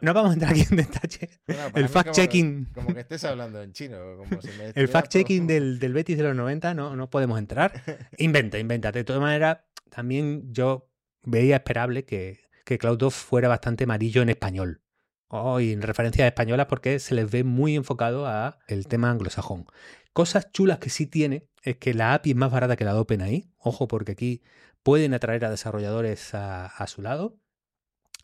no, 0.01 0.13
vamos 0.13 0.31
a 0.31 0.33
entrar 0.33 0.51
aquí 0.51 0.65
en 0.69 0.77
detalle. 0.77 1.29
el 1.75 1.89
fact-checking. 1.89 2.71
Como, 2.73 2.93
que 2.93 3.01
estés 3.01 3.23
hablando 3.23 3.61
en 3.61 3.73
chino. 3.73 3.97
el 4.75 4.89
fact-checking 4.89 5.45
del, 5.45 5.79
del, 5.79 5.93
Betis 5.93 6.17
de 6.17 6.23
los 6.23 6.35
90 6.35 6.73
no, 6.73 6.95
no 6.95 7.09
podemos 7.09 7.39
entrar. 7.39 7.81
Inventa, 8.17 8.59
inventa. 8.59 8.91
De 8.91 9.03
todas 9.03 9.21
maneras, 9.21 9.59
también 9.89 10.53
yo 10.53 10.89
veía 11.23 11.57
esperable 11.57 12.05
que 12.05 12.43
que 12.63 12.77
Cloud 12.77 12.97
2 12.97 13.13
fuera 13.13 13.47
bastante 13.47 13.83
amarillo 13.83 14.21
en 14.21 14.29
español. 14.29 14.81
Oh, 15.27 15.59
y 15.59 15.71
en 15.71 15.81
referencias 15.81 16.27
españolas 16.27 16.67
porque 16.67 16.99
se 16.99 17.15
les 17.15 17.29
ve 17.29 17.43
muy 17.43 17.75
enfocado 17.75 18.27
a 18.27 18.59
el 18.67 18.87
tema 18.87 19.09
anglosajón. 19.09 19.65
Cosas 20.13 20.51
chulas 20.51 20.77
que 20.77 20.89
sí 20.89 21.07
tiene 21.07 21.47
es 21.63 21.77
que 21.77 21.93
la 21.93 22.13
API 22.13 22.31
es 22.31 22.35
más 22.35 22.51
barata 22.51 22.75
que 22.75 22.85
la 22.85 22.93
de 22.93 22.99
OpenAI. 22.99 23.49
Ojo, 23.57 23.87
porque 23.87 24.11
aquí 24.11 24.43
pueden 24.83 25.13
atraer 25.13 25.45
a 25.45 25.49
desarrolladores 25.49 26.35
a, 26.35 26.67
a 26.67 26.87
su 26.87 27.01
lado. 27.01 27.39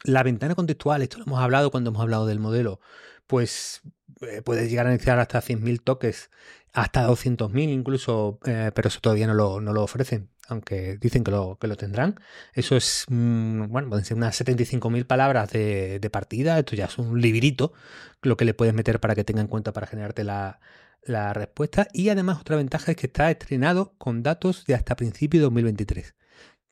La 0.03 0.23
ventana 0.23 0.55
contextual, 0.55 1.01
esto 1.01 1.17
lo 1.17 1.25
hemos 1.25 1.39
hablado 1.39 1.71
cuando 1.71 1.89
hemos 1.89 2.01
hablado 2.01 2.25
del 2.25 2.39
modelo, 2.39 2.79
pues 3.27 3.81
eh, 4.21 4.41
puede 4.41 4.69
llegar 4.69 4.87
a 4.87 4.93
iniciar 4.93 5.19
hasta 5.19 5.41
100.000 5.41 5.81
toques, 5.83 6.29
hasta 6.73 7.07
200.000 7.07 7.69
incluso, 7.69 8.39
eh, 8.45 8.71
pero 8.73 8.87
eso 8.87 8.99
todavía 9.01 9.27
no 9.27 9.33
lo, 9.33 9.83
ofrecen, 9.83 10.29
aunque 10.47 10.97
dicen 10.97 11.23
que 11.23 11.31
lo, 11.31 11.57
tendrán. 11.77 12.19
Eso 12.53 12.75
es, 12.75 13.05
mm, 13.09 13.67
bueno, 13.69 13.89
pueden 13.89 14.05
ser 14.05 14.17
unas 14.17 14.39
75.000 14.39 15.05
palabras 15.05 15.51
de, 15.51 15.99
de, 15.99 16.09
partida, 16.09 16.57
esto 16.59 16.75
ya 16.75 16.85
es 16.85 16.97
un 16.97 17.21
librito, 17.21 17.73
lo 18.21 18.37
que 18.37 18.45
le 18.45 18.53
puedes 18.53 18.73
meter 18.73 18.99
para 18.99 19.15
que 19.15 19.23
tenga 19.23 19.41
en 19.41 19.47
cuenta 19.47 19.73
para 19.73 19.87
generarte 19.87 20.23
la, 20.23 20.59
la 21.03 21.33
respuesta. 21.33 21.87
Y 21.93 22.09
además 22.09 22.39
otra 22.39 22.55
ventaja 22.55 22.91
es 22.91 22.97
que 22.97 23.07
está 23.07 23.29
estrenado 23.31 23.93
con 23.97 24.23
datos 24.23 24.65
de 24.65 24.75
hasta 24.75 24.95
principio 24.95 25.39
de 25.39 25.43
2023. 25.45 26.15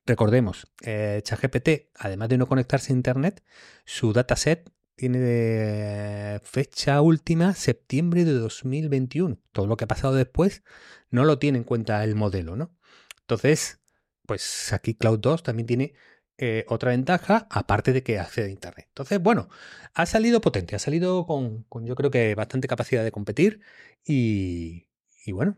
Recordemos, 0.08 0.68
eh, 0.84 1.20
ChatGPT, 1.22 1.90
además 1.96 2.30
de 2.30 2.38
no 2.38 2.48
conectarse 2.48 2.94
a 2.94 2.96
Internet, 2.96 3.44
su 3.84 4.14
dataset 4.14 4.72
tiene 4.96 5.20
de 5.20 6.40
fecha 6.46 7.02
última 7.02 7.54
septiembre 7.54 8.24
de 8.24 8.32
2021. 8.32 9.38
Todo 9.52 9.68
lo 9.68 9.76
que 9.76 9.84
ha 9.84 9.88
pasado 9.88 10.16
después 10.16 10.64
no 11.10 11.26
lo 11.26 11.40
tiene 11.40 11.58
en 11.58 11.66
cuenta 11.66 12.02
el 12.06 12.16
modelo, 12.16 12.56
¿no? 12.56 12.74
Entonces, 13.20 13.82
pues 14.26 14.72
aquí 14.72 14.96
Cloud 14.96 15.20
2 15.20 15.44
también 15.44 15.68
tiene 15.68 15.94
eh, 16.38 16.64
otra 16.70 16.92
ventaja, 16.92 17.46
aparte 17.50 17.92
de 17.92 18.02
que 18.02 18.18
accede 18.18 18.48
a 18.48 18.50
Internet. 18.52 18.86
Entonces, 18.88 19.22
bueno, 19.22 19.50
ha 19.94 20.06
salido 20.06 20.40
potente, 20.40 20.78
ha 20.78 20.80
salido 20.80 21.26
con, 21.26 21.64
con 21.64 21.86
yo 21.86 21.96
creo 21.96 22.12
que 22.12 22.34
bastante 22.34 22.70
capacidad 22.70 23.04
de 23.04 23.12
competir 23.12 23.60
y, 24.06 24.88
y 25.26 25.34
bueno, 25.34 25.58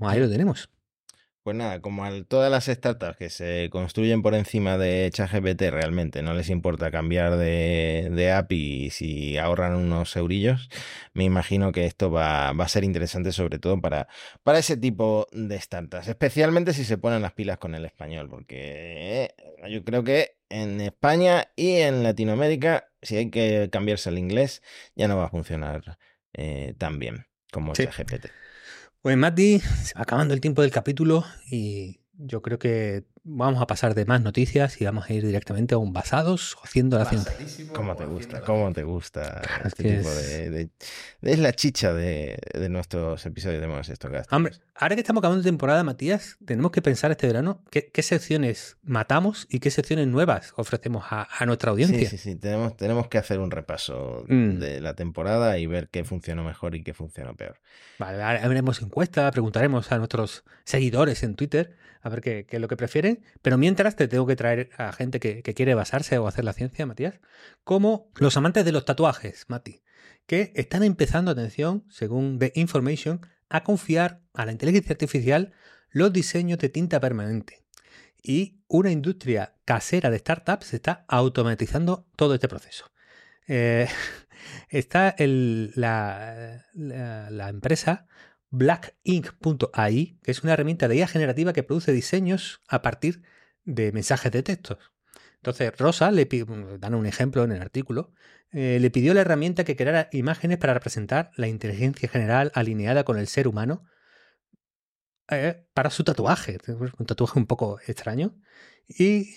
ahí 0.00 0.20
lo 0.20 0.30
tenemos. 0.30 0.70
Pues 1.42 1.56
nada, 1.56 1.80
como 1.80 2.04
a 2.04 2.10
todas 2.22 2.52
las 2.52 2.66
startups 2.66 3.16
que 3.16 3.28
se 3.28 3.68
construyen 3.72 4.22
por 4.22 4.34
encima 4.34 4.78
de 4.78 5.10
ChatGPT 5.12 5.62
realmente 5.70 6.22
no 6.22 6.34
les 6.34 6.48
importa 6.50 6.92
cambiar 6.92 7.36
de, 7.36 8.10
de 8.12 8.30
API 8.30 8.90
si 8.90 9.36
ahorran 9.38 9.74
unos 9.74 10.14
eurillos, 10.14 10.70
me 11.14 11.24
imagino 11.24 11.72
que 11.72 11.84
esto 11.84 12.12
va, 12.12 12.50
a 12.50 12.68
ser 12.68 12.84
interesante 12.84 13.32
sobre 13.32 13.58
todo 13.58 13.80
para, 13.80 14.06
para 14.44 14.60
ese 14.60 14.76
tipo 14.76 15.26
de 15.32 15.60
startups, 15.60 16.06
especialmente 16.06 16.74
si 16.74 16.84
se 16.84 16.96
ponen 16.96 17.22
las 17.22 17.32
pilas 17.32 17.58
con 17.58 17.74
el 17.74 17.84
español, 17.86 18.28
porque 18.30 19.34
eh, 19.34 19.68
yo 19.68 19.82
creo 19.82 20.04
que 20.04 20.36
en 20.48 20.80
España 20.80 21.48
y 21.56 21.78
en 21.78 22.04
Latinoamérica, 22.04 22.86
si 23.02 23.16
hay 23.16 23.30
que 23.30 23.68
cambiarse 23.72 24.10
al 24.10 24.18
inglés, 24.18 24.62
ya 24.94 25.08
no 25.08 25.16
va 25.16 25.24
a 25.24 25.30
funcionar 25.30 25.98
eh, 26.34 26.74
tan 26.78 27.00
bien 27.00 27.26
como 27.50 27.72
ChatGPT. 27.72 28.41
Pues 29.02 29.16
Mati, 29.16 29.60
acabando 29.96 30.32
el 30.32 30.40
tiempo 30.40 30.62
del 30.62 30.70
capítulo 30.70 31.24
y 31.50 31.98
yo 32.24 32.40
creo 32.40 32.58
que 32.58 33.04
vamos 33.24 33.62
a 33.62 33.66
pasar 33.66 33.94
de 33.94 34.04
más 34.04 34.20
noticias 34.20 34.80
y 34.80 34.84
vamos 34.84 35.08
a 35.08 35.12
ir 35.12 35.24
directamente 35.24 35.74
a 35.74 35.78
un 35.78 35.92
basados 35.92 36.56
haciendo 36.62 36.98
la 36.98 37.04
ciencia. 37.04 37.32
¿Cómo 37.72 37.94
te 37.94 38.04
gusta? 38.04 38.40
¿Cómo 38.40 38.72
te 38.72 38.82
gusta 38.82 39.42
este 39.64 39.96
tipo 39.96 40.10
de, 40.10 40.70
Es 41.22 41.38
la 41.38 41.52
chicha 41.52 41.92
de, 41.92 42.38
nuestros 42.70 43.24
episodios 43.26 43.60
de 43.60 43.66
Monos 43.66 43.88
Estocásticos. 43.88 44.36
Hombre, 44.36 44.54
ahora 44.74 44.94
que 44.94 45.00
estamos 45.00 45.20
acabando 45.20 45.42
temporada, 45.42 45.84
Matías, 45.84 46.36
tenemos 46.44 46.72
que 46.72 46.82
pensar 46.82 47.10
este 47.10 47.26
verano 47.26 47.62
qué, 47.70 48.02
secciones 48.02 48.76
matamos 48.82 49.46
y 49.50 49.60
qué 49.60 49.70
secciones 49.70 50.06
nuevas 50.08 50.52
ofrecemos 50.56 51.04
a, 51.10 51.28
nuestra 51.46 51.70
audiencia. 51.70 51.98
Sí, 51.98 52.06
sí, 52.06 52.18
sí. 52.18 52.36
Tenemos, 52.36 52.76
tenemos 52.76 53.08
que 53.08 53.18
hacer 53.18 53.38
un 53.38 53.50
repaso 53.50 54.24
mm. 54.28 54.58
de 54.58 54.80
la 54.80 54.94
temporada 54.94 55.58
y 55.58 55.66
ver 55.66 55.88
qué 55.88 56.04
funcionó 56.04 56.44
mejor 56.44 56.74
y 56.74 56.82
qué 56.82 56.94
funcionó 56.94 57.34
peor. 57.34 57.58
Vale, 57.98 58.22
haremos 58.22 58.80
encuesta, 58.82 59.30
preguntaremos 59.30 59.92
a 59.92 59.98
nuestros 59.98 60.44
seguidores 60.64 61.22
en 61.22 61.36
Twitter 61.36 61.76
a 62.02 62.08
ver 62.08 62.20
qué, 62.20 62.46
es 62.48 62.60
lo 62.60 62.68
que 62.68 62.76
prefieren 62.76 63.24
pero 63.40 63.56
mientras 63.56 63.96
te 63.96 64.08
tengo 64.08 64.26
que 64.26 64.36
traer 64.36 64.70
a 64.76 64.92
gente 64.92 65.20
que, 65.20 65.42
quiere 65.42 65.74
basarse 65.74 66.18
o 66.18 66.26
hacer 66.26 66.44
la 66.44 66.52
ciencia, 66.52 66.86
Matías, 66.86 67.20
como 67.64 68.10
los 68.16 68.36
amantes 68.36 68.64
de 68.64 68.72
los 68.72 68.84
tatuajes, 68.84 69.46
Mati, 69.48 69.82
que 70.26 70.52
están 70.54 70.82
empezando, 70.82 71.30
atención, 71.30 71.84
según 71.88 72.38
The 72.38 72.52
Information, 72.54 73.20
a 73.48 73.64
confiar 73.64 74.20
a 74.34 74.46
la 74.46 74.52
inteligencia 74.52 74.92
artificial 74.92 75.52
los 75.90 76.12
diseños 76.12 76.58
de 76.58 76.68
tinta 76.68 77.00
permanente. 77.00 77.62
Y 78.22 78.60
una 78.68 78.90
industria 78.90 79.54
casera 79.64 80.10
de 80.10 80.18
startups 80.18 80.74
está 80.74 81.04
automatizando 81.08 82.06
todo 82.16 82.34
este 82.34 82.48
proceso. 82.48 82.90
Eh, 83.46 83.88
está 84.68 85.14
la, 85.18 86.64
empresa 87.48 88.06
blackink.ai, 88.52 90.18
que 90.22 90.30
es 90.30 90.42
una 90.44 90.52
herramienta 90.52 90.86
de 90.86 90.96
IA 90.96 91.08
generativa 91.08 91.52
que 91.52 91.62
produce 91.62 91.90
diseños 91.90 92.60
a 92.68 92.82
partir 92.82 93.22
de 93.64 93.90
mensajes 93.92 94.30
de 94.30 94.42
textos. 94.42 94.78
Entonces, 95.36 95.76
Rosa 95.76 96.12
le 96.12 96.28
dan 96.78 96.94
un 96.94 97.06
ejemplo 97.06 97.42
en 97.42 97.52
el 97.52 97.62
artículo, 97.62 98.12
eh, 98.52 98.78
le 98.80 98.90
pidió 98.90 99.14
la 99.14 99.22
herramienta 99.22 99.64
que 99.64 99.74
creara 99.74 100.08
imágenes 100.12 100.58
para 100.58 100.74
representar 100.74 101.32
la 101.36 101.48
inteligencia 101.48 102.08
general 102.08 102.52
alineada 102.54 103.04
con 103.04 103.18
el 103.18 103.26
ser 103.26 103.48
humano 103.48 103.84
eh, 105.30 105.66
para 105.74 105.90
su 105.90 106.04
tatuaje. 106.04 106.58
Un 106.68 107.06
tatuaje 107.06 107.38
un 107.38 107.46
poco 107.46 107.80
extraño. 107.86 108.36
Y, 108.86 109.36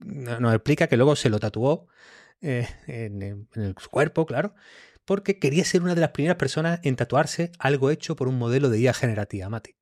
nos 0.00 0.52
explica 0.52 0.86
que 0.88 0.96
luego 0.96 1.16
se 1.16 1.30
lo 1.30 1.38
tatuó 1.38 1.86
eh, 2.42 2.68
en, 2.86 3.48
en, 3.54 3.74
su 3.78 3.88
cuerpo, 3.88 4.26
claro, 4.26 4.54
porque 5.04 5.38
quería 5.38 5.64
ser 5.64 5.82
una 5.82 5.94
de 5.94 6.00
las 6.00 6.10
primeras 6.10 6.36
personas 6.36 6.80
en 6.82 6.96
tatuarse 6.96 7.52
algo 7.58 7.90
hecho 7.90 8.16
por 8.16 8.28
un 8.28 8.38
modelo 8.38 8.70
de 8.70 8.80
IA 8.80 8.94
generativa, 8.94 9.48
Mati. 9.48 9.76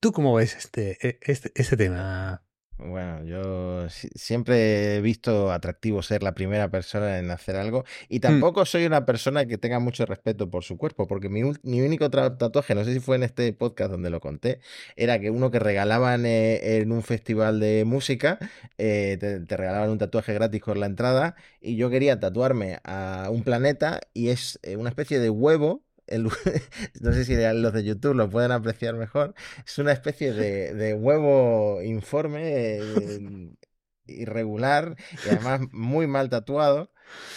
¿Tú 0.00 0.12
cómo 0.12 0.34
ves 0.34 0.56
este, 0.56 0.98
e, 1.06 1.18
este, 1.22 1.52
este 1.54 1.76
tema, 1.76 2.45
bueno, 2.78 3.24
yo 3.24 3.88
siempre 3.88 4.96
he 4.96 5.00
visto 5.00 5.50
atractivo 5.50 6.02
ser 6.02 6.22
la 6.22 6.34
primera 6.34 6.70
persona 6.70 7.18
en 7.18 7.30
hacer 7.30 7.56
algo 7.56 7.84
y 8.08 8.18
mm. 8.18 8.20
tampoco 8.20 8.66
soy 8.66 8.84
una 8.84 9.06
persona 9.06 9.46
que 9.46 9.56
tenga 9.56 9.78
mucho 9.78 10.04
respeto 10.04 10.50
por 10.50 10.62
su 10.62 10.76
cuerpo, 10.76 11.06
porque 11.06 11.30
mi, 11.30 11.42
único 11.42 12.10
tatuaje, 12.10 12.74
no 12.74 12.84
sé 12.84 12.92
si 12.92 13.00
fue 13.00 13.16
en 13.16 13.22
este 13.22 13.52
podcast 13.54 13.90
donde 13.90 14.10
lo 14.10 14.20
conté, 14.20 14.60
era 14.96 15.18
que 15.18 15.30
uno 15.30 15.50
que 15.50 15.58
regalaban 15.58 16.26
eh, 16.26 16.78
en 16.78 16.92
un 16.92 17.02
festival 17.02 17.60
de 17.60 17.84
música, 17.86 18.38
eh, 18.76 19.16
te, 19.18 19.56
regalaban 19.56 19.90
un 19.90 19.98
tatuaje 19.98 20.34
gratis 20.34 20.60
con 20.60 20.78
la 20.78 20.86
entrada 20.86 21.34
y 21.60 21.76
yo 21.76 21.88
quería 21.88 22.20
tatuarme 22.20 22.78
a 22.84 23.28
un 23.30 23.42
planeta 23.42 24.00
y 24.12 24.28
es 24.28 24.58
eh, 24.62 24.76
una 24.76 24.90
especie 24.90 25.18
de 25.18 25.30
huevo 25.30 25.85
no 27.00 27.12
sé 27.12 27.24
si 27.24 27.36
los 27.36 27.72
de 27.72 27.84
YouTube 27.84 28.14
lo 28.14 28.30
pueden 28.30 28.52
apreciar 28.52 28.94
mejor, 28.94 29.34
es 29.66 29.78
una 29.78 29.92
especie 29.92 30.32
de, 30.32 30.94
huevo 30.94 31.82
informe 31.82 32.78
eh, 32.78 33.50
irregular 34.06 34.96
y 35.24 35.30
además 35.30 35.60
muy 35.72 36.06
mal 36.06 36.28
tatuado. 36.30 36.90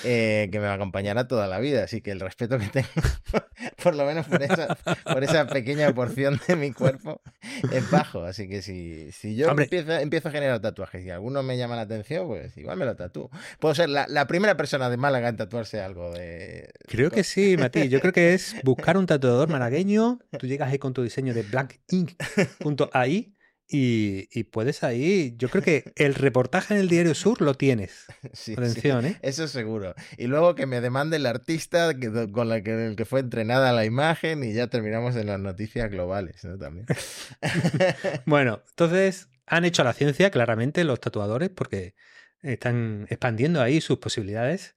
Eh, 0.03 0.49
que 0.51 0.59
me 0.59 0.67
acompañará 0.67 1.27
toda 1.27 1.47
la 1.47 1.59
vida. 1.59 1.83
Así 1.83 2.01
que 2.01 2.11
el 2.11 2.19
respeto 2.19 2.57
que 2.57 2.67
tengo, 2.67 2.87
por 3.83 3.95
lo 3.95 4.05
menos 4.05 4.27
por 4.27 4.41
esa, 4.41 4.75
por 5.03 5.23
esa 5.23 5.47
pequeña 5.47 5.93
porción 5.93 6.39
de 6.47 6.55
mi 6.55 6.71
cuerpo, 6.71 7.21
es 7.71 7.89
bajo. 7.91 8.23
Así 8.23 8.47
que 8.47 8.61
si, 8.61 9.11
si 9.11 9.35
yo 9.35 9.49
empiezo, 9.49 9.91
empiezo, 9.93 10.29
a 10.29 10.31
generar 10.31 10.59
tatuajes 10.59 11.05
y 11.05 11.09
alguno 11.09 11.43
me 11.43 11.57
llama 11.57 11.75
la 11.75 11.81
atención, 11.83 12.27
pues 12.27 12.55
igual 12.57 12.77
me 12.77 12.85
lo 12.85 12.95
tatúo. 12.95 13.29
Puedo 13.59 13.75
ser 13.75 13.89
la, 13.89 14.07
la 14.07 14.27
primera 14.27 14.55
persona 14.55 14.89
de 14.89 14.97
Málaga 14.97 15.29
en 15.29 15.37
tatuarse 15.37 15.81
algo 15.81 16.11
de. 16.11 16.69
Creo 16.87 17.11
que 17.11 17.23
sí, 17.23 17.57
Mati. 17.57 17.89
Yo 17.89 17.99
creo 17.99 18.13
que 18.13 18.33
es 18.33 18.55
buscar 18.63 18.97
un 18.97 19.05
tatuador 19.05 19.49
malagueño. 19.49 20.19
Tú 20.37 20.47
llegas 20.47 20.71
ahí 20.71 20.79
con 20.79 20.93
tu 20.93 21.03
diseño 21.03 21.33
de 21.33 21.43
blackink.ai 21.43 23.33
y, 23.71 24.43
puedes 24.45 24.83
ahí, 24.83 25.35
yo 25.37 25.49
creo 25.49 25.63
que 25.63 25.93
el 25.95 26.15
reportaje 26.15 26.73
en 26.73 26.79
el 26.79 26.89
Diario 26.89 27.13
Sur 27.13 27.41
lo 27.41 27.53
tienes. 27.53 28.07
Atención, 28.57 29.05
¿eh? 29.05 29.19
Eso 29.21 29.47
seguro. 29.47 29.93
Y 30.17 30.25
luego 30.25 30.55
que 30.55 30.65
me 30.65 30.81
demande 30.81 31.17
el 31.17 31.27
artista 31.27 31.91
con 32.31 32.49
la 32.49 32.63
que, 32.63 32.87
el 32.87 32.95
que 32.95 33.05
fue 33.05 33.19
entrenada 33.19 33.71
la 33.71 33.85
imagen 33.85 34.43
y 34.43 34.53
ya 34.53 34.67
terminamos 34.67 35.15
en 35.15 35.27
las 35.27 35.39
noticias 35.39 35.91
globales, 35.91 36.43
¿no? 36.43 36.57
También. 36.57 36.87
bueno, 38.25 38.63
entonces 38.69 39.29
han 39.45 39.65
hecho 39.65 39.83
la 39.83 39.93
ciencia 39.93 40.31
claramente 40.31 40.83
los 40.83 40.99
tatuadores 40.99 41.49
porque 41.49 41.93
están 42.41 43.05
expandiendo 43.09 43.61
ahí 43.61 43.81
sus 43.81 43.99
posibilidades. 43.99 44.75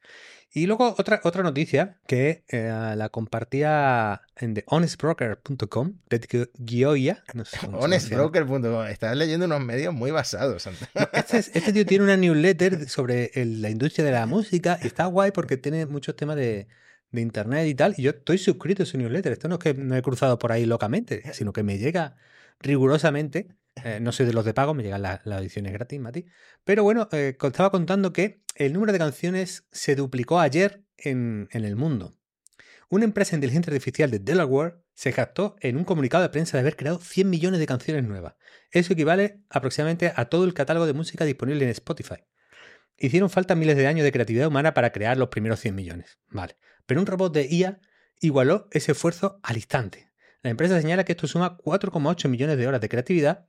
Y 0.55 0.67
luego 0.67 0.95
otra, 0.99 1.21
otra 1.25 1.43
noticia 1.43 1.99
que 2.07 2.45
eh, 2.49 2.71
la 2.95 3.09
compartía 3.09 4.21
en 4.37 4.53
thehonestbroker.com, 4.53 5.95
de 6.11 6.49
Gioia. 6.67 7.25
No 7.33 7.45
Honestbroker.com, 7.79 8.87
estás 8.87 9.17
leyendo 9.17 9.47
unos 9.47 9.61
medios 9.61 9.95
muy 9.95 10.11
basados. 10.11 10.69
Este, 11.13 11.39
este, 11.39 11.73
tío 11.73 11.87
tiene 11.87 12.05
una 12.05 12.17
newsletter 12.19 12.89
sobre 12.89 13.31
la 13.35 13.71
industria 13.71 14.05
de 14.05 14.13
la 14.13 14.27
música 14.27 14.79
y 14.83 14.89
está 14.89 15.07
guay 15.07 15.31
porque 15.31 15.57
tiene 15.57 15.87
muchos 15.87 16.17
temas 16.17 16.37
de, 16.37 16.69
de 17.11 17.21
internet 17.23 17.67
y 17.67 17.75
tal. 17.75 17.95
Y 17.97 18.03
yo 18.03 18.11
estoy 18.11 18.37
suscrito 18.37 18.83
a 18.83 18.87
su 18.87 18.99
newsletter. 18.99 19.33
Esto 19.33 19.49
no 19.49 19.55
es 19.55 19.61
que 19.61 19.73
no 19.73 19.97
he 19.97 20.03
cruzado 20.03 20.39
por 20.39 20.53
ahí 20.53 20.67
locamente, 20.67 21.33
sino 21.33 21.55
que 21.55 21.63
me 21.63 21.79
llega 21.79 22.17
rigurosamente 22.61 23.49
eh, 23.85 24.01
no 24.01 24.13
soy 24.13 24.27
de 24.27 24.33
los 24.33 24.45
de 24.45 24.55
pago, 24.55 24.75
me 24.75 24.83
llegan 24.83 25.03
las 25.03 25.27
ediciones 25.27 25.73
gratis, 25.73 25.99
Mati. 25.99 26.27
Pero 26.65 26.83
bueno, 26.83 27.09
eh, 27.13 27.37
estaba 27.41 27.71
contando 27.71 28.13
que 28.13 28.43
el 28.55 28.73
número 28.73 28.93
de 28.93 28.99
canciones 28.99 29.67
se 29.73 29.97
duplicó 29.97 30.41
ayer 30.41 30.85
en, 30.99 31.49
el 31.53 31.77
mundo. 31.77 32.19
Una 32.89 33.05
empresa 33.05 33.35
inteligencia 33.35 33.73
artificial 33.73 34.11
de 34.11 34.19
Delaware 34.19 34.77
se 34.93 35.13
jactó 35.13 35.57
en 35.61 35.79
un 35.79 35.85
comunicado 35.85 36.23
de 36.23 36.29
prensa 36.29 36.57
de 36.57 36.61
haber 36.61 36.77
creado 36.77 36.99
100 36.99 37.31
millones 37.31 37.61
de 37.61 37.67
canciones 37.67 38.05
nuevas. 38.05 38.35
Eso 38.71 38.93
equivale 38.93 39.41
aproximadamente 39.49 40.13
a 40.15 40.27
todo 40.27 40.45
el 40.45 40.53
catálogo 40.53 40.87
de 40.87 40.93
música 40.93 41.25
disponible 41.25 41.65
en 41.65 41.71
Spotify. 41.71 42.27
Hicieron 42.99 43.31
falta 43.31 43.55
miles 43.55 43.77
de 43.77 43.87
años 43.87 44.05
de 44.05 44.13
creatividad 44.13 44.49
humana 44.49 44.75
para 44.75 44.93
crear 44.93 45.17
los 45.17 45.29
primeros 45.29 45.59
100 45.61 45.75
millones. 45.75 46.19
Vale. 46.29 46.57
Pero 46.85 47.01
un 47.01 47.07
robot 47.07 47.33
de 47.33 47.47
IA 47.51 47.81
igualó 48.21 48.69
ese 48.71 48.93
esfuerzo 48.93 49.41
al 49.43 49.57
instante. 49.57 50.12
La 50.43 50.51
empresa 50.51 50.81
señala 50.81 51.05
que 51.05 51.13
esto 51.13 51.29
suma 51.29 51.57
4,8 51.57 52.29
millones 52.29 52.59
de 52.59 52.67
horas 52.67 52.81
de 52.81 52.89
creatividad 52.89 53.47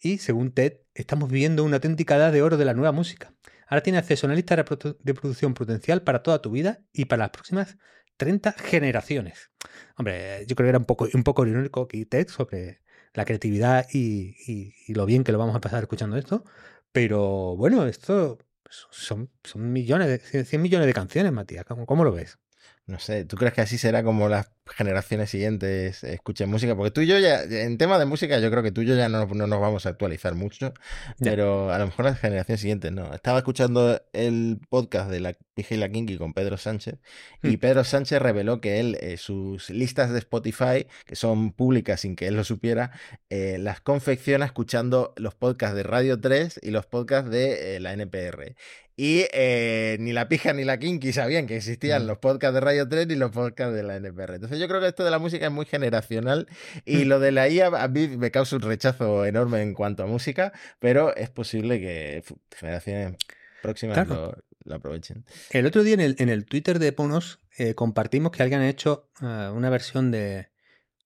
y, 0.00 0.18
según 0.18 0.52
TED, 0.52 0.74
estamos 0.94 1.28
viviendo 1.28 1.64
una 1.64 1.76
auténtica 1.76 2.16
edad 2.16 2.32
de 2.32 2.42
oro 2.42 2.56
de 2.56 2.64
la 2.64 2.72
nueva 2.72 2.92
música. 2.92 3.34
Ahora 3.66 3.82
tienes 3.82 4.02
acceso 4.02 4.26
a 4.26 4.28
una 4.28 4.36
lista 4.36 4.54
de 4.54 5.14
producción 5.14 5.54
potencial 5.54 6.02
para 6.02 6.22
toda 6.22 6.40
tu 6.40 6.52
vida 6.52 6.84
y 6.92 7.06
para 7.06 7.24
las 7.24 7.30
próximas 7.30 7.76
30 8.16 8.52
generaciones. 8.52 9.50
Hombre, 9.96 10.46
yo 10.46 10.54
creo 10.54 10.66
que 10.66 10.68
era 10.68 10.78
un 10.78 10.84
poco, 11.24 11.46
irónico 11.46 11.82
aquí 11.82 12.06
TED 12.06 12.28
sobre 12.28 12.80
la 13.12 13.24
creatividad 13.24 13.86
y, 13.92 14.72
lo 14.94 15.04
bien 15.04 15.24
que 15.24 15.32
lo 15.32 15.38
vamos 15.38 15.56
a 15.56 15.60
pasar 15.60 15.82
escuchando 15.82 16.16
esto. 16.16 16.44
Pero 16.92 17.56
bueno, 17.56 17.86
esto 17.86 18.38
son, 18.70 19.32
son 19.42 19.72
millones, 19.72 20.30
de, 20.30 20.44
100 20.44 20.62
millones 20.62 20.86
de 20.86 20.94
canciones, 20.94 21.32
Matías. 21.32 21.64
cómo 21.64 22.04
lo 22.04 22.12
ves? 22.12 22.38
No 22.86 23.00
sé, 23.00 23.24
¿tú 23.24 23.36
crees 23.36 23.52
que 23.52 23.62
así 23.62 23.78
será 23.78 24.04
como 24.04 24.28
las 24.28 24.52
generaciones 24.64 25.30
siguientes 25.30 26.04
escuchen 26.04 26.48
música? 26.48 26.76
Porque 26.76 26.92
tú 26.92 27.00
y 27.00 27.08
yo 27.08 27.18
ya, 27.18 27.42
en 27.42 27.78
tema 27.78 27.98
de 27.98 28.04
música, 28.04 28.38
yo 28.38 28.48
creo 28.48 28.62
que 28.62 28.70
tú 28.70 28.82
y 28.82 28.86
yo 28.86 28.94
ya 28.94 29.08
no, 29.08 29.26
nos 29.26 29.60
vamos 29.60 29.86
a 29.86 29.88
actualizar 29.88 30.36
mucho, 30.36 30.72
pero 31.18 31.72
a 31.72 31.80
lo 31.80 31.86
mejor 31.86 32.04
las 32.04 32.20
generaciones 32.20 32.60
siguientes 32.60 32.92
no. 32.92 33.12
Estaba 33.12 33.38
escuchando 33.38 34.00
el 34.12 34.60
podcast 34.68 35.10
de 35.10 35.18
la 35.18 35.34
Pija 35.54 35.74
y 35.74 35.78
la 35.78 35.88
Kinky 35.88 36.16
con 36.16 36.32
Pedro 36.32 36.58
Sánchez 36.58 36.98
y 37.42 37.56
hmm. 37.56 37.58
Pedro 37.58 37.82
Sánchez 37.82 38.22
reveló 38.22 38.60
que 38.60 38.78
él, 38.78 38.98
eh, 39.00 39.16
sus 39.16 39.68
listas 39.70 40.12
de 40.12 40.20
Spotify, 40.20 40.86
que 41.06 41.16
son 41.16 41.50
públicas 41.52 42.02
sin 42.02 42.14
que 42.14 42.28
él 42.28 42.36
lo 42.36 42.44
supiera, 42.44 42.92
eh, 43.30 43.58
las 43.58 43.80
confecciona 43.80 44.44
escuchando 44.44 45.12
los 45.16 45.34
podcasts 45.34 45.74
de 45.74 45.82
Radio 45.82 46.20
3 46.20 46.60
y 46.62 46.70
los 46.70 46.86
podcasts 46.86 47.30
de 47.30 47.74
eh, 47.74 47.80
la 47.80 47.94
NPR. 47.94 48.54
Y 48.98 49.26
eh, 49.32 49.98
ni 50.00 50.14
la 50.14 50.26
pija 50.26 50.54
ni 50.54 50.64
la 50.64 50.78
kinky 50.78 51.12
sabían 51.12 51.46
que 51.46 51.56
existían 51.56 52.04
mm. 52.04 52.06
los 52.06 52.18
podcasts 52.18 52.54
de 52.54 52.60
Radio 52.60 52.88
3 52.88 53.06
ni 53.08 53.14
los 53.14 53.30
podcasts 53.30 53.74
de 53.74 53.82
la 53.82 53.96
NPR. 53.96 54.34
Entonces 54.34 54.58
yo 54.58 54.68
creo 54.68 54.80
que 54.80 54.88
esto 54.88 55.04
de 55.04 55.10
la 55.10 55.18
música 55.18 55.44
es 55.46 55.52
muy 55.52 55.66
generacional 55.66 56.48
y 56.86 57.04
mm. 57.04 57.08
lo 57.08 57.20
de 57.20 57.30
la 57.30 57.46
IA 57.48 57.66
a 57.66 57.88
mí 57.88 58.08
me 58.08 58.30
causa 58.30 58.56
un 58.56 58.62
rechazo 58.62 59.26
enorme 59.26 59.60
en 59.60 59.74
cuanto 59.74 60.02
a 60.02 60.06
música, 60.06 60.52
pero 60.78 61.14
es 61.14 61.28
posible 61.28 61.78
que 61.78 62.24
generaciones 62.56 63.16
próximas 63.62 64.08
lo, 64.08 64.34
aprovechen. 64.74 65.26
El 65.50 65.66
otro 65.66 65.82
día 65.82 65.94
en 65.94 66.00
el, 66.00 66.16
en 66.18 66.30
el 66.30 66.46
Twitter 66.46 66.78
de 66.78 66.92
Ponos 66.92 67.40
eh, 67.58 67.74
compartimos 67.74 68.32
que 68.32 68.42
alguien 68.42 68.62
ha 68.62 68.68
hecho 68.68 69.10
eh, 69.20 69.50
una 69.52 69.68
versión 69.68 70.10
de 70.10 70.48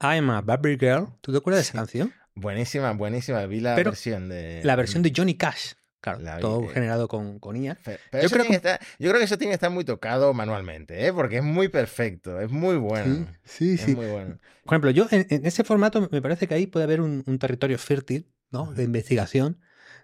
I'm 0.01 0.31
a 0.31 0.43
Barbie 0.43 0.79
Girl. 0.79 1.09
¿Tú 1.21 1.33
te 1.33 1.39
acuerdas 1.39 1.59
de 1.59 1.69
esa 1.69 1.79
canción? 1.79 2.15
Buenísima, 2.37 2.93
buenísima. 2.93 3.45
Vi 3.47 3.61
la 3.61 3.75
versión 3.75 4.29
de... 4.29 4.61
La 4.65 4.77
versión 4.77 5.03
de 5.03 5.13
Johnny 5.15 5.35
Cash. 5.35 5.73
Claro, 6.01 6.41
todo 6.41 6.69
generado 6.69 7.09
con, 7.09 7.39
con 7.39 7.57
IA. 7.57 7.77
yo, 8.23 8.31
creo 8.31 8.45
que... 8.45 8.61
yo, 8.99 9.11
creo 9.11 9.19
que... 9.19 9.25
eso 9.25 9.37
tiene 9.37 9.51
que 9.51 9.57
estar 9.57 9.71
muy 9.71 9.85
tocado 9.85 10.33
manualmente, 10.33 11.07
¿eh? 11.07 11.13
porque 11.13 11.39
es 11.39 11.43
muy 11.43 11.69
perfecto, 11.69 12.41
es 12.41 12.51
muy 12.51 12.77
bueno. 12.77 13.27
Sí, 13.45 13.77
sí. 13.77 13.95
Muy 13.95 14.07
bueno. 14.07 14.39
Por 14.65 14.75
ejemplo, 14.75 14.91
yo 14.91 15.07
en, 15.11 15.27
ese 15.45 15.63
formato 15.63 16.09
me 16.11 16.23
parece 16.23 16.47
que 16.47 16.55
ahí 16.55 16.67
puede 16.67 16.85
haber 16.85 17.03
un, 17.03 17.23
territorio 17.39 17.77
fértil 17.79 18.33
¿no? 18.51 18.73
de 18.73 18.85
investigación 18.85 19.61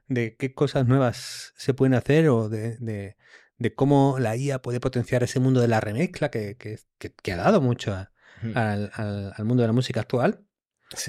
de 0.08 0.36
qué 0.36 0.54
cosas 0.54 0.86
nuevas 0.86 1.52
se 1.56 1.74
pueden 1.74 1.94
hacer 1.94 2.28
o 2.28 2.48
de, 2.48 2.76
de, 2.78 3.74
cómo 3.74 4.18
la 4.18 4.36
IA 4.36 4.60
puede 4.60 4.80
potenciar 4.80 5.22
ese 5.22 5.40
mundo 5.40 5.60
de 5.60 5.68
la 5.68 5.80
remezcla 5.80 6.30
que, 6.30 6.56
que, 6.56 6.78
que 6.98 7.32
ha 7.32 7.36
dado 7.36 7.60
mucho 7.60 7.94
al, 7.94 8.10
al, 8.54 9.32
al, 9.34 9.44
mundo 9.44 9.62
de 9.62 9.66
la 9.66 9.72
música 9.72 10.00
actual. 10.00 10.44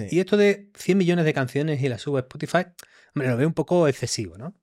Y 0.09 0.19
esto 0.19 0.37
de 0.37 0.71
100 0.75 0.97
millones 0.97 1.25
de 1.25 1.33
canciones 1.33 1.81
y 1.81 1.89
las 1.89 2.01
subo 2.01 2.17
a 2.17 2.21
Spotify, 2.21 2.65
hombre, 3.13 3.29
lo 3.29 3.37
veo 3.37 3.47
un 3.47 3.53
poco 3.53 3.87
excesivo, 3.87 4.37
¿no? 4.37 4.55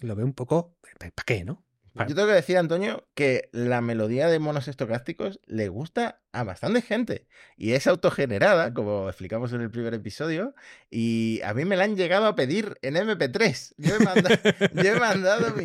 Lo 0.00 0.16
veo 0.16 0.26
un 0.26 0.34
poco, 0.34 0.76
¿para 0.98 1.12
qué, 1.24 1.44
no? 1.44 1.64
Yo 2.06 2.14
tengo 2.14 2.28
que 2.28 2.34
decir, 2.34 2.56
Antonio, 2.56 3.08
que 3.14 3.48
la 3.52 3.80
melodía 3.80 4.28
de 4.28 4.38
monos 4.38 4.68
estocásticos 4.68 5.40
le 5.46 5.68
gusta 5.68 6.20
a 6.32 6.44
bastante 6.44 6.82
gente. 6.82 7.26
Y 7.56 7.72
es 7.72 7.86
autogenerada, 7.86 8.72
como 8.72 9.08
explicamos 9.08 9.52
en 9.52 9.62
el 9.62 9.70
primer 9.70 9.94
episodio. 9.94 10.54
Y 10.90 11.40
a 11.42 11.54
mí 11.54 11.64
me 11.64 11.76
la 11.76 11.84
han 11.84 11.96
llegado 11.96 12.26
a 12.26 12.36
pedir 12.36 12.78
en 12.82 12.94
MP3. 12.94 13.74
Yo 13.78 13.96
he 13.96 14.98
mandado, 15.00 15.56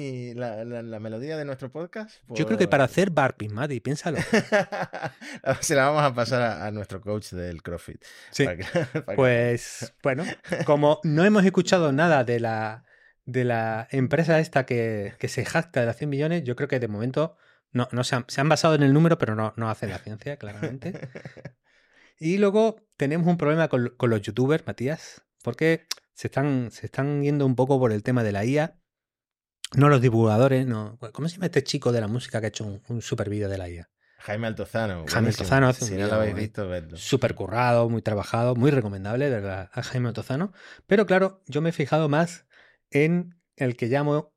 la, 0.83 0.99
melodía 0.99 1.37
de 1.37 1.45
nuestro 1.45 1.71
podcast. 1.71 2.15
Yo 2.29 2.45
creo 2.45 2.57
que 2.57 2.67
para 2.67 2.85
hacer 2.85 3.11
barping, 3.11 3.53
Maddy, 3.53 3.79
piénsalo. 3.79 4.17
Se 5.61 5.75
la 5.75 5.87
vamos 5.87 6.03
a 6.03 6.15
pasar 6.15 6.63
a, 6.63 6.71
nuestro 6.71 7.01
coach 7.01 7.31
del 7.31 7.61
CrossFit. 7.61 8.03
Sí. 8.31 8.45
pues, 9.15 9.93
bueno, 10.01 10.23
como 10.65 10.99
no 11.03 11.23
hemos 11.25 11.45
escuchado 11.45 11.91
nada 11.91 12.23
de 12.23 12.39
la 12.39 12.85
de 13.25 13.45
la 13.45 13.87
empresa 13.91 14.39
esta 14.39 14.65
que, 14.65 15.13
que 15.19 15.27
se 15.27 15.45
jacta 15.45 15.79
de 15.79 15.85
las 15.85 15.97
100 15.97 16.09
millones, 16.09 16.43
yo 16.43 16.55
creo 16.55 16.67
que 16.67 16.79
de 16.79 16.87
momento 16.87 17.35
no, 17.71 17.87
no 17.91 18.03
se, 18.03 18.15
han, 18.15 18.25
se 18.27 18.41
han 18.41 18.49
basado 18.49 18.75
en 18.75 18.83
el 18.83 18.93
número, 18.93 19.17
pero 19.17 19.35
no, 19.35 19.53
no 19.57 19.69
hacen 19.69 19.89
la 19.89 19.99
ciencia, 19.99 20.37
claramente. 20.37 20.93
Y 22.19 22.37
luego 22.37 22.77
tenemos 22.95 23.27
un 23.27 23.37
problema 23.37 23.67
con, 23.67 23.95
con 23.97 24.09
los 24.09 24.21
youtubers, 24.21 24.65
Matías, 24.65 25.23
porque 25.41 25.87
se 26.13 26.27
están, 26.27 26.71
se 26.71 26.85
están 26.85 27.23
yendo 27.23 27.45
un 27.45 27.55
poco 27.55 27.79
por 27.79 27.91
el 27.91 28.03
tema 28.03 28.23
de 28.23 28.31
la 28.31 28.45
IA. 28.45 28.79
No 29.75 29.89
los 29.89 29.99
divulgadores, 29.99 30.67
no. 30.67 30.99
¿Cómo 31.11 31.27
se 31.27 31.35
llama 31.35 31.47
este 31.47 31.63
chico 31.63 31.91
de 31.91 32.01
la 32.01 32.07
música 32.07 32.39
que 32.39 32.45
ha 32.45 32.49
hecho 32.49 32.65
un, 32.65 32.81
un 32.87 33.01
super 33.01 33.29
vídeo 33.29 33.49
de 33.49 33.57
la 33.57 33.69
IA? 33.69 33.89
Jaime 34.19 34.47
Altozano. 34.47 35.05
Jaime 35.05 35.29
Altozano 35.29 35.67
hace 35.67 35.83
un 35.83 35.89
Si 35.89 35.97
no 35.97 36.07
lo 36.07 36.13
habéis 36.13 36.35
visto. 36.35 36.69
Súper 36.95 37.35
currado, 37.35 37.89
muy 37.89 38.01
trabajado, 38.01 38.55
muy 38.55 38.71
recomendable, 38.71 39.25
de 39.25 39.31
verdad, 39.31 39.69
a 39.73 39.83
Jaime 39.83 40.07
Altozano. 40.07 40.53
Pero 40.87 41.05
claro, 41.05 41.41
yo 41.47 41.61
me 41.61 41.69
he 41.69 41.73
fijado 41.73 42.07
más 42.07 42.45
en 42.93 43.35
el 43.55 43.75
que 43.75 43.87
llamo 43.87 44.33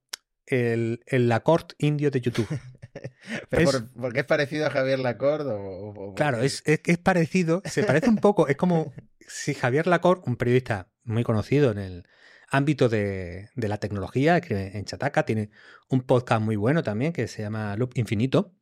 el, 0.47 1.03
el 1.07 1.29
Lacorte 1.29 1.75
indio 1.79 2.11
de 2.11 2.21
YouTube. 2.21 2.49
¿Pero 3.51 3.63
es- 3.63 3.71
por, 3.73 3.93
porque 4.01 4.21
es 4.21 4.27
parecido 4.27 4.67
a 4.67 4.71
Javier 4.71 4.99
Lacorda? 4.99 5.55
O, 5.55 6.15
Claro, 6.15 6.41
es, 6.41 6.63
es, 6.67 6.81
es 6.85 6.99
parecido, 6.99 7.63
se 7.65 7.85
parece 7.85 8.09
un 8.09 8.17
poco, 8.17 8.49
es 8.49 8.57
como 8.57 8.93
si 9.21 9.55
Javier 9.55 9.87
Lacorte, 9.87 10.29
un 10.31 10.37
periodista 10.37 10.89
muy 11.05 11.23
conocido 11.25 11.71
en 11.73 11.79
el 11.79 12.07
ámbito 12.51 12.89
de, 12.89 13.51
de 13.55 13.69
la 13.69 13.79
tecnología, 13.79 14.37
escribe 14.37 14.77
en 14.79 14.85
Chataca, 14.85 15.25
tiene 15.27 15.51
un 15.89 16.03
podcast 16.03 16.41
muy 16.43 16.57
bueno 16.57 16.83
también 16.83 17.13
que 17.13 17.27
se 17.29 17.43
llama 17.43 17.77
Loop 17.77 17.93
Infinito. 17.97 18.55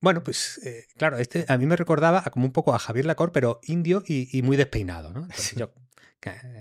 Bueno, 0.00 0.22
pues 0.22 0.58
eh, 0.66 0.86
claro, 0.96 1.16
este 1.18 1.44
a 1.48 1.56
mí 1.58 1.64
me 1.66 1.76
recordaba 1.76 2.22
a 2.26 2.30
como 2.30 2.44
un 2.44 2.52
poco 2.52 2.74
a 2.74 2.78
Javier 2.78 3.06
Lacorte, 3.06 3.32
pero 3.34 3.60
indio 3.62 4.02
y, 4.06 4.36
y 4.36 4.42
muy 4.42 4.56
despeinado, 4.56 5.12
¿no? 5.12 5.20
Entonces 5.22 5.54
yo, 5.56 5.72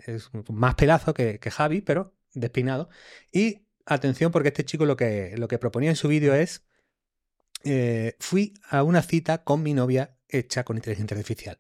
es 0.07 0.29
más 0.49 0.75
pelazo 0.75 1.13
que, 1.13 1.39
que 1.39 1.51
Javi, 1.51 1.81
pero 1.81 2.15
despeinado. 2.33 2.89
Y 3.31 3.65
atención, 3.85 4.31
porque 4.31 4.49
este 4.49 4.65
chico 4.65 4.85
lo 4.85 4.95
que, 4.95 5.35
lo 5.37 5.47
que 5.47 5.59
proponía 5.59 5.89
en 5.89 5.95
su 5.95 6.07
vídeo 6.07 6.33
es 6.33 6.65
eh, 7.63 8.15
fui 8.19 8.53
a 8.69 8.83
una 8.83 9.01
cita 9.01 9.43
con 9.43 9.63
mi 9.63 9.73
novia 9.73 10.17
hecha 10.29 10.63
con 10.63 10.77
inteligencia 10.77 11.15
artificial. 11.15 11.59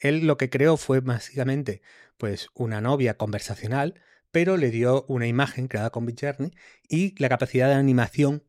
Él 0.00 0.26
lo 0.26 0.36
que 0.36 0.50
creó 0.50 0.76
fue 0.76 1.00
básicamente 1.00 1.82
pues 2.16 2.48
una 2.54 2.80
novia 2.80 3.16
conversacional, 3.16 3.94
pero 4.30 4.56
le 4.56 4.70
dio 4.70 5.04
una 5.08 5.26
imagen 5.26 5.68
creada 5.68 5.90
con 5.90 6.04
Midjourney 6.04 6.52
y 6.88 7.14
la 7.20 7.28
capacidad 7.28 7.68
de 7.68 7.74
animación 7.74 8.44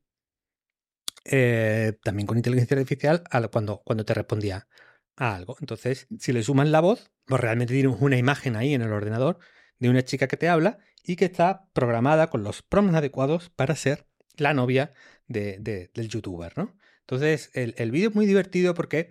eh, 1.26 1.94
también 2.04 2.28
con 2.28 2.38
inteligencia 2.38 2.76
artificial 2.76 3.24
al- 3.30 3.50
cuando, 3.52 3.82
cuando 3.86 4.06
te 4.06 4.14
respondía 4.14 4.68
a 5.16 5.36
algo. 5.36 5.58
Entonces, 5.60 6.08
si 6.20 6.34
le 6.34 6.44
suman 6.44 6.72
la 6.72 6.80
voz, 6.80 7.12
pues 7.26 7.42
realmente 7.42 7.74
tienes 7.74 7.96
una 8.00 8.18
imagen 8.18 8.56
ahí 8.56 8.74
en 8.74 8.82
el 8.82 8.92
ordenador 8.92 9.40
de 9.78 9.90
una 9.90 10.04
chica 10.04 10.28
que 10.28 10.38
te 10.38 10.50
habla 10.50 10.80
y 11.10 11.16
que 11.16 11.26
está 11.26 11.68
programada 11.74 12.30
con 12.30 12.44
los 12.44 12.62
prompts 12.62 12.96
adecuados 12.96 13.50
para 13.50 13.76
ser 13.76 14.06
la 14.38 14.54
novia 14.54 14.94
de- 15.28 15.58
de- 15.60 15.90
del 15.96 16.08
youtuber, 16.08 16.56
¿no? 16.56 16.78
Entonces, 17.00 17.50
el, 17.56 17.74
el 17.80 17.90
vídeo 17.90 18.10
es 18.10 18.16
muy 18.16 18.28
divertido 18.28 18.76
porque, 18.76 19.10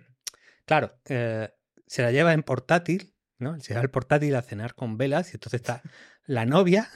claro, 0.63 0.97
eh, 1.09 1.49
se 1.87 2.01
la 2.01 2.13
lleva 2.13 2.31
en 2.31 2.43
portátil, 2.43 3.15
¿no? 3.37 3.59
Se 3.59 3.73
lleva 3.73 3.81
el 3.81 3.89
portátil 3.89 4.33
a 4.35 4.41
cenar 4.41 4.75
con 4.75 4.97
velas 4.97 5.33
y 5.33 5.35
entonces 5.35 5.59
está 5.59 5.81
la 6.25 6.45
novia. 6.45 6.89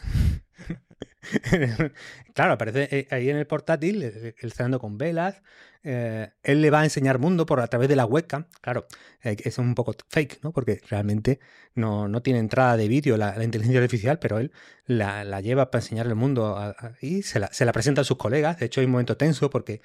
claro, 2.34 2.54
aparece 2.54 2.88
eh, 2.90 3.08
ahí 3.12 3.30
en 3.30 3.36
el 3.36 3.46
portátil, 3.46 4.04
eh, 4.04 4.36
él 4.38 4.54
cenando 4.54 4.80
con 4.80 4.98
velas. 4.98 5.42
Eh, 5.84 6.32
él 6.44 6.62
le 6.62 6.70
va 6.72 6.82
a 6.82 6.84
enseñar 6.86 7.20
mundo 7.20 7.46
por 7.46 7.60
a 7.60 7.68
través 7.68 7.90
de 7.90 7.96
la 7.96 8.06
webcam. 8.06 8.46
Claro, 8.62 8.88
eh, 9.24 9.36
es 9.44 9.58
un 9.58 9.76
poco 9.76 9.94
fake, 10.10 10.40
¿no? 10.44 10.52
Porque 10.54 10.82
realmente 10.90 11.40
no, 11.76 12.08
no 12.08 12.22
tiene 12.22 12.40
entrada 12.40 12.78
de 12.78 12.88
vídeo 12.88 13.18
la, 13.18 13.36
la 13.38 13.44
inteligencia 13.44 13.80
artificial, 13.82 14.20
pero 14.20 14.38
él 14.40 14.52
la, 14.86 15.24
la 15.24 15.42
lleva 15.42 15.72
para 15.72 15.82
enseñar 15.84 16.08
el 16.08 16.16
mundo 16.16 16.58
a- 16.58 16.70
a- 16.70 16.94
y 17.02 17.24
se 17.24 17.40
la, 17.40 17.48
se 17.54 17.66
la 17.66 17.72
presenta 17.74 18.02
a 18.02 18.04
sus 18.04 18.18
colegas. 18.18 18.60
De 18.60 18.66
hecho, 18.68 18.80
hay 18.82 18.86
un 18.86 18.92
momento 18.92 19.18
tenso 19.18 19.50
porque 19.50 19.82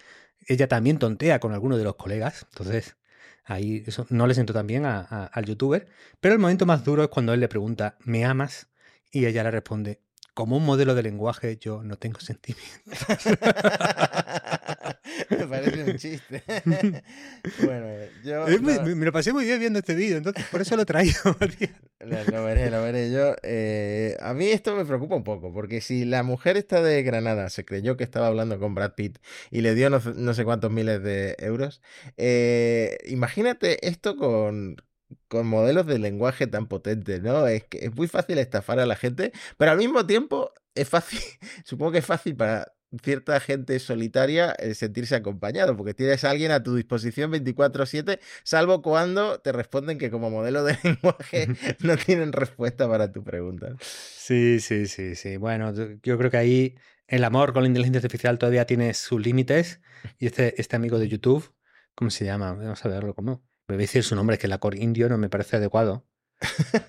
ella 0.46 0.68
también 0.68 0.98
tontea 0.98 1.40
con 1.40 1.52
alguno 1.52 1.76
de 1.78 1.84
los 1.84 1.96
colegas. 1.96 2.46
Entonces, 2.50 2.96
ahí 3.44 3.82
eso 3.86 4.06
no 4.10 4.26
le 4.26 4.34
sentó 4.34 4.52
tan 4.52 4.66
bien 4.66 4.84
a- 4.86 5.00
al 5.26 5.44
youtuber. 5.44 5.88
Pero 6.20 6.34
el 6.34 6.40
momento 6.40 6.66
más 6.66 6.84
duro 6.84 7.02
es 7.02 7.08
cuando 7.08 7.32
él 7.34 7.40
le 7.40 7.48
pregunta, 7.48 7.96
¿me 8.04 8.24
amas? 8.24 8.68
Y 9.10 9.26
ella 9.26 9.42
le 9.44 9.50
responde, 9.50 10.00
como 10.34 10.56
un 10.56 10.64
modelo 10.64 10.94
de 10.94 11.02
lenguaje, 11.02 11.56
yo 11.58 11.82
no 11.82 11.96
tengo 11.96 12.20
sentimientos. 12.20 12.98
me 15.38 15.46
parece 15.46 15.84
un 15.84 15.96
chiste. 15.96 16.42
bueno, 17.64 17.86
yo 18.24 18.46
muy- 18.60 18.74
no- 18.74 18.96
me, 18.96 19.04
lo 19.06 19.12
pasé 19.12 19.32
muy 19.32 19.44
bien 19.44 19.60
viendo 19.60 19.78
este 19.78 19.94
vídeo, 19.94 20.16
entonces 20.16 20.44
por 20.50 20.60
eso 20.60 20.76
lo 20.76 20.82
he 20.82 20.86
traído. 20.86 21.18
Matías. 21.40 21.70
lo, 22.00 22.24
lo 22.24 22.44
veré, 22.44 22.70
lo 22.70 22.82
veré 22.82 23.10
yo. 23.10 23.34
Eh, 23.42 24.16
a 24.20 24.34
mí 24.34 24.46
esto 24.48 24.74
me 24.76 24.84
preocupa 24.84 25.16
un 25.16 25.24
poco, 25.24 25.52
porque 25.52 25.80
si 25.80 26.04
la 26.04 26.22
mujer 26.22 26.56
esta 26.56 26.82
de 26.82 27.02
Granada 27.02 27.50
se 27.50 27.64
creyó 27.64 27.96
que 27.96 28.04
estaba 28.04 28.26
hablando 28.28 28.58
con 28.58 28.74
Brad 28.74 28.92
Pitt 28.94 29.18
y 29.50 29.60
le 29.60 29.74
dio 29.74 29.90
no, 29.90 30.00
sé- 30.00 30.12
no 30.16 30.34
sé 30.34 30.44
cuántos 30.44 30.70
miles 30.70 31.02
de 31.02 31.36
euros, 31.38 31.82
eh, 32.16 32.98
imagínate 33.06 33.86
esto 33.88 34.16
con, 34.16 34.76
con 35.28 35.46
modelos 35.46 35.86
de 35.86 35.98
lenguaje 35.98 36.46
tan 36.46 36.66
potentes, 36.68 37.22
¿no? 37.22 37.46
Es 37.46 37.64
que 37.64 37.78
es 37.86 37.94
muy 37.94 38.08
fácil 38.08 38.38
estafar 38.38 38.78
a 38.80 38.86
la 38.86 38.96
gente, 38.96 39.32
pero 39.56 39.70
al 39.72 39.78
mismo 39.78 40.06
tiempo 40.06 40.52
es 40.74 40.88
fácil, 40.88 41.20
supongo 41.64 41.92
que 41.92 41.98
es 41.98 42.06
fácil 42.06 42.36
para 42.36 42.72
cierta 43.02 43.38
gente 43.40 43.78
solitaria 43.78 44.52
el 44.52 44.74
sentirse 44.74 45.14
acompañado, 45.14 45.76
porque 45.76 45.94
tienes 45.94 46.24
a 46.24 46.30
alguien 46.30 46.50
a 46.50 46.62
tu 46.62 46.74
disposición 46.74 47.30
24/7, 47.32 48.18
salvo 48.44 48.82
cuando 48.82 49.40
te 49.40 49.52
responden 49.52 49.98
que 49.98 50.10
como 50.10 50.30
modelo 50.30 50.64
de 50.64 50.78
lenguaje 50.84 51.48
no 51.80 51.96
tienen 51.96 52.32
respuesta 52.32 52.88
para 52.88 53.12
tu 53.12 53.22
pregunta. 53.22 53.74
Sí, 53.80 54.60
sí, 54.60 54.86
sí, 54.86 55.14
sí. 55.14 55.36
Bueno, 55.36 55.72
yo 56.02 56.18
creo 56.18 56.30
que 56.30 56.36
ahí 56.36 56.74
el 57.06 57.24
amor 57.24 57.52
con 57.52 57.62
la 57.62 57.68
inteligencia 57.68 57.98
artificial 57.98 58.38
todavía 58.38 58.66
tiene 58.66 58.94
sus 58.94 59.20
límites. 59.20 59.80
Y 60.18 60.26
este, 60.26 60.60
este 60.60 60.76
amigo 60.76 60.98
de 60.98 61.08
YouTube, 61.08 61.52
¿cómo 61.94 62.10
se 62.10 62.24
llama? 62.24 62.52
Vamos 62.52 62.84
a 62.84 62.88
verlo 62.88 63.14
cómo. 63.14 63.42
Me 63.66 63.74
voy 63.74 63.82
a 63.82 63.86
decir 63.86 64.02
su 64.02 64.14
nombre, 64.14 64.38
que 64.38 64.48
la 64.48 64.58
cor 64.58 64.76
indio 64.76 65.08
no 65.08 65.18
me 65.18 65.28
parece 65.28 65.56
adecuado. 65.56 66.06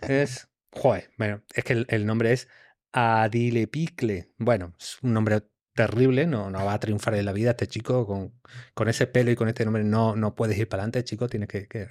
Es. 0.08 0.48
Joder, 0.72 1.10
bueno, 1.18 1.42
es 1.54 1.64
que 1.64 1.74
el, 1.74 1.86
el 1.90 2.06
nombre 2.06 2.32
es 2.32 2.48
Adilepicle. 2.92 4.32
Bueno, 4.38 4.76
es 4.80 5.00
un 5.02 5.14
nombre 5.14 5.42
terrible, 5.74 6.28
no, 6.28 6.50
no 6.50 6.66
va 6.66 6.74
a 6.74 6.80
triunfar 6.80 7.16
en 7.16 7.26
la 7.26 7.32
vida 7.32 7.52
este 7.52 7.68
chico 7.68 8.06
con, 8.06 8.34
con 8.74 8.90
ese 8.90 9.08
pelo 9.08 9.32
y 9.32 9.36
con 9.36 9.48
este 9.48 9.64
nombre 9.64 9.84
no, 9.84 10.16
no 10.16 10.36
puedes 10.36 10.58
ir 10.58 10.68
para 10.68 10.84
adelante, 10.84 11.04
chico, 11.04 11.28
tienes 11.28 11.48
que, 11.48 11.68
que. 11.68 11.88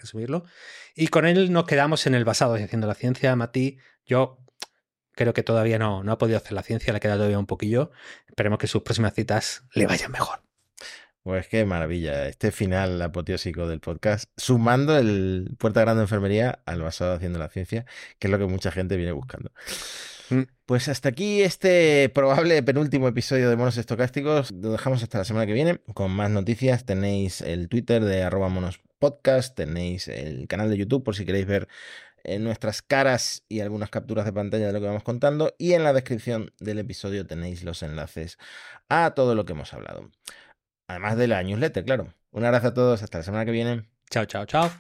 Y 0.95 1.09
con 1.09 1.26
él 1.26 1.53
nos 1.53 1.64
quedamos 1.64 2.07
en 2.07 2.14
el 2.14 2.24
basado 2.24 2.55
haciendo 2.55 2.87
la 2.87 2.95
ciencia, 2.95 3.35
Mati. 3.37 3.79
Yo 4.05 4.39
creo 5.12 5.35
que 5.35 5.43
todavía 5.43 5.79
no, 5.79 6.05
no 6.05 6.12
ha 6.12 6.18
podido 6.18 6.37
hacer 6.37 6.53
la 6.53 6.62
ciencia, 6.62 6.93
le 6.93 7.01
queda 7.01 7.14
todavía 7.14 7.39
un 7.39 7.47
poquillo. 7.47 7.91
Esperemos 8.26 8.59
que 8.59 8.66
sus 8.66 8.83
próximas 8.83 9.14
citas 9.14 9.64
le 9.74 9.87
vayan 9.87 10.12
mejor. 10.12 10.41
Pues 11.22 11.49
qué 11.49 11.64
maravilla, 11.66 12.26
este 12.26 12.53
final 12.53 13.03
apoteósico 13.03 13.68
del 13.68 13.81
podcast, 13.81 14.31
sumando 14.37 14.97
el 14.97 15.57
Puerta 15.59 15.81
Grande 15.81 15.99
de 15.99 16.05
Enfermería 16.05 16.61
al 16.64 16.81
basado 16.81 17.12
haciendo 17.12 17.39
la 17.39 17.49
ciencia, 17.49 17.85
que 18.18 18.29
es 18.29 18.31
lo 18.31 18.39
que 18.39 18.47
mucha 18.47 18.70
gente 18.70 18.97
viene 18.97 19.12
buscando. 19.12 19.51
Pues 20.69 20.87
hasta 20.89 21.09
aquí 21.09 21.41
este 21.41 22.11
probable 22.11 22.62
penúltimo 22.62 23.09
episodio 23.09 23.49
de 23.49 23.57
Monos 23.57 23.79
Estocásticos. 23.79 24.51
Lo 24.51 24.71
dejamos 24.73 25.03
hasta 25.03 25.16
la 25.16 25.25
semana 25.25 25.47
que 25.47 25.55
viene 25.55 25.79
con 25.95 26.11
más 26.11 26.29
noticias. 26.29 26.85
Tenéis 26.85 27.41
el 27.41 27.71
Twitter 27.71 28.05
de 28.05 28.23
arroba 28.23 28.51
monospodcast, 28.51 29.57
tenéis 29.57 30.09
el 30.09 30.47
canal 30.47 30.69
de 30.69 30.77
YouTube 30.77 31.03
por 31.03 31.16
si 31.16 31.25
queréis 31.25 31.47
ver 31.47 31.69
eh, 32.23 32.39
nuestras 32.39 32.83
caras 32.83 33.45
y 33.49 33.61
algunas 33.61 33.89
capturas 33.89 34.27
de 34.27 34.35
pantalla 34.35 34.66
de 34.66 34.75
lo 34.75 34.81
que 34.83 34.89
vamos 34.89 35.05
contando. 35.05 35.55
Y 35.57 35.73
en 35.73 35.85
la 35.85 35.95
descripción 35.95 36.53
del 36.61 36.81
episodio 36.81 37.27
tenéis 37.27 37.64
los 37.64 37.83
enlaces 37.83 38.37
a 38.91 39.12
todo 39.14 39.35
lo 39.35 39.47
que 39.47 39.55
hemos 39.55 39.73
hablado. 39.73 40.11
Además 40.87 41.16
de 41.16 41.29
la 41.29 41.43
newsletter, 41.43 41.83
claro. 41.83 42.12
Un 42.31 42.45
abrazo 42.45 42.66
a 42.66 42.75
todos, 42.75 43.03
hasta 43.03 43.16
la 43.16 43.25
semana 43.25 43.47
que 43.47 43.53
viene. 43.53 43.89
Chao, 44.11 44.27
chao, 44.27 44.45
chao. 44.45 44.71